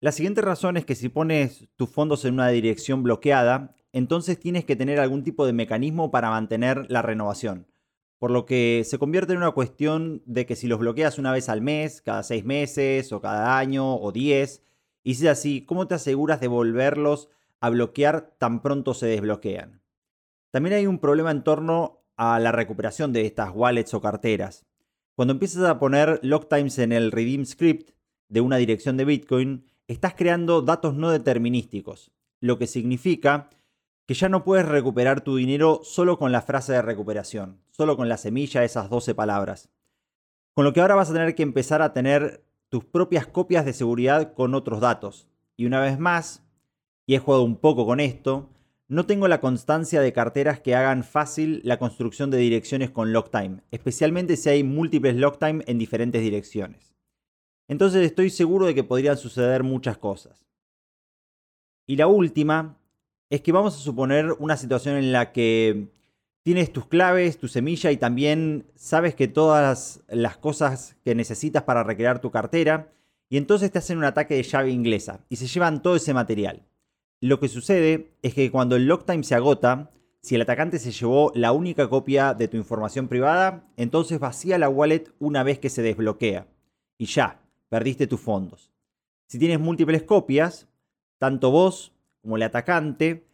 La 0.00 0.12
siguiente 0.12 0.42
razón 0.42 0.76
es 0.76 0.84
que 0.84 0.94
si 0.94 1.08
pones 1.08 1.68
tus 1.76 1.88
fondos 1.88 2.26
en 2.26 2.34
una 2.34 2.48
dirección 2.48 3.02
bloqueada, 3.02 3.74
entonces 3.94 4.38
tienes 4.38 4.66
que 4.66 4.76
tener 4.76 5.00
algún 5.00 5.24
tipo 5.24 5.46
de 5.46 5.54
mecanismo 5.54 6.10
para 6.10 6.28
mantener 6.28 6.84
la 6.90 7.00
renovación. 7.00 7.66
Por 8.18 8.30
lo 8.30 8.44
que 8.44 8.82
se 8.84 8.98
convierte 8.98 9.32
en 9.32 9.38
una 9.38 9.52
cuestión 9.52 10.22
de 10.26 10.44
que 10.44 10.54
si 10.54 10.66
los 10.66 10.80
bloqueas 10.80 11.18
una 11.18 11.32
vez 11.32 11.48
al 11.48 11.62
mes, 11.62 12.02
cada 12.02 12.22
seis 12.22 12.44
meses, 12.44 13.10
o 13.10 13.22
cada 13.22 13.56
año, 13.56 13.96
o 13.96 14.12
diez, 14.12 14.62
y 15.02 15.14
si 15.14 15.24
es 15.24 15.32
así, 15.32 15.64
¿cómo 15.64 15.88
te 15.88 15.94
aseguras 15.94 16.42
de 16.42 16.48
volverlos 16.48 17.30
a 17.60 17.70
bloquear 17.70 18.34
tan 18.38 18.62
pronto 18.62 18.94
se 18.94 19.06
desbloquean. 19.06 19.82
También 20.50 20.76
hay 20.76 20.86
un 20.86 20.98
problema 20.98 21.30
en 21.30 21.44
torno 21.44 22.04
a 22.16 22.38
la 22.38 22.52
recuperación 22.52 23.12
de 23.12 23.26
estas 23.26 23.50
wallets 23.54 23.94
o 23.94 24.00
carteras. 24.00 24.66
Cuando 25.14 25.32
empiezas 25.32 25.68
a 25.68 25.78
poner 25.78 26.20
lock 26.22 26.48
times 26.48 26.78
en 26.78 26.92
el 26.92 27.12
redeem 27.12 27.44
script 27.44 27.90
de 28.28 28.40
una 28.40 28.56
dirección 28.56 28.96
de 28.96 29.04
Bitcoin, 29.04 29.66
estás 29.86 30.14
creando 30.14 30.62
datos 30.62 30.94
no 30.94 31.10
determinísticos, 31.10 32.12
lo 32.40 32.58
que 32.58 32.66
significa 32.66 33.50
que 34.06 34.14
ya 34.14 34.28
no 34.28 34.42
puedes 34.42 34.66
recuperar 34.66 35.20
tu 35.20 35.36
dinero 35.36 35.80
solo 35.82 36.18
con 36.18 36.32
la 36.32 36.40
frase 36.40 36.72
de 36.72 36.82
recuperación, 36.82 37.60
solo 37.70 37.96
con 37.96 38.08
la 38.08 38.16
semilla 38.16 38.60
de 38.60 38.66
esas 38.66 38.88
12 38.88 39.14
palabras. 39.14 39.68
Con 40.54 40.64
lo 40.64 40.72
que 40.72 40.80
ahora 40.80 40.94
vas 40.94 41.10
a 41.10 41.12
tener 41.12 41.34
que 41.34 41.42
empezar 41.42 41.82
a 41.82 41.92
tener 41.92 42.42
tus 42.68 42.84
propias 42.84 43.26
copias 43.26 43.64
de 43.64 43.72
seguridad 43.72 44.32
con 44.34 44.54
otros 44.54 44.80
datos. 44.80 45.28
Y 45.56 45.66
una 45.66 45.80
vez 45.80 45.98
más, 45.98 46.42
y 47.08 47.14
he 47.14 47.18
jugado 47.18 47.42
un 47.42 47.56
poco 47.56 47.86
con 47.86 48.00
esto, 48.00 48.50
no 48.86 49.06
tengo 49.06 49.28
la 49.28 49.40
constancia 49.40 50.02
de 50.02 50.12
carteras 50.12 50.60
que 50.60 50.74
hagan 50.74 51.02
fácil 51.02 51.62
la 51.64 51.78
construcción 51.78 52.30
de 52.30 52.36
direcciones 52.36 52.90
con 52.90 53.14
Locktime, 53.14 53.62
especialmente 53.70 54.36
si 54.36 54.50
hay 54.50 54.62
múltiples 54.62 55.16
Locktime 55.16 55.64
en 55.66 55.78
diferentes 55.78 56.20
direcciones. 56.20 56.94
Entonces 57.66 58.04
estoy 58.04 58.28
seguro 58.28 58.66
de 58.66 58.74
que 58.74 58.84
podrían 58.84 59.16
suceder 59.16 59.62
muchas 59.62 59.96
cosas. 59.96 60.44
Y 61.86 61.96
la 61.96 62.08
última 62.08 62.76
es 63.30 63.40
que 63.40 63.52
vamos 63.52 63.74
a 63.74 63.80
suponer 63.80 64.32
una 64.38 64.58
situación 64.58 64.96
en 64.96 65.10
la 65.10 65.32
que 65.32 65.88
tienes 66.42 66.74
tus 66.74 66.88
claves, 66.88 67.38
tu 67.38 67.48
semilla 67.48 67.90
y 67.90 67.96
también 67.96 68.66
sabes 68.74 69.14
que 69.14 69.28
todas 69.28 70.02
las 70.08 70.36
cosas 70.36 70.98
que 71.04 71.14
necesitas 71.14 71.62
para 71.62 71.84
recrear 71.84 72.20
tu 72.20 72.30
cartera, 72.30 72.92
y 73.30 73.38
entonces 73.38 73.72
te 73.72 73.78
hacen 73.78 73.96
un 73.96 74.04
ataque 74.04 74.34
de 74.34 74.42
llave 74.42 74.70
inglesa 74.70 75.24
y 75.30 75.36
se 75.36 75.46
llevan 75.46 75.80
todo 75.80 75.96
ese 75.96 76.12
material. 76.12 76.67
Lo 77.20 77.40
que 77.40 77.48
sucede 77.48 78.12
es 78.22 78.34
que 78.34 78.50
cuando 78.50 78.76
el 78.76 78.86
lock 78.86 79.04
time 79.04 79.24
se 79.24 79.34
agota, 79.34 79.90
si 80.22 80.36
el 80.36 80.42
atacante 80.42 80.78
se 80.78 80.92
llevó 80.92 81.32
la 81.34 81.50
única 81.50 81.88
copia 81.88 82.32
de 82.32 82.46
tu 82.46 82.56
información 82.56 83.08
privada, 83.08 83.64
entonces 83.76 84.20
vacía 84.20 84.56
la 84.58 84.68
wallet 84.68 85.04
una 85.18 85.42
vez 85.42 85.58
que 85.58 85.68
se 85.68 85.82
desbloquea. 85.82 86.46
Y 86.96 87.06
ya, 87.06 87.40
perdiste 87.68 88.06
tus 88.06 88.20
fondos. 88.20 88.70
Si 89.26 89.38
tienes 89.38 89.58
múltiples 89.58 90.04
copias, 90.04 90.68
tanto 91.18 91.50
vos 91.50 91.92
como 92.22 92.36
el 92.36 92.42
atacante 92.42 93.26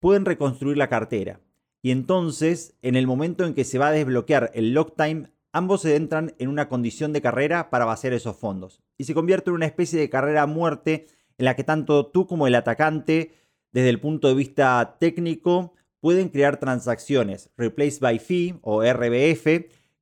pueden 0.00 0.24
reconstruir 0.24 0.76
la 0.76 0.88
cartera. 0.88 1.40
Y 1.82 1.92
entonces, 1.92 2.74
en 2.82 2.96
el 2.96 3.06
momento 3.06 3.44
en 3.44 3.54
que 3.54 3.64
se 3.64 3.78
va 3.78 3.88
a 3.88 3.92
desbloquear 3.92 4.50
el 4.54 4.74
lock 4.74 4.96
time, 4.96 5.30
ambos 5.52 5.82
se 5.82 5.94
entran 5.94 6.34
en 6.38 6.48
una 6.48 6.68
condición 6.68 7.12
de 7.12 7.22
carrera 7.22 7.70
para 7.70 7.84
vaciar 7.84 8.12
esos 8.12 8.36
fondos. 8.36 8.82
Y 8.98 9.04
se 9.04 9.14
convierte 9.14 9.50
en 9.50 9.54
una 9.54 9.66
especie 9.66 9.98
de 9.98 10.10
carrera 10.10 10.42
a 10.42 10.46
muerte 10.46 11.06
en 11.40 11.46
la 11.46 11.56
que 11.56 11.64
tanto 11.64 12.06
tú 12.06 12.26
como 12.26 12.46
el 12.46 12.54
atacante, 12.54 13.32
desde 13.72 13.88
el 13.88 13.98
punto 13.98 14.28
de 14.28 14.34
vista 14.34 14.98
técnico, 15.00 15.72
pueden 16.00 16.28
crear 16.28 16.58
transacciones 16.58 17.50
Replace 17.56 17.98
by 17.98 18.18
Fee 18.18 18.58
o 18.60 18.82
RBF 18.82 19.46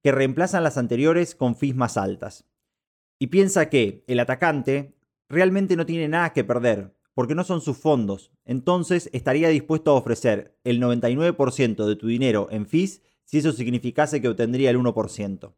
que 0.02 0.12
reemplazan 0.12 0.64
las 0.64 0.76
anteriores 0.76 1.36
con 1.36 1.54
fees 1.54 1.76
más 1.76 1.96
altas. 1.96 2.44
Y 3.20 3.28
piensa 3.28 3.68
que 3.68 4.02
el 4.08 4.18
atacante 4.18 4.96
realmente 5.28 5.76
no 5.76 5.86
tiene 5.86 6.08
nada 6.08 6.32
que 6.32 6.42
perder, 6.42 6.96
porque 7.14 7.36
no 7.36 7.44
son 7.44 7.60
sus 7.60 7.76
fondos, 7.76 8.32
entonces 8.44 9.08
estaría 9.12 9.48
dispuesto 9.48 9.92
a 9.92 9.94
ofrecer 9.94 10.58
el 10.64 10.82
99% 10.82 11.86
de 11.86 11.94
tu 11.94 12.08
dinero 12.08 12.48
en 12.50 12.66
fees 12.66 13.02
si 13.24 13.38
eso 13.38 13.52
significase 13.52 14.20
que 14.20 14.28
obtendría 14.28 14.70
el 14.70 14.78
1%. 14.78 15.54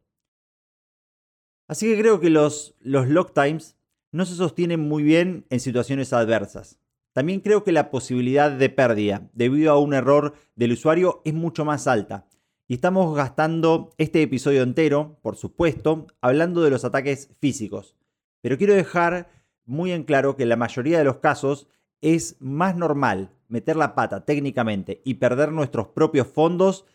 Así 1.67 1.87
que 1.87 1.99
creo 1.99 2.19
que 2.19 2.29
los, 2.29 2.75
los 2.81 3.07
lock 3.07 3.33
times 3.33 3.77
no 4.11 4.25
se 4.25 4.35
sostienen 4.35 4.79
muy 4.79 5.03
bien 5.03 5.45
en 5.49 5.59
situaciones 5.59 6.13
adversas. 6.13 6.79
También 7.13 7.41
creo 7.41 7.63
que 7.63 7.71
la 7.71 7.91
posibilidad 7.91 8.51
de 8.51 8.69
pérdida 8.69 9.29
debido 9.33 9.71
a 9.71 9.79
un 9.79 9.93
error 9.93 10.35
del 10.55 10.73
usuario 10.73 11.21
es 11.25 11.33
mucho 11.33 11.65
más 11.65 11.87
alta. 11.87 12.27
Y 12.67 12.75
estamos 12.75 13.13
gastando 13.15 13.93
este 13.97 14.21
episodio 14.21 14.63
entero, 14.63 15.19
por 15.21 15.35
supuesto, 15.35 16.07
hablando 16.21 16.61
de 16.61 16.69
los 16.69 16.85
ataques 16.85 17.29
físicos. 17.39 17.97
Pero 18.41 18.57
quiero 18.57 18.73
dejar 18.73 19.29
muy 19.65 19.91
en 19.91 20.03
claro 20.03 20.37
que 20.37 20.43
en 20.43 20.49
la 20.49 20.55
mayoría 20.55 20.97
de 20.97 21.03
los 21.03 21.17
casos 21.17 21.67
es 21.99 22.37
más 22.39 22.75
normal 22.75 23.31
meter 23.49 23.75
la 23.75 23.93
pata 23.93 24.25
técnicamente 24.25 25.01
y 25.03 25.15
perder 25.15 25.51
nuestros 25.51 25.87
propios 25.87 26.27
fondos 26.27 26.85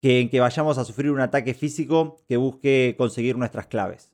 que 0.00 0.20
en 0.20 0.30
que 0.30 0.40
vayamos 0.40 0.78
a 0.78 0.84
sufrir 0.84 1.10
un 1.10 1.20
ataque 1.20 1.54
físico 1.54 2.16
que 2.26 2.36
busque 2.36 2.94
conseguir 2.98 3.36
nuestras 3.36 3.66
claves. 3.68 4.12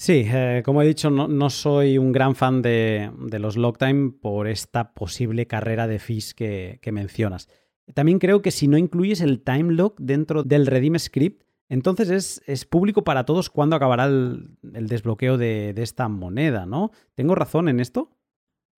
Sí, 0.00 0.24
eh, 0.24 0.62
como 0.64 0.80
he 0.80 0.86
dicho, 0.86 1.10
no, 1.10 1.50
soy 1.50 1.98
un 1.98 2.12
gran 2.12 2.36
fan 2.36 2.62
de, 2.62 3.10
los 3.40 3.56
Locktime 3.56 4.12
por 4.12 4.46
esta 4.46 4.94
posible 4.94 5.48
carrera 5.48 5.88
de 5.88 5.98
fees 5.98 6.34
que, 6.34 6.78
mencionas. 6.92 7.48
También 7.94 8.20
creo 8.20 8.40
que 8.40 8.52
si 8.52 8.68
no 8.68 8.78
incluyes 8.78 9.20
el 9.20 9.42
time 9.42 9.72
lock 9.72 9.98
dentro 9.98 10.44
del 10.44 10.66
Redeem 10.66 10.96
Script, 11.00 11.42
entonces 11.68 12.40
es, 12.46 12.64
público 12.64 13.02
para 13.02 13.24
todos 13.24 13.50
cuándo 13.50 13.74
acabará 13.74 14.04
el, 14.04 14.56
desbloqueo 14.62 15.36
de, 15.36 15.74
esta 15.76 16.08
moneda, 16.08 16.64
¿no? 16.64 16.92
¿Tengo 17.16 17.34
razón 17.34 17.68
en 17.68 17.80
esto? 17.80 18.16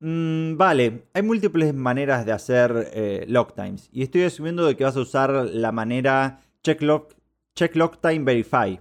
Mm, 0.00 0.56
vale, 0.56 1.04
hay 1.12 1.22
múltiples 1.22 1.74
maneras 1.74 2.24
de 2.24 2.32
hacer 2.32 2.90
eh, 2.94 3.26
lock 3.28 3.54
times 3.54 3.90
y 3.92 4.02
estoy 4.02 4.22
asumiendo 4.22 4.64
de 4.64 4.74
que 4.74 4.84
vas 4.84 4.96
a 4.96 5.00
usar 5.00 5.30
la 5.52 5.70
manera 5.70 6.40
check 6.62 6.80
lock, 6.80 7.12
check 7.54 7.76
lock 7.76 8.00
time 8.00 8.24
verify 8.24 8.80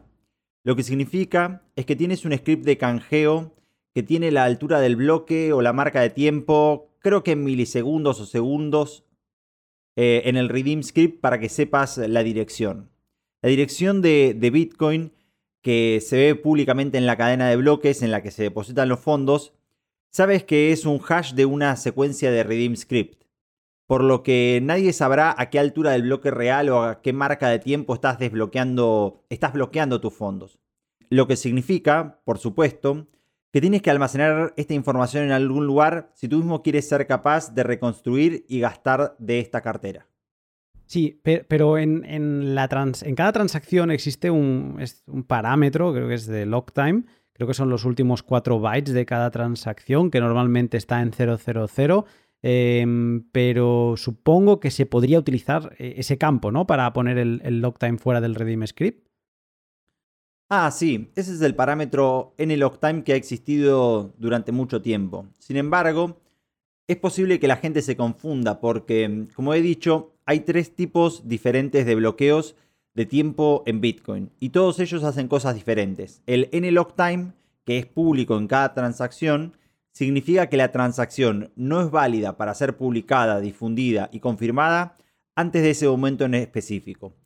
lo 0.69 0.75
que 0.75 0.83
significa 0.83 1.63
es 1.75 1.87
que 1.87 1.95
tienes 1.95 2.25
un 2.25 2.37
script 2.37 2.63
de 2.63 2.77
canjeo 2.77 3.55
que 3.95 4.03
tiene 4.03 4.29
la 4.29 4.43
altura 4.43 4.79
del 4.79 4.97
bloque 4.97 5.51
o 5.51 5.63
la 5.63 5.73
marca 5.73 5.99
de 5.99 6.11
tiempo, 6.11 6.91
creo 6.99 7.23
que 7.23 7.31
en 7.31 7.43
milisegundos 7.43 8.19
o 8.19 8.27
segundos, 8.27 9.03
eh, 9.95 10.21
en 10.25 10.37
el 10.37 10.47
redeem 10.47 10.83
script 10.83 11.21
para 11.21 11.39
que 11.39 11.49
sepas 11.49 11.97
la 11.97 12.21
dirección. 12.21 12.91
La 13.41 13.49
dirección 13.49 14.03
de, 14.03 14.37
Bitcoin 14.53 15.11
que 15.63 16.03
se 16.05 16.17
ve 16.17 16.35
públicamente 16.35 16.99
en 16.99 17.07
la 17.07 17.17
cadena 17.17 17.49
de 17.49 17.55
bloques 17.55 18.03
en 18.03 18.11
la 18.11 18.21
que 18.21 18.29
se 18.29 18.43
depositan 18.43 18.89
los 18.89 18.99
fondos, 18.99 19.53
sabes 20.11 20.43
que 20.43 20.71
es 20.71 20.85
un 20.85 21.01
hash 21.03 21.33
de 21.33 21.47
una 21.47 21.75
secuencia 21.77 22.29
de 22.29 22.43
redeem 22.43 22.75
script, 22.75 23.18
por 23.89 24.03
lo 24.03 24.21
que 24.21 24.59
nadie 24.61 24.93
sabrá 24.93 25.33
a 25.35 25.49
qué 25.49 25.57
altura 25.57 25.93
del 25.93 26.03
bloque 26.03 26.29
real 26.29 26.69
o 26.69 26.83
a 26.83 27.01
qué 27.01 27.11
marca 27.11 27.49
de 27.49 27.57
tiempo 27.57 27.95
estás 27.95 28.19
desbloqueando, 28.19 29.25
estás 29.31 29.51
bloqueando 29.51 29.99
tus 29.99 30.13
fondos. 30.13 30.59
Lo 31.09 31.25
que 31.25 31.35
significa, 31.35 32.21
por 32.23 32.37
supuesto, 32.37 33.07
que 33.51 33.61
tienes 33.61 33.81
que 33.81 33.89
almacenar 33.89 34.53
esta 34.57 34.75
información 34.75 35.23
en 35.23 35.31
algún 35.31 35.65
lugar 35.65 36.11
si 36.13 36.27
tú 36.27 36.37
mismo 36.37 36.61
quieres 36.61 36.87
ser 36.87 37.07
capaz 37.07 37.55
de 37.55 37.63
reconstruir 37.63 38.45
y 38.47 38.59
gastar 38.59 39.15
de 39.17 39.39
esta 39.39 39.61
cartera. 39.61 40.05
Sí, 40.85 41.19
pero 41.23 41.79
en, 41.79 42.05
en 42.05 43.15
cada 43.15 43.31
transacción 43.31 43.89
existe 43.89 44.29
un, 44.29 44.79
un, 45.07 45.23
parámetro, 45.23 45.91
creo 45.93 46.07
que 46.07 46.13
es 46.13 46.27
de 46.27 46.45
lock 46.45 46.73
time, 46.73 47.05
creo 47.33 47.47
que 47.47 47.55
son 47.55 47.71
los 47.71 47.85
últimos 47.85 48.21
cuatro 48.21 48.59
bytes 48.59 48.93
de 48.93 49.07
cada 49.07 49.31
transacción, 49.31 50.11
que 50.11 50.19
normalmente 50.19 50.77
está 50.77 51.01
en 51.01 51.11
000, 51.11 52.07
em, 52.41 53.23
pero 53.31 53.95
supongo 53.97 54.59
que 54.59 54.71
se 54.71 54.85
podría 54.85 55.19
utilizar 55.19 55.75
eh, 55.77 55.95
ese 55.97 56.17
campo, 56.17 56.51
¿no? 56.51 56.67
Para 56.67 56.91
poner 56.93 57.17
el, 57.17 57.41
el 57.43 57.61
lock 57.61 57.79
time 57.79 57.97
fuera 57.97 58.21
del 58.21 58.35
redeem 58.35 58.65
script. 58.65 59.09
Ah, 60.51 60.71
sí, 60.71 61.11
ese 61.15 61.33
es 61.33 61.41
el 61.41 61.53
parámetro 61.53 62.33
en 62.39 62.49
el 62.49 62.63
time 62.81 63.03
que 63.03 63.13
ha 63.13 63.15
existido 63.15 64.15
durante 64.17 64.51
mucho 64.51 64.81
tiempo. 64.81 65.27
Sin 65.37 65.57
embargo, 65.57 66.17
es 66.87 66.97
posible 66.97 67.39
que 67.39 67.47
la 67.47 67.57
gente 67.57 67.83
se 67.83 67.95
confunda 67.95 68.59
porque, 68.59 69.27
como 69.35 69.53
he 69.53 69.61
dicho, 69.61 70.15
hay 70.25 70.39
tres 70.39 70.75
tipos 70.75 71.27
diferentes 71.27 71.85
de 71.85 71.93
bloqueos 71.93 72.55
de 72.95 73.05
tiempo 73.05 73.61
en 73.67 73.79
Bitcoin 73.79 74.31
y 74.39 74.49
todos 74.49 74.79
ellos 74.79 75.03
hacen 75.03 75.27
cosas 75.27 75.53
diferentes. 75.53 76.23
El 76.25 76.49
NLOC 76.51 76.95
time, 76.95 77.33
que 77.63 77.77
es 77.77 77.85
público 77.85 78.35
en 78.35 78.47
cada 78.47 78.73
transacción, 78.73 79.55
significa 79.99 80.47
que 80.47 80.55
la 80.55 80.71
transacción 80.71 81.51
no 81.57 81.81
es 81.81 81.91
válida 81.91 82.37
para 82.37 82.53
ser 82.53 82.77
publicada, 82.77 83.41
difundida 83.41 84.09
y 84.13 84.21
confirmada 84.21 84.95
antes 85.35 85.61
de 85.61 85.71
ese 85.71 85.89
momento 85.89 86.23
en 86.23 86.35
específico. 86.35 87.17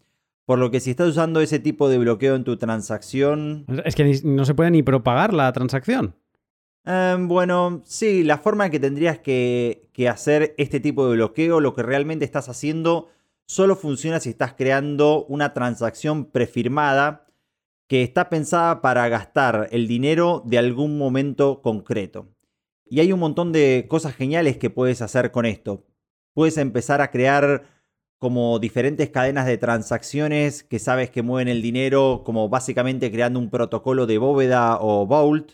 Por 0.46 0.58
lo 0.58 0.72
que 0.72 0.80
si 0.80 0.90
estás 0.90 1.08
usando 1.08 1.40
ese 1.40 1.60
tipo 1.60 1.88
de 1.88 2.00
bloqueo 2.00 2.36
en 2.36 2.44
tu 2.44 2.58
transacción... 2.58 3.68
Es 3.86 3.94
que 3.94 4.20
no 4.24 4.44
se 4.44 4.56
puede 4.56 4.72
ni 4.72 4.82
propagar 4.82 5.36
la 5.36 5.54
transacción. 5.54 6.16
Em, 6.84 7.28
bueno, 7.28 7.84
sí, 7.86 8.24
la 8.24 8.40
forma 8.40 8.66
en 8.66 8.72
que 8.72 8.80
tendrías 8.80 9.20
que, 9.20 9.92
que, 9.94 10.10
hacer 10.10 10.56
este 10.58 10.80
tipo 10.80 11.08
de 11.08 11.14
bloqueo, 11.14 11.60
lo 11.60 11.76
que 11.76 11.84
realmente 11.84 12.26
estás 12.26 12.50
haciendo, 12.50 13.10
solo 13.46 13.76
funciona 13.76 14.20
si 14.20 14.32
estás 14.32 14.56
creando 14.56 15.26
una 15.26 15.54
transacción 15.54 16.26
prefirmada 16.26 17.28
que 17.88 18.02
está 18.02 18.30
pensada 18.30 18.82
para 18.82 19.08
gastar 19.10 19.68
el 19.70 19.88
dinero 19.88 20.42
de 20.44 20.58
algún 20.58 20.98
momento 20.98 21.62
concreto. 21.62 22.33
Y 22.94 23.00
hay 23.00 23.12
un 23.12 23.20
montón 23.20 23.52
de 23.52 23.88
cosas 23.90 24.14
geniales 24.14 24.58
que 24.58 24.70
puedes 24.70 25.02
hacer 25.02 25.32
con 25.32 25.48
esto. 25.48 25.84
Puedes 26.36 26.60
empezar 26.60 27.02
a 27.02 27.10
crear 27.10 27.64
como 28.20 28.60
diferentes 28.60 29.10
cadenas 29.10 29.48
de 29.48 29.58
transacciones 29.58 30.62
que 30.62 30.78
sabes 30.78 31.10
que 31.10 31.24
mueven 31.24 31.48
el 31.48 31.64
dinero, 31.64 32.22
como 32.24 32.50
básicamente 32.50 33.12
creando 33.12 33.40
un 33.40 33.50
protocolo 33.50 34.06
de 34.06 34.20
bóveda 34.20 34.78
o 34.80 35.08
vault. 35.08 35.54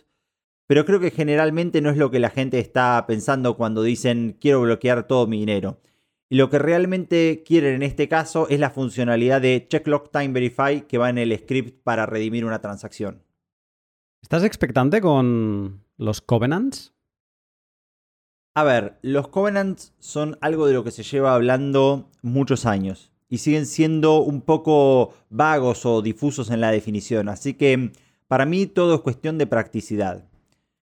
Pero 0.68 0.84
creo 0.84 1.00
que 1.00 1.12
generalmente 1.12 1.80
no 1.80 1.90
es 1.90 1.96
lo 1.96 2.12
que 2.12 2.20
la 2.20 2.30
gente 2.30 2.60
está 2.60 3.06
pensando 3.08 3.56
cuando 3.56 3.84
dicen 3.84 4.36
quiero 4.42 4.60
bloquear 4.60 5.08
todo 5.08 5.26
mi 5.26 5.40
dinero. 5.40 5.80
Y 6.28 6.36
lo 6.36 6.50
que 6.50 6.60
realmente 6.60 7.44
quieren 7.48 7.76
en 7.76 7.84
este 7.84 8.10
caso 8.10 8.50
es 8.50 8.60
la 8.60 8.72
funcionalidad 8.72 9.40
de 9.40 9.66
Check 9.66 9.88
Lock 9.88 10.12
Time 10.12 10.34
Verify 10.34 10.86
que 10.88 10.98
va 10.98 11.10
en 11.10 11.18
el 11.18 11.38
script 11.38 11.84
para 11.84 12.06
redimir 12.06 12.44
una 12.44 12.60
transacción. 12.60 13.24
¿Estás 14.22 14.44
expectante 14.44 15.00
con 15.00 15.86
los 15.96 16.20
covenants? 16.20 16.99
A 18.60 18.64
ver, 18.66 19.00
los 19.02 19.30
covenants 19.30 19.94
son 20.00 20.38
algo 20.42 20.68
de 20.68 20.74
lo 20.74 20.84
que 20.84 20.92
se 20.92 21.04
lleva 21.04 21.34
hablando 21.34 22.10
muchos 22.22 22.66
años 22.66 23.10
y 23.30 23.38
siguen 23.38 23.66
siendo 23.66 24.20
un 24.20 24.42
poco 24.42 25.14
vagos 25.30 25.86
o 25.86 26.02
difusos 26.02 26.50
en 26.50 26.60
la 26.60 26.70
definición, 26.70 27.30
así 27.30 27.54
que 27.54 27.94
para 28.28 28.46
mí 28.46 28.66
todo 28.66 28.96
es 28.96 29.00
cuestión 29.00 29.38
de 29.38 29.48
practicidad. 29.48 30.28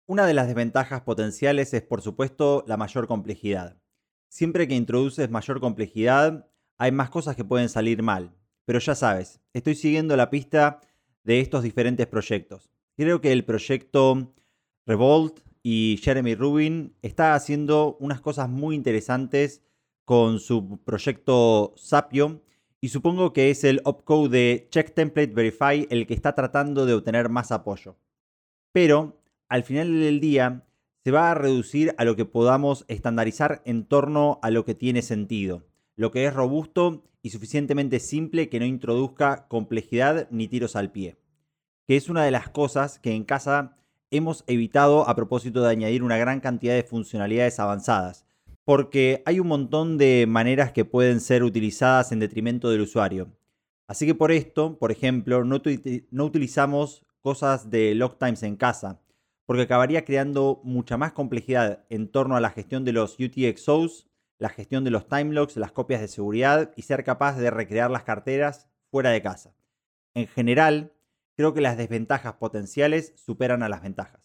Una 0.05 0.27
de 0.27 0.35
las 0.35 0.47
desventajas 0.47 1.01
potenciales 1.01 1.73
es 1.73 1.81
por 1.81 2.03
supuesto 2.03 2.65
la 2.67 2.77
mayor 2.77 3.07
complejidad. 3.07 3.79
Siempre 4.29 4.69
que 4.69 4.75
introduces 4.75 5.31
mayor 5.31 5.59
complejidad 5.59 6.47
hay 6.77 6.93
más 6.93 7.09
cosas 7.09 7.35
que 7.35 7.47
pueden 7.47 7.71
salir 7.71 8.03
mal, 8.03 8.35
pero 8.67 8.79
ya 8.79 8.95
sabes, 8.95 9.41
estoy 9.55 9.75
siguiendo 9.75 10.19
la 10.19 10.29
pista 10.29 10.83
de 11.23 11.41
estos 11.41 11.63
diferentes 11.63 12.07
proyectos. 12.09 12.69
Creo 12.95 13.23
que 13.23 13.33
el 13.33 13.47
proyecto 13.47 14.35
Revolt 14.85 15.41
y 15.67 15.99
Jeremy 16.03 16.35
Rubin 16.35 16.95
está 17.01 17.35
haciendo 17.35 17.97
unas 17.99 18.21
cosas 18.21 18.51
muy 18.51 18.77
interesantes 18.77 19.63
con 20.05 20.39
su 20.39 20.79
proyecto 20.85 21.73
Sapio 21.77 22.43
y 22.83 22.91
supongo 22.91 23.33
que 23.33 23.51
es 23.51 23.65
el 23.65 23.81
opcode 23.85 24.29
de 24.29 24.69
Check 24.71 24.93
Template 24.93 25.33
Verify 25.33 25.89
el 25.91 26.07
que 26.07 26.13
está 26.13 26.35
tratando 26.35 26.85
de 26.85 26.93
obtener 26.93 27.31
más 27.31 27.51
apoyo. 27.51 27.97
Pero 28.73 29.23
al 29.49 29.65
final 29.65 29.99
del 30.01 30.21
día 30.21 30.67
se 31.03 31.11
va 31.11 31.31
a 31.31 31.35
reducir 31.35 31.95
a 31.97 32.05
lo 32.05 32.15
que 32.15 32.27
podamos 32.27 32.85
estandarizar 32.89 33.63
en 33.65 33.87
torno 33.87 34.41
a 34.43 34.51
lo 34.51 34.67
que 34.67 34.75
tiene 34.75 35.01
sentido, 35.01 35.65
lo 35.97 36.11
que 36.11 36.27
es 36.27 36.35
robusto 36.35 37.05
y 37.23 37.31
suficientemente 37.31 38.01
simple 38.01 38.51
que 38.51 38.61
no 38.61 38.67
introduzca 38.67 39.49
complejidad 39.49 40.29
ni 40.31 40.47
tiros 40.47 40.77
al 40.77 40.93
pie, 40.93 41.17
que 41.87 41.97
es 41.97 42.11
una 42.11 42.23
de 42.23 42.33
las 42.33 42.51
cosas 42.51 42.99
que 42.99 43.13
en 43.13 43.25
casa 43.25 43.79
hemos 44.17 44.45
evitado 44.47 45.09
a 45.09 45.17
propósito 45.17 45.63
de 45.63 45.71
añadir 45.71 46.03
una 46.03 46.17
gran 46.17 46.41
cantidad 46.41 46.75
de 46.75 46.85
funcionalidades 46.85 47.59
avanzadas, 47.59 48.25
porque 48.65 49.23
hay 49.27 49.41
un 49.41 49.49
montón 49.49 49.99
de 49.99 50.27
maneras 50.29 50.73
que 50.73 50.85
pueden 50.85 51.21
ser 51.21 51.43
utilizadas 51.43 52.13
en 52.13 52.21
detrimento 52.21 52.71
del 52.71 52.83
usuario. 52.83 53.29
Así 53.87 54.07
que 54.07 54.15
por 54.15 54.33
esto, 54.33 54.79
por 54.79 54.91
ejemplo, 54.91 55.45
no, 55.45 55.61
utilizamos 56.25 57.05
cosas 57.21 57.71
de 57.71 57.95
log 57.95 58.19
times 58.19 58.43
en 58.43 58.57
casa, 58.57 59.01
porque 59.47 59.63
acabaría 59.63 60.05
creando 60.05 60.61
mucha 60.65 60.97
más 60.97 61.13
complejidad 61.13 61.85
en 61.91 62.09
torno 62.09 62.37
a 62.37 62.41
la 62.41 62.51
gestión 62.51 62.85
de 62.85 62.93
los 62.93 63.19
UTXOs, 63.19 64.07
la 64.39 64.49
gestión 64.49 64.85
de 64.85 64.91
los 64.91 65.07
time 65.07 65.33
logs, 65.35 65.57
las 65.57 65.73
copias 65.73 66.01
de 66.01 66.09
seguridad 66.09 66.73
y 66.77 66.83
ser 66.83 67.05
capaz 67.05 67.37
de 67.37 67.51
recrear 67.51 67.91
las 67.91 68.05
carteras 68.05 68.69
fuera 68.91 69.11
de 69.11 69.23
casa. 69.23 69.55
En 70.15 70.27
general, 70.29 70.93
creo 71.37 71.55
que 71.55 71.61
las 71.61 71.77
desventajas 71.77 72.35
potenciales 72.35 73.13
superan 73.17 73.63
a 73.63 73.69
las 73.69 73.83
ventajas. 73.83 74.21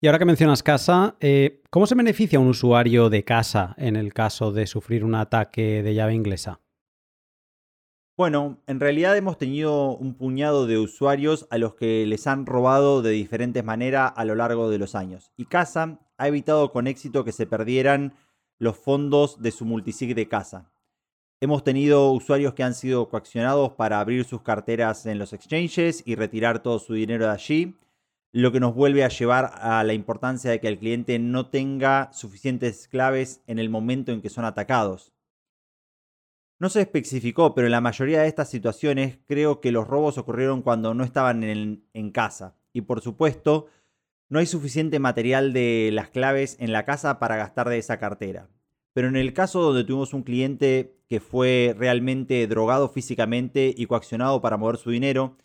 Y 0.00 0.06
ahora 0.06 0.20
que 0.20 0.24
mencionas 0.24 0.62
casa, 0.62 1.16
eh, 1.20 1.62
¿cómo 1.70 1.86
se 1.86 1.96
beneficia 1.96 2.38
un 2.38 2.48
usuario 2.48 3.10
de 3.10 3.24
casa 3.24 3.74
en 3.78 3.96
el 3.96 4.14
caso 4.14 4.52
de 4.52 4.66
sufrir 4.66 5.04
un 5.04 5.16
ataque 5.16 5.82
de 5.82 5.94
llave 5.94 6.14
inglesa? 6.14 6.60
Bueno, 8.16 8.62
en 8.66 8.80
realidad 8.80 9.16
hemos 9.16 9.38
tenido 9.38 9.96
un 9.96 10.14
puñado 10.14 10.66
de 10.66 10.78
usuarios 10.78 11.46
a 11.50 11.58
los 11.58 11.74
que 11.74 12.04
les 12.06 12.26
han 12.26 12.46
robado 12.46 13.00
de 13.00 13.10
diferentes 13.10 13.64
maneras 13.64 14.12
a 14.16 14.24
lo 14.24 14.34
largo 14.34 14.70
de 14.70 14.78
los 14.78 14.94
años. 14.94 15.32
Y 15.36 15.46
Casa 15.46 16.00
ha 16.16 16.28
evitado 16.28 16.72
con 16.72 16.88
éxito 16.88 17.24
que 17.24 17.30
se 17.32 17.46
perdieran 17.46 18.14
los 18.58 18.76
fondos 18.76 19.40
de 19.40 19.52
su 19.52 19.64
multisig 19.64 20.14
de 20.16 20.28
casa. 20.28 20.70
Hemos 21.40 21.62
tenido 21.62 22.10
usuarios 22.10 22.54
que 22.54 22.64
han 22.64 22.74
sido 22.74 23.08
coaccionados 23.08 23.74
para 23.74 24.00
abrir 24.00 24.24
sus 24.24 24.42
carteras 24.42 25.06
en 25.06 25.20
los 25.20 25.32
exchanges 25.32 26.02
y 26.04 26.16
retirar 26.16 26.64
todo 26.64 26.80
su 26.80 26.94
dinero 26.94 27.26
de 27.26 27.30
allí, 27.30 27.76
lo 28.32 28.50
que 28.50 28.58
nos 28.58 28.74
vuelve 28.74 29.04
a 29.04 29.08
llevar 29.08 29.52
a 29.54 29.84
la 29.84 29.92
importancia 29.92 30.50
de 30.50 30.58
que 30.58 30.66
el 30.66 30.80
cliente 30.80 31.20
no 31.20 31.46
tenga 31.48 32.12
suficientes 32.12 32.88
claves 32.88 33.40
en 33.46 33.60
el 33.60 33.70
momento 33.70 34.10
en 34.10 34.20
que 34.20 34.30
son 34.30 34.44
atacados. 34.44 35.12
No 36.58 36.70
se 36.70 36.80
especificó, 36.80 37.54
pero 37.54 37.68
en 37.68 37.72
la 37.72 37.80
mayoría 37.80 38.22
de 38.22 38.26
estas 38.26 38.50
situaciones 38.50 39.20
creo 39.24 39.60
que 39.60 39.70
los 39.70 39.86
robos 39.86 40.18
ocurrieron 40.18 40.62
cuando 40.62 40.92
no 40.92 41.04
estaban 41.04 41.44
en, 41.44 41.84
en 41.92 42.10
casa. 42.10 42.56
Y 42.72 42.80
por 42.80 43.00
supuesto, 43.00 43.66
no 44.28 44.40
hay 44.40 44.46
suficiente 44.46 44.98
material 44.98 45.52
de 45.52 45.90
las 45.92 46.10
claves 46.10 46.56
en 46.58 46.72
la 46.72 46.84
casa 46.84 47.20
para 47.20 47.36
gastar 47.36 47.68
de 47.68 47.78
esa 47.78 48.00
cartera. 48.00 48.48
Pero 48.92 49.08
en 49.08 49.16
el 49.16 49.32
caso 49.32 49.60
donde 49.62 49.84
tuvimos 49.84 50.14
un 50.14 50.22
cliente 50.22 50.98
que 51.08 51.20
fue 51.20 51.74
realmente 51.78 52.46
drogado 52.46 52.88
físicamente 52.88 53.74
y 53.76 53.86
coaccionado 53.86 54.40
para 54.40 54.56
mover 54.56 54.76
su 54.76 54.90
dinero, 54.90 55.36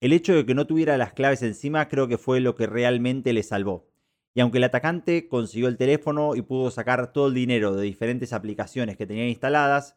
el 0.00 0.12
hecho 0.12 0.34
de 0.34 0.44
que 0.44 0.54
no 0.54 0.66
tuviera 0.66 0.98
las 0.98 1.12
claves 1.12 1.42
encima 1.42 1.88
creo 1.88 2.08
que 2.08 2.18
fue 2.18 2.40
lo 2.40 2.54
que 2.54 2.66
realmente 2.66 3.32
le 3.32 3.42
salvó. 3.42 3.88
Y 4.34 4.40
aunque 4.40 4.58
el 4.58 4.64
atacante 4.64 5.28
consiguió 5.28 5.68
el 5.68 5.78
teléfono 5.78 6.36
y 6.36 6.42
pudo 6.42 6.70
sacar 6.70 7.12
todo 7.12 7.28
el 7.28 7.34
dinero 7.34 7.74
de 7.74 7.84
diferentes 7.84 8.34
aplicaciones 8.34 8.96
que 8.96 9.06
tenía 9.06 9.26
instaladas, 9.26 9.96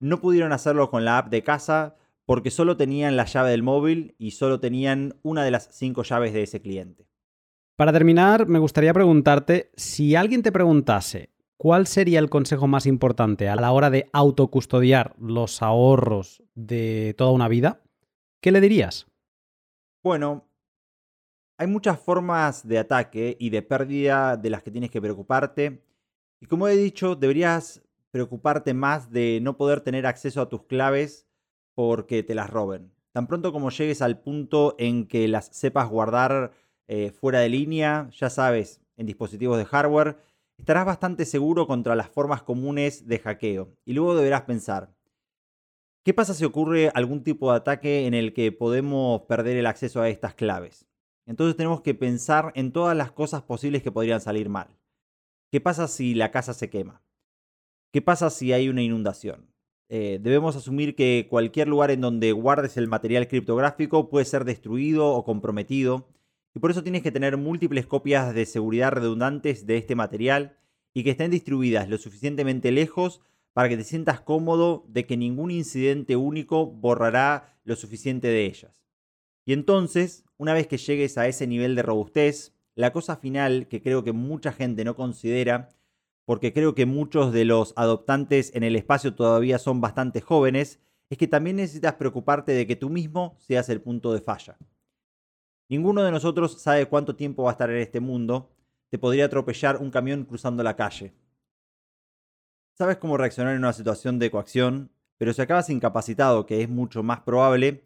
no 0.00 0.20
pudieron 0.20 0.52
hacerlo 0.52 0.90
con 0.90 1.04
la 1.04 1.18
app 1.18 1.28
de 1.28 1.44
casa 1.44 1.96
porque 2.24 2.50
solo 2.50 2.76
tenían 2.76 3.16
la 3.16 3.24
llave 3.24 3.50
del 3.50 3.62
móvil 3.62 4.14
y 4.18 4.32
solo 4.32 4.60
tenían 4.60 5.16
una 5.22 5.44
de 5.44 5.50
las 5.50 5.68
cinco 5.72 6.02
llaves 6.02 6.32
de 6.32 6.42
ese 6.42 6.60
cliente. 6.60 7.06
Para 7.76 7.92
terminar, 7.92 8.48
me 8.48 8.58
gustaría 8.58 8.92
preguntarte, 8.92 9.70
si 9.76 10.16
alguien 10.16 10.42
te 10.42 10.50
preguntase, 10.50 11.30
¿cuál 11.58 11.86
sería 11.86 12.20
el 12.20 12.30
consejo 12.30 12.66
más 12.66 12.86
importante 12.86 13.48
a 13.48 13.56
la 13.56 13.72
hora 13.72 13.90
de 13.90 14.08
autocustodiar 14.12 15.14
los 15.18 15.60
ahorros 15.60 16.42
de 16.54 17.14
toda 17.18 17.32
una 17.32 17.48
vida? 17.48 17.82
¿Qué 18.40 18.52
le 18.52 18.60
dirías? 18.60 19.06
Bueno, 20.02 20.48
hay 21.58 21.66
muchas 21.66 21.98
formas 21.98 22.66
de 22.66 22.78
ataque 22.78 23.36
y 23.38 23.50
de 23.50 23.62
pérdida 23.62 24.36
de 24.36 24.48
las 24.48 24.62
que 24.62 24.70
tienes 24.70 24.90
que 24.90 25.02
preocuparte. 25.02 25.82
Y 26.40 26.46
como 26.46 26.68
he 26.68 26.76
dicho, 26.76 27.16
deberías 27.16 27.82
preocuparte 28.12 28.72
más 28.72 29.10
de 29.10 29.40
no 29.42 29.56
poder 29.56 29.80
tener 29.80 30.06
acceso 30.06 30.40
a 30.40 30.48
tus 30.48 30.62
claves 30.62 31.26
porque 31.74 32.22
te 32.22 32.36
las 32.36 32.48
roben. 32.48 32.92
Tan 33.12 33.26
pronto 33.26 33.52
como 33.52 33.70
llegues 33.70 34.00
al 34.00 34.20
punto 34.20 34.76
en 34.78 35.06
que 35.08 35.26
las 35.26 35.46
sepas 35.46 35.88
guardar 35.88 36.52
eh, 36.86 37.10
fuera 37.10 37.40
de 37.40 37.48
línea, 37.48 38.08
ya 38.12 38.30
sabes, 38.30 38.80
en 38.96 39.06
dispositivos 39.06 39.58
de 39.58 39.64
hardware, 39.64 40.16
estarás 40.58 40.84
bastante 40.84 41.24
seguro 41.24 41.66
contra 41.66 41.96
las 41.96 42.10
formas 42.10 42.42
comunes 42.42 43.06
de 43.06 43.18
hackeo. 43.18 43.72
Y 43.84 43.94
luego 43.94 44.14
deberás 44.14 44.42
pensar, 44.42 44.94
¿qué 46.04 46.12
pasa 46.12 46.34
si 46.34 46.44
ocurre 46.44 46.90
algún 46.94 47.22
tipo 47.22 47.50
de 47.50 47.56
ataque 47.56 48.06
en 48.06 48.14
el 48.14 48.34
que 48.34 48.52
podemos 48.52 49.22
perder 49.22 49.56
el 49.56 49.66
acceso 49.66 50.02
a 50.02 50.08
estas 50.08 50.34
claves? 50.34 50.86
Entonces 51.26 51.56
tenemos 51.56 51.82
que 51.82 51.94
pensar 51.94 52.52
en 52.54 52.72
todas 52.72 52.96
las 52.96 53.12
cosas 53.12 53.42
posibles 53.42 53.82
que 53.82 53.92
podrían 53.92 54.20
salir 54.20 54.48
mal. 54.48 54.68
¿Qué 55.50 55.60
pasa 55.60 55.88
si 55.88 56.14
la 56.14 56.30
casa 56.30 56.52
se 56.54 56.70
quema? 56.70 57.02
¿Qué 57.92 58.02
pasa 58.02 58.30
si 58.30 58.52
hay 58.52 58.68
una 58.68 58.82
inundación? 58.82 59.52
Eh, 59.90 60.18
debemos 60.20 60.56
asumir 60.56 60.94
que 60.94 61.26
cualquier 61.30 61.68
lugar 61.68 61.90
en 61.90 62.02
donde 62.02 62.32
guardes 62.32 62.76
el 62.76 62.88
material 62.88 63.26
criptográfico 63.28 64.10
puede 64.10 64.26
ser 64.26 64.44
destruido 64.44 65.10
o 65.12 65.24
comprometido 65.24 66.08
y 66.54 66.58
por 66.60 66.70
eso 66.70 66.82
tienes 66.82 67.02
que 67.02 67.12
tener 67.12 67.36
múltiples 67.36 67.86
copias 67.86 68.34
de 68.34 68.46
seguridad 68.46 68.92
redundantes 68.92 69.66
de 69.66 69.76
este 69.76 69.94
material 69.94 70.56
y 70.94 71.04
que 71.04 71.10
estén 71.10 71.30
distribuidas 71.30 71.88
lo 71.88 71.98
suficientemente 71.98 72.72
lejos 72.72 73.20
para 73.52 73.68
que 73.68 73.76
te 73.76 73.84
sientas 73.84 74.20
cómodo 74.20 74.84
de 74.88 75.06
que 75.06 75.16
ningún 75.16 75.50
incidente 75.50 76.16
único 76.16 76.66
borrará 76.66 77.58
lo 77.64 77.76
suficiente 77.76 78.28
de 78.28 78.46
ellas. 78.46 78.72
Y 79.44 79.52
entonces, 79.52 80.24
una 80.36 80.54
vez 80.54 80.66
que 80.66 80.78
llegues 80.78 81.18
a 81.18 81.26
ese 81.26 81.46
nivel 81.46 81.74
de 81.74 81.82
robustez, 81.82 82.54
la 82.74 82.92
cosa 82.92 83.16
final 83.16 83.66
que 83.66 83.82
creo 83.82 84.04
que 84.04 84.12
mucha 84.12 84.52
gente 84.52 84.84
no 84.84 84.94
considera, 84.94 85.70
porque 86.24 86.52
creo 86.52 86.74
que 86.74 86.86
muchos 86.86 87.32
de 87.32 87.44
los 87.44 87.72
adoptantes 87.76 88.54
en 88.54 88.62
el 88.62 88.76
espacio 88.76 89.14
todavía 89.14 89.58
son 89.58 89.80
bastante 89.80 90.20
jóvenes, 90.20 90.78
es 91.10 91.18
que 91.18 91.26
también 91.26 91.56
necesitas 91.56 91.94
preocuparte 91.94 92.52
de 92.52 92.66
que 92.66 92.76
tú 92.76 92.90
mismo 92.90 93.36
seas 93.38 93.68
el 93.70 93.80
punto 93.80 94.12
de 94.12 94.20
falla. 94.20 94.56
Ninguno 95.70 96.02
de 96.02 96.10
nosotros 96.10 96.62
sabe 96.62 96.86
cuánto 96.86 97.14
tiempo 97.14 97.42
va 97.42 97.50
a 97.50 97.52
estar 97.52 97.68
en 97.68 97.76
este 97.76 98.00
mundo. 98.00 98.50
Te 98.88 98.98
podría 98.98 99.26
atropellar 99.26 99.76
un 99.76 99.90
camión 99.90 100.24
cruzando 100.24 100.62
la 100.62 100.76
calle. 100.76 101.12
Sabes 102.72 102.96
cómo 102.96 103.18
reaccionar 103.18 103.52
en 103.52 103.58
una 103.58 103.74
situación 103.74 104.18
de 104.18 104.30
coacción, 104.30 104.90
pero 105.18 105.34
si 105.34 105.42
acabas 105.42 105.68
incapacitado, 105.68 106.46
que 106.46 106.62
es 106.62 106.70
mucho 106.70 107.02
más 107.02 107.20
probable, 107.20 107.84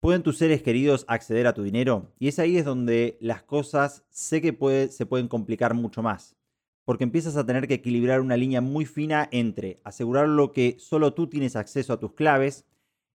¿pueden 0.00 0.22
tus 0.22 0.36
seres 0.36 0.62
queridos 0.62 1.06
acceder 1.08 1.46
a 1.46 1.54
tu 1.54 1.62
dinero? 1.62 2.12
Y 2.18 2.28
es 2.28 2.38
ahí 2.38 2.58
es 2.58 2.66
donde 2.66 3.16
las 3.22 3.42
cosas 3.42 4.04
sé 4.10 4.42
que 4.42 4.88
se 4.90 5.06
pueden 5.06 5.28
complicar 5.28 5.72
mucho 5.72 6.02
más. 6.02 6.36
Porque 6.84 7.04
empiezas 7.04 7.36
a 7.36 7.46
tener 7.46 7.68
que 7.68 7.74
equilibrar 7.74 8.20
una 8.20 8.36
línea 8.36 8.60
muy 8.60 8.84
fina 8.84 9.28
entre 9.32 9.80
asegurar 9.82 10.28
lo 10.28 10.52
que 10.52 10.76
solo 10.78 11.14
tú 11.14 11.28
tienes 11.28 11.56
acceso 11.56 11.94
a 11.94 12.00
tus 12.00 12.12
claves 12.12 12.66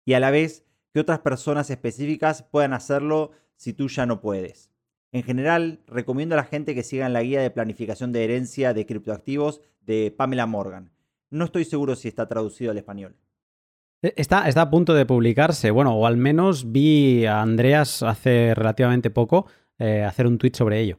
y 0.07 0.14
a 0.14 0.20
la 0.20 0.30
vez 0.30 0.64
que 0.95 1.01
otras 1.01 1.18
personas 1.18 1.68
específicas 1.68 2.43
puedan 2.43 2.72
hacerlo 2.72 3.32
si 3.62 3.72
tú 3.72 3.86
ya 3.86 4.06
no 4.06 4.20
puedes. 4.20 4.72
En 5.12 5.22
general, 5.22 5.84
recomiendo 5.86 6.34
a 6.34 6.38
la 6.38 6.42
gente 6.42 6.74
que 6.74 6.82
sigan 6.82 7.12
la 7.12 7.22
guía 7.22 7.40
de 7.40 7.50
planificación 7.52 8.10
de 8.10 8.24
herencia 8.24 8.74
de 8.74 8.86
criptoactivos 8.86 9.60
de 9.82 10.10
Pamela 10.10 10.46
Morgan. 10.46 10.90
No 11.30 11.44
estoy 11.44 11.64
seguro 11.64 11.94
si 11.94 12.08
está 12.08 12.26
traducido 12.26 12.72
al 12.72 12.78
español. 12.78 13.14
E, 14.02 14.14
está, 14.16 14.48
está 14.48 14.62
a 14.62 14.70
punto 14.70 14.94
de 14.94 15.06
publicarse, 15.06 15.70
bueno, 15.70 15.94
o 15.94 16.06
al 16.06 16.16
menos 16.16 16.72
vi 16.72 17.24
a 17.24 17.40
Andreas 17.40 18.02
hace 18.02 18.52
relativamente 18.56 19.10
poco 19.10 19.46
eh, 19.78 20.02
hacer 20.02 20.26
un 20.26 20.38
tweet 20.38 20.54
sobre 20.54 20.80
ello. 20.80 20.98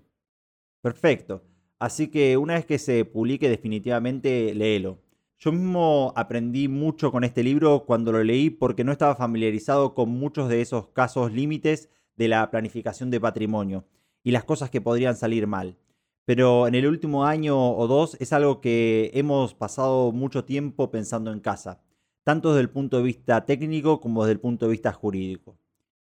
Perfecto. 0.82 1.44
Así 1.80 2.08
que 2.08 2.38
una 2.38 2.54
vez 2.54 2.66
que 2.66 2.80
se 2.80 3.04
publique 3.04 3.50
definitivamente, 3.50 4.56
léelo. 4.56 5.02
Yo 5.38 5.52
mismo 5.52 6.14
aprendí 6.16 6.70
mucho 6.70 7.12
con 7.12 7.26
este 7.26 7.44
libro 7.44 7.84
cuando 7.86 8.14
lo 8.14 8.24
leí 8.24 8.50
porque 8.50 8.86
no 8.86 8.94
estaba 8.94 9.18
familiarizado 9.18 9.94
con 9.94 10.08
muchos 10.08 10.48
de 10.48 10.62
esos 10.62 10.88
casos 10.92 11.34
límites 11.34 11.90
de 12.16 12.28
la 12.28 12.50
planificación 12.50 13.10
de 13.12 13.20
patrimonio 13.20 13.86
y 14.24 14.32
las 14.32 14.44
cosas 14.44 14.70
que 14.70 14.82
podrían 14.82 15.16
salir 15.16 15.48
mal. 15.48 15.78
Pero 16.26 16.68
en 16.68 16.76
el 16.76 16.88
último 16.88 17.26
año 17.26 17.76
o 17.76 17.88
dos 17.88 18.16
es 18.20 18.32
algo 18.32 18.62
que 18.62 19.12
hemos 19.14 19.54
pasado 19.54 20.12
mucho 20.12 20.46
tiempo 20.46 20.90
pensando 20.90 21.34
en 21.34 21.42
casa, 21.42 21.82
tanto 22.24 22.50
desde 22.50 22.62
el 22.62 22.70
punto 22.70 22.98
de 22.98 23.04
vista 23.04 23.46
técnico 23.46 24.00
como 24.00 24.24
desde 24.24 24.34
el 24.34 24.40
punto 24.40 24.66
de 24.66 24.72
vista 24.72 24.94
jurídico. 24.94 25.58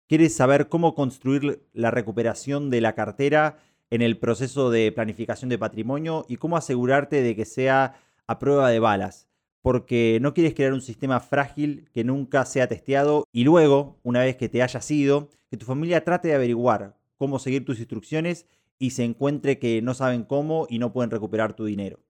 ¿Quieres 0.09 0.35
saber 0.35 0.69
cómo 0.69 0.95
construir 0.95 1.67
la 1.73 1.91
recuperación 1.91 2.69
de 2.69 2.83
la 2.83 2.95
cartera 2.95 3.57
en 3.89 4.03
el 4.03 4.19
proceso 4.19 4.71
de 4.71 4.93
planificación 4.93 5.49
de 5.49 5.59
patrimonio 5.59 6.27
y 6.29 6.37
cómo 6.37 6.59
asegurarte 6.59 7.23
de 7.23 7.35
que 7.35 7.47
sea 7.47 7.95
a 8.27 8.39
prueba 8.39 8.69
de 8.69 8.79
balas? 8.79 9.29
Porque 9.63 10.19
no 10.21 10.35
quieres 10.35 10.55
crear 10.55 10.73
un 10.73 10.83
sistema 10.83 11.21
frágil 11.21 11.89
que 11.93 12.05
nunca 12.05 12.45
sea 12.45 12.67
testeado 12.67 13.25
y 13.33 13.45
luego, 13.45 13.99
una 14.03 14.21
vez 14.21 14.37
que 14.37 14.49
te 14.49 14.63
haya 14.63 14.81
ido, 14.91 15.31
que 15.51 15.57
tu 15.57 15.65
familia 15.65 16.05
trate 16.05 16.29
de 16.29 16.35
averiguar 16.35 16.97
cómo 17.17 17.39
seguir 17.39 17.65
tus 17.65 17.79
instrucciones 17.79 18.47
y 18.79 18.91
se 18.91 19.05
encuentre 19.05 19.59
que 19.59 19.81
no 19.81 19.95
saben 19.95 20.25
cómo 20.25 20.67
y 20.69 20.81
no 20.81 20.93
pueden 20.93 21.11
recuperar 21.11 21.55
tu 21.55 21.65
dinero. 21.65 22.01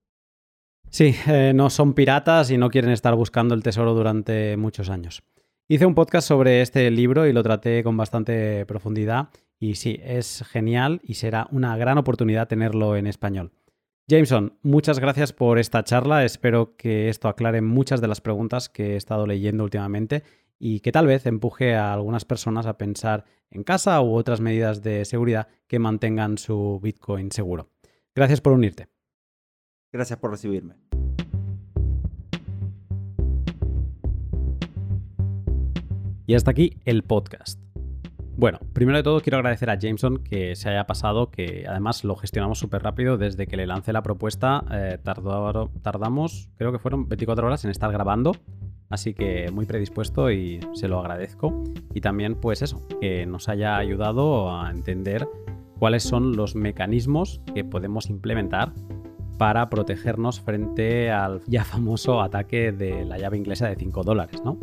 Sí, 0.89 1.15
eh, 1.27 1.53
no 1.55 1.71
son 1.71 1.95
piratas 1.95 2.51
y 2.51 2.57
no 2.57 2.71
quieren 2.71 2.91
estar 2.91 3.15
buscando 3.15 3.55
el 3.55 3.63
tesoro 3.63 3.95
durante 3.95 4.57
muchos 4.57 4.89
años. 4.89 5.23
Hice 5.69 5.87
un 5.87 5.95
podcast 5.95 6.29
sobre 6.29 6.61
este 6.61 6.91
libro 6.91 7.27
y 7.27 7.33
lo 7.33 7.43
traté 7.43 7.83
con 7.83 7.97
bastante 7.97 8.67
profundidad 8.67 9.29
y 9.59 9.77
sí, 9.77 10.01
es 10.03 10.45
genial 10.51 11.01
y 11.05 11.15
será 11.15 11.47
una 11.51 11.77
gran 11.77 11.97
oportunidad 11.99 12.49
tenerlo 12.49 12.97
en 12.97 13.07
español. 13.07 13.53
Jameson, 14.09 14.59
muchas 14.63 14.99
gracias 14.99 15.33
por 15.33 15.59
esta 15.59 15.85
charla. 15.85 16.25
Espero 16.25 16.77
que 16.77 17.09
esto 17.09 17.29
aclare 17.29 17.63
muchas 17.63 18.01
de 18.01 18.09
las 18.09 18.21
preguntas 18.21 18.69
que 18.69 18.95
he 18.95 18.97
estado 18.97 19.27
leyendo 19.27 19.63
últimamente 19.65 20.25
y 20.59 20.81
que 20.81 20.93
tal 20.93 21.07
vez 21.07 21.25
empuje 21.27 21.75
a 21.75 21.93
algunas 21.93 22.25
personas 22.25 22.67
a 22.67 22.77
pensar 22.79 23.25
en 23.51 23.63
casa 23.63 24.01
u 24.01 24.15
otras 24.15 24.41
medidas 24.41 24.83
de 24.83 25.05
seguridad 25.05 25.49
que 25.67 25.79
mantengan 25.79 26.37
su 26.37 26.81
Bitcoin 26.83 27.31
seguro. 27.31 27.71
Gracias 28.15 28.41
por 28.41 28.53
unirte. 28.53 28.89
Gracias 29.93 30.19
por 30.19 30.31
recibirme. 30.31 30.75
Y 36.27 36.35
hasta 36.35 36.51
aquí 36.51 36.79
el 36.85 37.03
podcast. 37.05 37.61
Bueno, 38.43 38.59
primero 38.72 38.99
de 38.99 39.05
todo 39.05 39.20
quiero 39.20 39.36
agradecer 39.36 39.70
a 39.70 39.78
Jameson 39.78 40.16
que 40.16 40.57
se 40.57 40.68
haya 40.68 40.84
pasado, 40.84 41.30
que 41.30 41.64
además 41.68 42.03
lo 42.03 42.16
gestionamos 42.16 42.59
súper 42.59 42.82
rápido. 42.82 43.16
Desde 43.16 43.47
que 43.47 43.57
le 43.57 43.68
lancé 43.68 43.93
la 43.93 44.03
propuesta, 44.03 44.64
eh, 44.72 44.99
tardamos, 45.01 46.49
creo 46.57 46.72
que 46.72 46.80
fueron 46.80 47.09
24 47.09 47.47
horas 47.47 47.64
en 47.64 47.70
estar 47.70 47.93
grabando. 47.93 48.32
Así 48.90 49.14
que 49.14 49.49
muy 49.53 49.64
predispuesto 49.64 50.32
y 50.32 50.59
se 50.72 50.88
lo 50.88 50.99
agradezco. 50.99 51.62
Y 51.95 52.01
también, 52.01 52.34
pues 52.34 52.62
eso, 52.62 52.84
que 53.01 53.26
nos 53.26 53.49
haya 53.49 53.76
ayudado 53.76 54.53
a 54.53 54.72
entender 54.72 55.28
cuáles 55.78 56.03
son 56.03 56.34
los 56.34 56.57
mecanismos 56.57 57.40
que 57.55 57.62
podemos 57.62 58.11
implementar 58.11 58.72
para 59.38 59.70
protegernos 59.70 60.40
frente 60.40 61.12
al 61.12 61.43
ya 61.47 61.62
famoso 61.62 62.20
ataque 62.20 62.72
de 62.72 63.05
la 63.05 63.18
llave 63.18 63.36
inglesa 63.36 63.68
de 63.68 63.76
5 63.76 64.03
dólares, 64.03 64.43
¿no? 64.45 64.59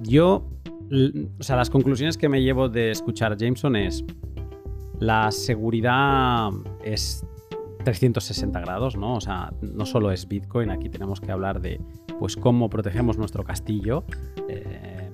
Yo 0.00 0.46
o 0.90 1.42
sea, 1.42 1.56
las 1.56 1.70
conclusiones 1.70 2.16
que 2.16 2.28
me 2.28 2.42
llevo 2.42 2.68
de 2.68 2.90
escuchar 2.90 3.32
a 3.32 3.36
Jameson 3.36 3.76
es 3.76 4.04
la 5.00 5.30
seguridad 5.30 6.50
es 6.84 7.24
360 7.84 8.60
grados, 8.60 8.96
¿no? 8.96 9.14
O 9.14 9.20
sea, 9.20 9.52
no 9.60 9.86
solo 9.86 10.10
es 10.10 10.26
Bitcoin, 10.26 10.70
aquí 10.70 10.88
tenemos 10.88 11.20
que 11.20 11.30
hablar 11.30 11.60
de 11.60 11.80
pues 12.18 12.36
cómo 12.36 12.68
protegemos 12.68 13.18
nuestro 13.18 13.44
castillo, 13.44 14.04
eh, 14.48 15.10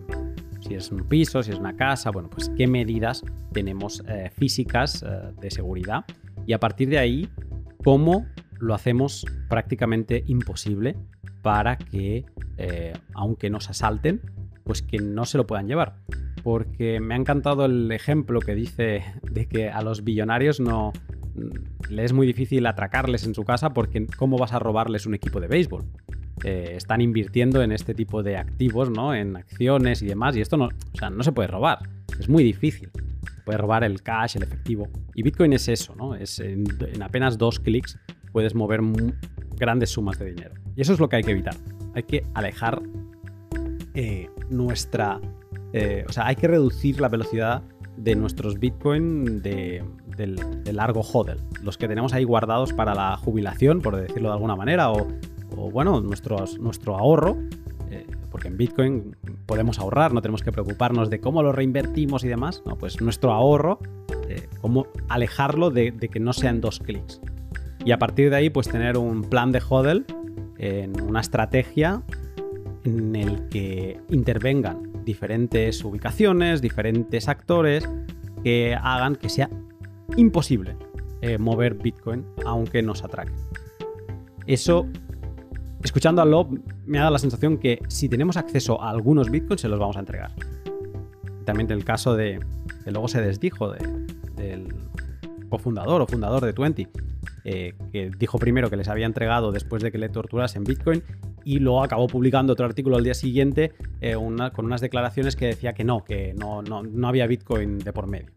si 0.60 0.74
es 0.74 0.90
un 0.90 1.06
piso, 1.08 1.42
si 1.42 1.50
es 1.50 1.58
una 1.58 1.76
casa, 1.76 2.10
bueno, 2.10 2.30
pues 2.30 2.50
qué 2.56 2.66
medidas 2.66 3.22
tenemos 3.52 4.02
eh, 4.08 4.30
físicas 4.34 5.02
eh, 5.02 5.32
de 5.40 5.50
seguridad 5.50 6.04
y 6.46 6.52
a 6.52 6.60
partir 6.60 6.88
de 6.88 6.98
ahí, 6.98 7.28
cómo 7.84 8.26
lo 8.58 8.74
hacemos 8.74 9.26
prácticamente 9.48 10.22
imposible 10.28 10.96
para 11.42 11.76
que, 11.76 12.24
aunque 13.14 13.50
nos 13.50 13.68
asalten, 13.68 14.20
pues 14.64 14.82
que 14.82 14.98
no 14.98 15.24
se 15.24 15.38
lo 15.38 15.46
puedan 15.46 15.68
llevar. 15.68 15.96
Porque 16.42 17.00
me 17.00 17.14
ha 17.14 17.16
encantado 17.16 17.64
el 17.64 17.90
ejemplo 17.92 18.40
que 18.40 18.54
dice 18.54 19.04
de 19.22 19.46
que 19.46 19.68
a 19.68 19.82
los 19.82 20.04
billonarios 20.04 20.60
no 20.60 20.92
mm, 21.34 21.90
le 21.92 22.04
es 22.04 22.12
muy 22.12 22.26
difícil 22.26 22.66
atracarles 22.66 23.24
en 23.24 23.34
su 23.34 23.44
casa 23.44 23.70
porque 23.70 24.06
¿cómo 24.16 24.38
vas 24.38 24.52
a 24.52 24.58
robarles 24.58 25.06
un 25.06 25.14
equipo 25.14 25.40
de 25.40 25.48
béisbol? 25.48 25.84
Eh, 26.44 26.74
están 26.76 27.00
invirtiendo 27.00 27.62
en 27.62 27.70
este 27.70 27.94
tipo 27.94 28.22
de 28.22 28.36
activos, 28.36 28.90
¿no? 28.90 29.14
En 29.14 29.36
acciones 29.36 30.02
y 30.02 30.06
demás, 30.06 30.36
y 30.36 30.40
esto 30.40 30.56
no, 30.56 30.66
o 30.66 30.98
sea, 30.98 31.08
no 31.10 31.22
se 31.22 31.30
puede 31.30 31.48
robar. 31.48 31.78
Es 32.18 32.28
muy 32.28 32.42
difícil. 32.42 32.90
Se 33.32 33.40
puede 33.42 33.58
robar 33.58 33.84
el 33.84 34.02
cash, 34.02 34.36
el 34.36 34.42
efectivo. 34.42 34.88
Y 35.14 35.22
Bitcoin 35.22 35.52
es 35.52 35.68
eso, 35.68 35.94
¿no? 35.94 36.14
Es 36.14 36.40
en, 36.40 36.64
apenas 37.00 37.38
dos 37.38 37.60
clics 37.60 37.98
puedes 38.32 38.54
mover 38.54 38.80
grandes 39.56 39.90
sumas 39.90 40.18
de 40.18 40.26
dinero. 40.26 40.54
Y 40.74 40.80
eso 40.80 40.92
es 40.92 41.00
lo 41.00 41.08
que 41.08 41.16
hay 41.16 41.22
que 41.22 41.32
evitar. 41.32 41.54
Hay 41.94 42.02
que 42.02 42.24
alejar 42.34 42.82
eh, 43.94 44.30
nuestra... 44.48 45.20
Eh, 45.72 46.04
o 46.08 46.12
sea, 46.12 46.26
hay 46.26 46.36
que 46.36 46.48
reducir 46.48 47.00
la 47.00 47.08
velocidad 47.08 47.62
de 47.96 48.14
nuestros 48.14 48.58
Bitcoin 48.58 49.42
de, 49.42 49.82
largo 50.72 51.00
hodl, 51.00 51.38
los 51.62 51.78
que 51.78 51.88
tenemos 51.88 52.12
ahí 52.12 52.24
guardados 52.24 52.72
para 52.72 52.94
la 52.94 53.16
jubilación, 53.16 53.80
por 53.80 53.96
decirlo 53.96 54.28
de 54.28 54.34
alguna 54.34 54.56
manera, 54.56 54.90
o, 54.90 55.06
bueno, 55.70 56.00
nuestro 56.00 56.96
ahorro, 56.96 57.36
eh, 57.90 58.06
porque 58.30 58.48
en 58.48 58.56
Bitcoin 58.56 59.16
podemos 59.46 59.78
ahorrar, 59.78 60.12
no 60.12 60.22
tenemos 60.22 60.42
que 60.42 60.52
preocuparnos 60.52 61.10
de 61.10 61.20
cómo 61.20 61.42
lo 61.42 61.52
reinvertimos 61.52 62.24
y 62.24 62.28
demás, 62.28 62.62
no, 62.66 62.76
pues 62.76 63.00
nuestro 63.00 63.32
ahorro, 63.32 63.78
eh, 64.28 64.48
cómo 64.60 64.86
alejarlo 65.08 65.70
de, 65.70 65.92
de, 65.92 66.08
que 66.08 66.20
no 66.20 66.32
sean 66.32 66.60
dos 66.60 66.78
clics. 66.78 67.20
Y 67.84 67.92
a 67.92 67.98
partir 67.98 68.30
de 68.30 68.36
ahí, 68.36 68.50
pues 68.50 68.68
tener 68.68 68.96
un 68.96 69.22
plan 69.22 69.52
de 69.52 69.60
hodl, 69.60 70.04
en 70.58 71.00
una 71.00 71.20
estrategia 71.20 72.02
en 72.84 73.14
el 73.16 73.48
que 73.48 74.00
intervengan 74.08 75.04
diferentes 75.04 75.84
ubicaciones, 75.84 76.60
diferentes 76.60 77.28
actores 77.28 77.88
que 78.42 78.74
hagan 78.74 79.16
que 79.16 79.28
sea 79.28 79.48
imposible 80.16 80.76
eh, 81.20 81.38
mover 81.38 81.74
Bitcoin 81.74 82.24
aunque 82.44 82.82
nos 82.82 83.04
atraquen. 83.04 83.34
Eso, 84.46 84.86
escuchando 85.84 86.20
a 86.20 86.24
Lob, 86.24 86.58
me 86.84 86.98
ha 86.98 87.02
dado 87.02 87.12
la 87.12 87.18
sensación 87.18 87.58
que 87.58 87.80
si 87.88 88.08
tenemos 88.08 88.36
acceso 88.36 88.82
a 88.82 88.90
algunos 88.90 89.30
Bitcoins 89.30 89.60
se 89.60 89.68
los 89.68 89.78
vamos 89.78 89.96
a 89.96 90.00
entregar. 90.00 90.32
También 91.44 91.70
el 91.70 91.84
caso 91.84 92.16
de 92.16 92.40
que 92.84 92.90
luego 92.90 93.06
se 93.08 93.20
desdijo 93.20 93.70
del 93.70 94.74
cofundador 95.48 96.02
o 96.02 96.06
fundador 96.06 96.44
de 96.44 96.52
Twenty, 96.52 96.88
eh, 97.44 97.74
que 97.92 98.10
dijo 98.18 98.38
primero 98.38 98.68
que 98.70 98.76
les 98.76 98.88
había 98.88 99.06
entregado 99.06 99.52
después 99.52 99.82
de 99.82 99.92
que 99.92 99.98
le 99.98 100.08
torturasen 100.08 100.64
Bitcoin 100.64 101.02
y 101.44 101.58
luego 101.58 101.82
acabó 101.82 102.06
publicando 102.06 102.52
otro 102.52 102.66
artículo 102.66 102.96
al 102.96 103.04
día 103.04 103.14
siguiente 103.14 103.72
eh, 104.00 104.14
con 104.14 104.64
unas 104.64 104.80
declaraciones 104.80 105.36
que 105.36 105.46
decía 105.46 105.72
que 105.72 105.84
no, 105.84 106.04
que 106.04 106.34
no, 106.34 106.62
no, 106.62 107.08
había 107.08 107.26
Bitcoin 107.26 107.78
de 107.78 107.92
por 107.92 108.06
medio. 108.06 108.30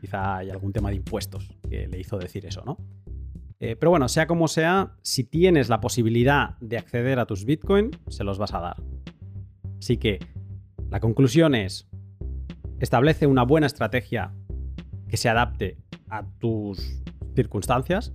Quizá 0.00 0.38
hay 0.38 0.50
algún 0.50 0.72
tema 0.72 0.90
de 0.90 0.96
impuestos 0.96 1.50
que 1.68 1.86
le 1.86 1.98
hizo 1.98 2.18
decir 2.18 2.46
eso, 2.46 2.62
¿no? 2.64 2.78
Eh, 3.58 3.76
pero 3.76 3.90
bueno, 3.90 4.08
sea 4.08 4.26
como 4.26 4.48
sea, 4.48 4.94
si 5.02 5.24
tienes 5.24 5.68
la 5.68 5.80
posibilidad 5.80 6.56
de 6.60 6.78
acceder 6.78 7.18
a 7.18 7.26
tus 7.26 7.44
Bitcoin, 7.44 7.90
se 8.08 8.24
los 8.24 8.38
vas 8.38 8.54
a 8.54 8.60
dar. 8.60 8.76
Así 9.78 9.98
que 9.98 10.18
la 10.88 11.00
conclusión 11.00 11.54
es, 11.54 11.86
establece 12.78 13.26
una 13.26 13.42
buena 13.42 13.66
estrategia 13.66 14.32
que 15.08 15.18
se 15.18 15.28
adapte 15.28 15.76
a 16.08 16.24
tus 16.38 17.02
circunstancias 17.34 18.14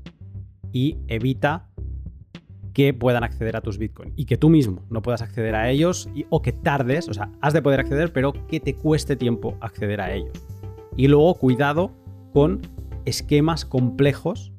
y 0.72 0.98
evita 1.08 1.70
que 2.76 2.94
puedan 2.94 3.24
acceder 3.24 3.56
a 3.56 3.62
tus 3.62 3.78
Bitcoin 3.78 4.12
y 4.18 4.26
que 4.26 4.36
tú 4.36 4.50
mismo 4.50 4.82
no 4.90 5.02
puedas 5.02 5.22
acceder 5.22 5.56
a 5.56 5.72
ellos 5.72 6.10
o 6.30 6.42
que 6.42 6.52
tardes, 6.52 7.08
o 7.08 7.14
sea, 7.14 7.32
has 7.40 7.54
de 7.54 7.62
poder 7.62 7.80
acceder, 7.80 8.12
pero 8.12 8.34
que 8.50 8.60
te 8.60 8.76
cueste 8.76 9.16
tiempo 9.16 9.58
acceder 9.62 10.02
a 10.02 10.14
ellos. 10.14 10.46
Y 10.98 11.08
luego 11.08 11.34
cuidado 11.36 11.94
con 12.34 12.62
esquemas 13.06 13.64
complejos 13.64 14.52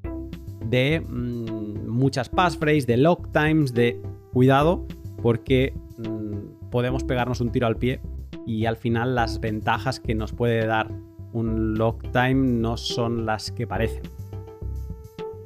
de 0.64 1.01
mm, 1.07 1.89
muchas 1.91 2.31
passphrase, 2.31 2.87
de 2.87 2.97
lock 2.97 3.31
times, 3.33 3.75
de 3.75 4.01
cuidado 4.33 4.87
porque 5.23 5.75
mm, 5.99 6.71
podemos 6.71 7.05
pegarnos 7.05 7.43
un 7.43 7.53
tiro 7.53 7.67
al 7.67 7.77
pie 7.77 8.01
y 8.47 8.64
al 8.64 8.79
final 8.79 9.14
las 9.14 9.41
ventajas 9.41 10.01
que 10.01 10.14
nos 10.14 10.33
puede 10.33 10.64
dar 10.64 10.91
un 11.35 11.75
lock 11.75 12.03
time 12.12 12.61
no 12.61 12.79
son 12.79 13.27
las 13.27 13.51
que 13.53 13.67
parecen. 13.67 14.05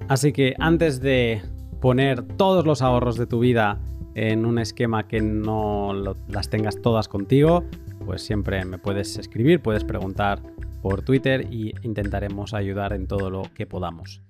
Así 0.07 0.33
que 0.33 0.55
antes 0.61 1.01
de 1.01 1.43
poner 1.81 2.23
todos 2.23 2.67
los 2.67 2.83
ahorros 2.83 3.17
de 3.17 3.27
tu 3.27 3.41
vida 3.41 3.79
en 4.15 4.45
un 4.45 4.59
esquema 4.59 5.07
que 5.07 5.21
no 5.21 5.93
las 6.29 6.51
tengas 6.51 6.81
todas 6.83 7.09
contigo, 7.09 7.65
pues 8.05 8.23
siempre 8.23 8.65
me 8.65 8.79
puedes 8.79 9.17
escribir, 9.19 9.61
puedes 9.61 9.85
preguntar 9.85 10.43
por 10.83 11.03
Twitter 11.03 11.47
y 11.53 11.73
intentaremos 11.83 12.55
ayudar 12.55 12.93
en 12.93 13.07
todo 13.07 13.31
lo 13.31 13.43
que 13.55 13.67
podamos. 13.67 14.23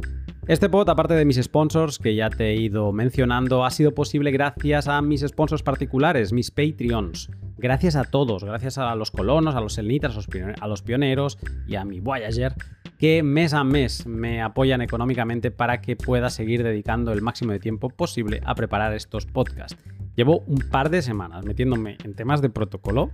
Este 0.47 0.69
pod, 0.69 0.89
aparte 0.89 1.15
de 1.15 1.25
mis 1.25 1.41
sponsors 1.41 1.99
que 1.99 2.15
ya 2.15 2.29
te 2.29 2.51
he 2.51 2.57
ido 2.57 2.93
mencionando, 2.93 3.65
ha 3.65 3.71
sido 3.71 3.95
posible 3.95 4.33
gracias 4.33 4.89
a 4.89 5.01
mis 5.01 5.21
sponsors 5.21 5.63
particulares, 5.63 6.33
mis 6.33 6.51
Patreons. 6.51 7.31
Gracias 7.57 7.95
a 7.95 8.05
todos, 8.05 8.43
gracias 8.43 8.79
a 8.79 8.95
los 8.95 9.11
colonos, 9.11 9.55
a 9.55 9.61
los 9.61 9.75
selnitas, 9.75 10.17
a 10.61 10.67
los 10.67 10.83
pioneros 10.83 11.39
y 11.69 11.77
a 11.77 11.85
mi 11.85 12.01
Voyager 12.01 12.55
que 13.01 13.23
mes 13.23 13.55
a 13.55 13.65
mes 13.65 14.07
me 14.07 14.43
apoyan 14.43 14.83
económicamente 14.83 15.51
para 15.51 15.81
que 15.81 15.97
pueda 15.97 16.29
seguir 16.29 16.63
dedicando 16.63 17.15
el 17.15 17.23
máximo 17.23 17.51
de 17.53 17.59
tiempo 17.59 17.89
posible 17.89 18.43
a 18.45 18.55
preparar 18.55 18.93
estos 18.93 19.25
podcasts. 19.25 19.75
Llevo 20.17 20.41
un 20.41 20.59
par 20.59 20.91
de 20.91 21.01
semanas 21.01 21.47
metiéndome 21.47 21.97
en 22.05 22.15
temas 22.15 22.43
de 22.43 22.51
protocolo 22.51 23.09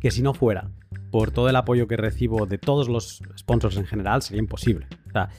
que 0.00 0.10
si 0.10 0.22
no 0.22 0.34
fuera 0.34 0.72
por 1.12 1.30
todo 1.30 1.48
el 1.48 1.54
apoyo 1.54 1.86
que 1.86 1.96
recibo 1.96 2.46
de 2.46 2.58
todos 2.58 2.88
los 2.88 3.22
sponsors 3.38 3.76
en 3.76 3.86
general 3.86 4.22
sería 4.22 4.40
imposible. 4.40 4.88
O 5.06 5.12
sea, 5.12 5.30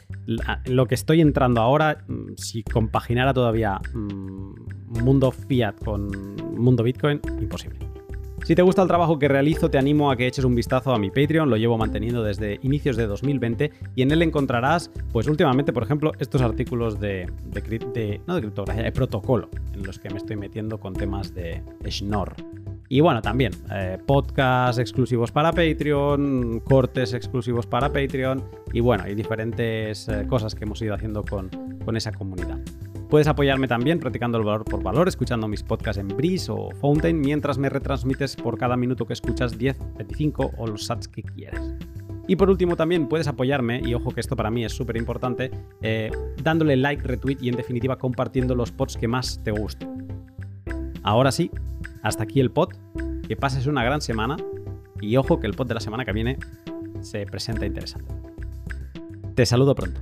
lo 0.65 0.85
que 0.85 0.95
estoy 0.95 1.19
entrando 1.19 1.59
ahora, 1.59 2.05
mm, 2.07 2.35
si 2.37 2.63
compaginara 2.63 3.33
todavía 3.33 3.81
mm, 3.93 5.03
mundo 5.03 5.31
fiat 5.31 5.75
con 5.83 6.07
mundo 6.55 6.83
Bitcoin, 6.83 7.19
imposible. 7.41 7.79
Si 8.47 8.55
te 8.55 8.61
gusta 8.61 8.81
el 8.81 8.87
trabajo 8.87 9.19
que 9.19 9.27
realizo, 9.27 9.69
te 9.69 9.77
animo 9.77 10.09
a 10.09 10.15
que 10.15 10.25
eches 10.25 10.45
un 10.45 10.55
vistazo 10.55 10.93
a 10.93 10.97
mi 10.97 11.09
Patreon, 11.09 11.49
lo 11.49 11.57
llevo 11.57 11.77
manteniendo 11.77 12.23
desde 12.23 12.61
inicios 12.63 12.95
de 12.95 13.05
2020 13.05 13.73
y 13.93 14.01
en 14.03 14.11
él 14.11 14.21
encontrarás, 14.21 14.89
pues 15.11 15.27
últimamente, 15.27 15.73
por 15.73 15.83
ejemplo, 15.83 16.13
estos 16.17 16.41
artículos 16.41 16.97
de, 16.97 17.25
no 18.25 18.35
de 18.35 18.41
criptografía, 18.41 18.83
de 18.83 18.91
protocolo, 18.93 19.49
en 19.73 19.83
los 19.83 19.99
que 19.99 20.09
me 20.11 20.15
estoy 20.15 20.37
metiendo 20.37 20.77
con 20.77 20.93
temas 20.93 21.35
de 21.35 21.61
Schnorr. 21.89 22.35
Y 22.87 23.01
bueno, 23.01 23.21
también 23.21 23.51
eh, 23.69 23.97
podcasts 24.05 24.79
exclusivos 24.79 25.29
para 25.33 25.51
Patreon, 25.51 26.61
cortes 26.61 27.13
exclusivos 27.13 27.67
para 27.67 27.91
Patreon 27.91 28.41
y 28.71 28.79
bueno, 28.79 29.03
hay 29.03 29.13
diferentes 29.13 30.07
eh, 30.07 30.25
cosas 30.25 30.55
que 30.55 30.63
hemos 30.63 30.81
ido 30.81 30.93
haciendo 30.93 31.21
con, 31.21 31.49
con 31.83 31.97
esa 31.97 32.13
comunidad. 32.13 32.59
Puedes 33.09 33.27
apoyarme 33.27 33.69
también 33.69 33.99
practicando 33.99 34.37
el 34.37 34.43
valor 34.43 34.65
por 34.65 34.83
valor, 34.83 35.07
escuchando 35.07 35.47
mis 35.47 35.63
podcasts 35.63 35.97
en 35.97 36.09
Breeze 36.09 36.51
o 36.51 36.71
Fountain, 36.81 37.19
mientras 37.19 37.57
me 37.57 37.69
retransmites 37.69 38.35
por 38.35 38.57
cada 38.57 38.75
minuto 38.75 39.05
que 39.05 39.13
escuchas 39.13 39.57
10, 39.57 39.77
25 39.97 40.51
o 40.57 40.67
los 40.67 40.85
sats 40.85 41.07
que 41.07 41.23
quieras. 41.23 41.73
Y 42.27 42.35
por 42.35 42.49
último 42.49 42.75
también 42.75 43.07
puedes 43.07 43.27
apoyarme, 43.27 43.81
y 43.81 43.93
ojo 43.93 44.11
que 44.11 44.19
esto 44.19 44.35
para 44.35 44.51
mí 44.51 44.65
es 44.65 44.73
súper 44.73 44.97
importante, 44.97 45.51
eh, 45.81 46.11
dándole 46.43 46.75
like, 46.75 47.01
retweet 47.01 47.37
y 47.39 47.47
en 47.47 47.55
definitiva 47.55 47.97
compartiendo 47.97 48.55
los 48.55 48.73
pods 48.73 48.97
que 48.97 49.07
más 49.07 49.41
te 49.41 49.51
gusten. 49.51 50.05
Ahora 51.01 51.31
sí, 51.31 51.49
hasta 52.03 52.23
aquí 52.23 52.41
el 52.41 52.51
pod, 52.51 52.73
que 53.25 53.37
pases 53.37 53.67
una 53.67 53.85
gran 53.85 54.01
semana 54.01 54.35
y 54.99 55.15
ojo 55.15 55.39
que 55.39 55.47
el 55.47 55.53
pod 55.53 55.67
de 55.67 55.75
la 55.75 55.79
semana 55.79 56.03
que 56.03 56.11
viene 56.11 56.37
se 56.99 57.25
presenta 57.25 57.65
interesante. 57.65 58.13
Te 59.33 59.45
saludo 59.45 59.75
pronto. 59.75 60.01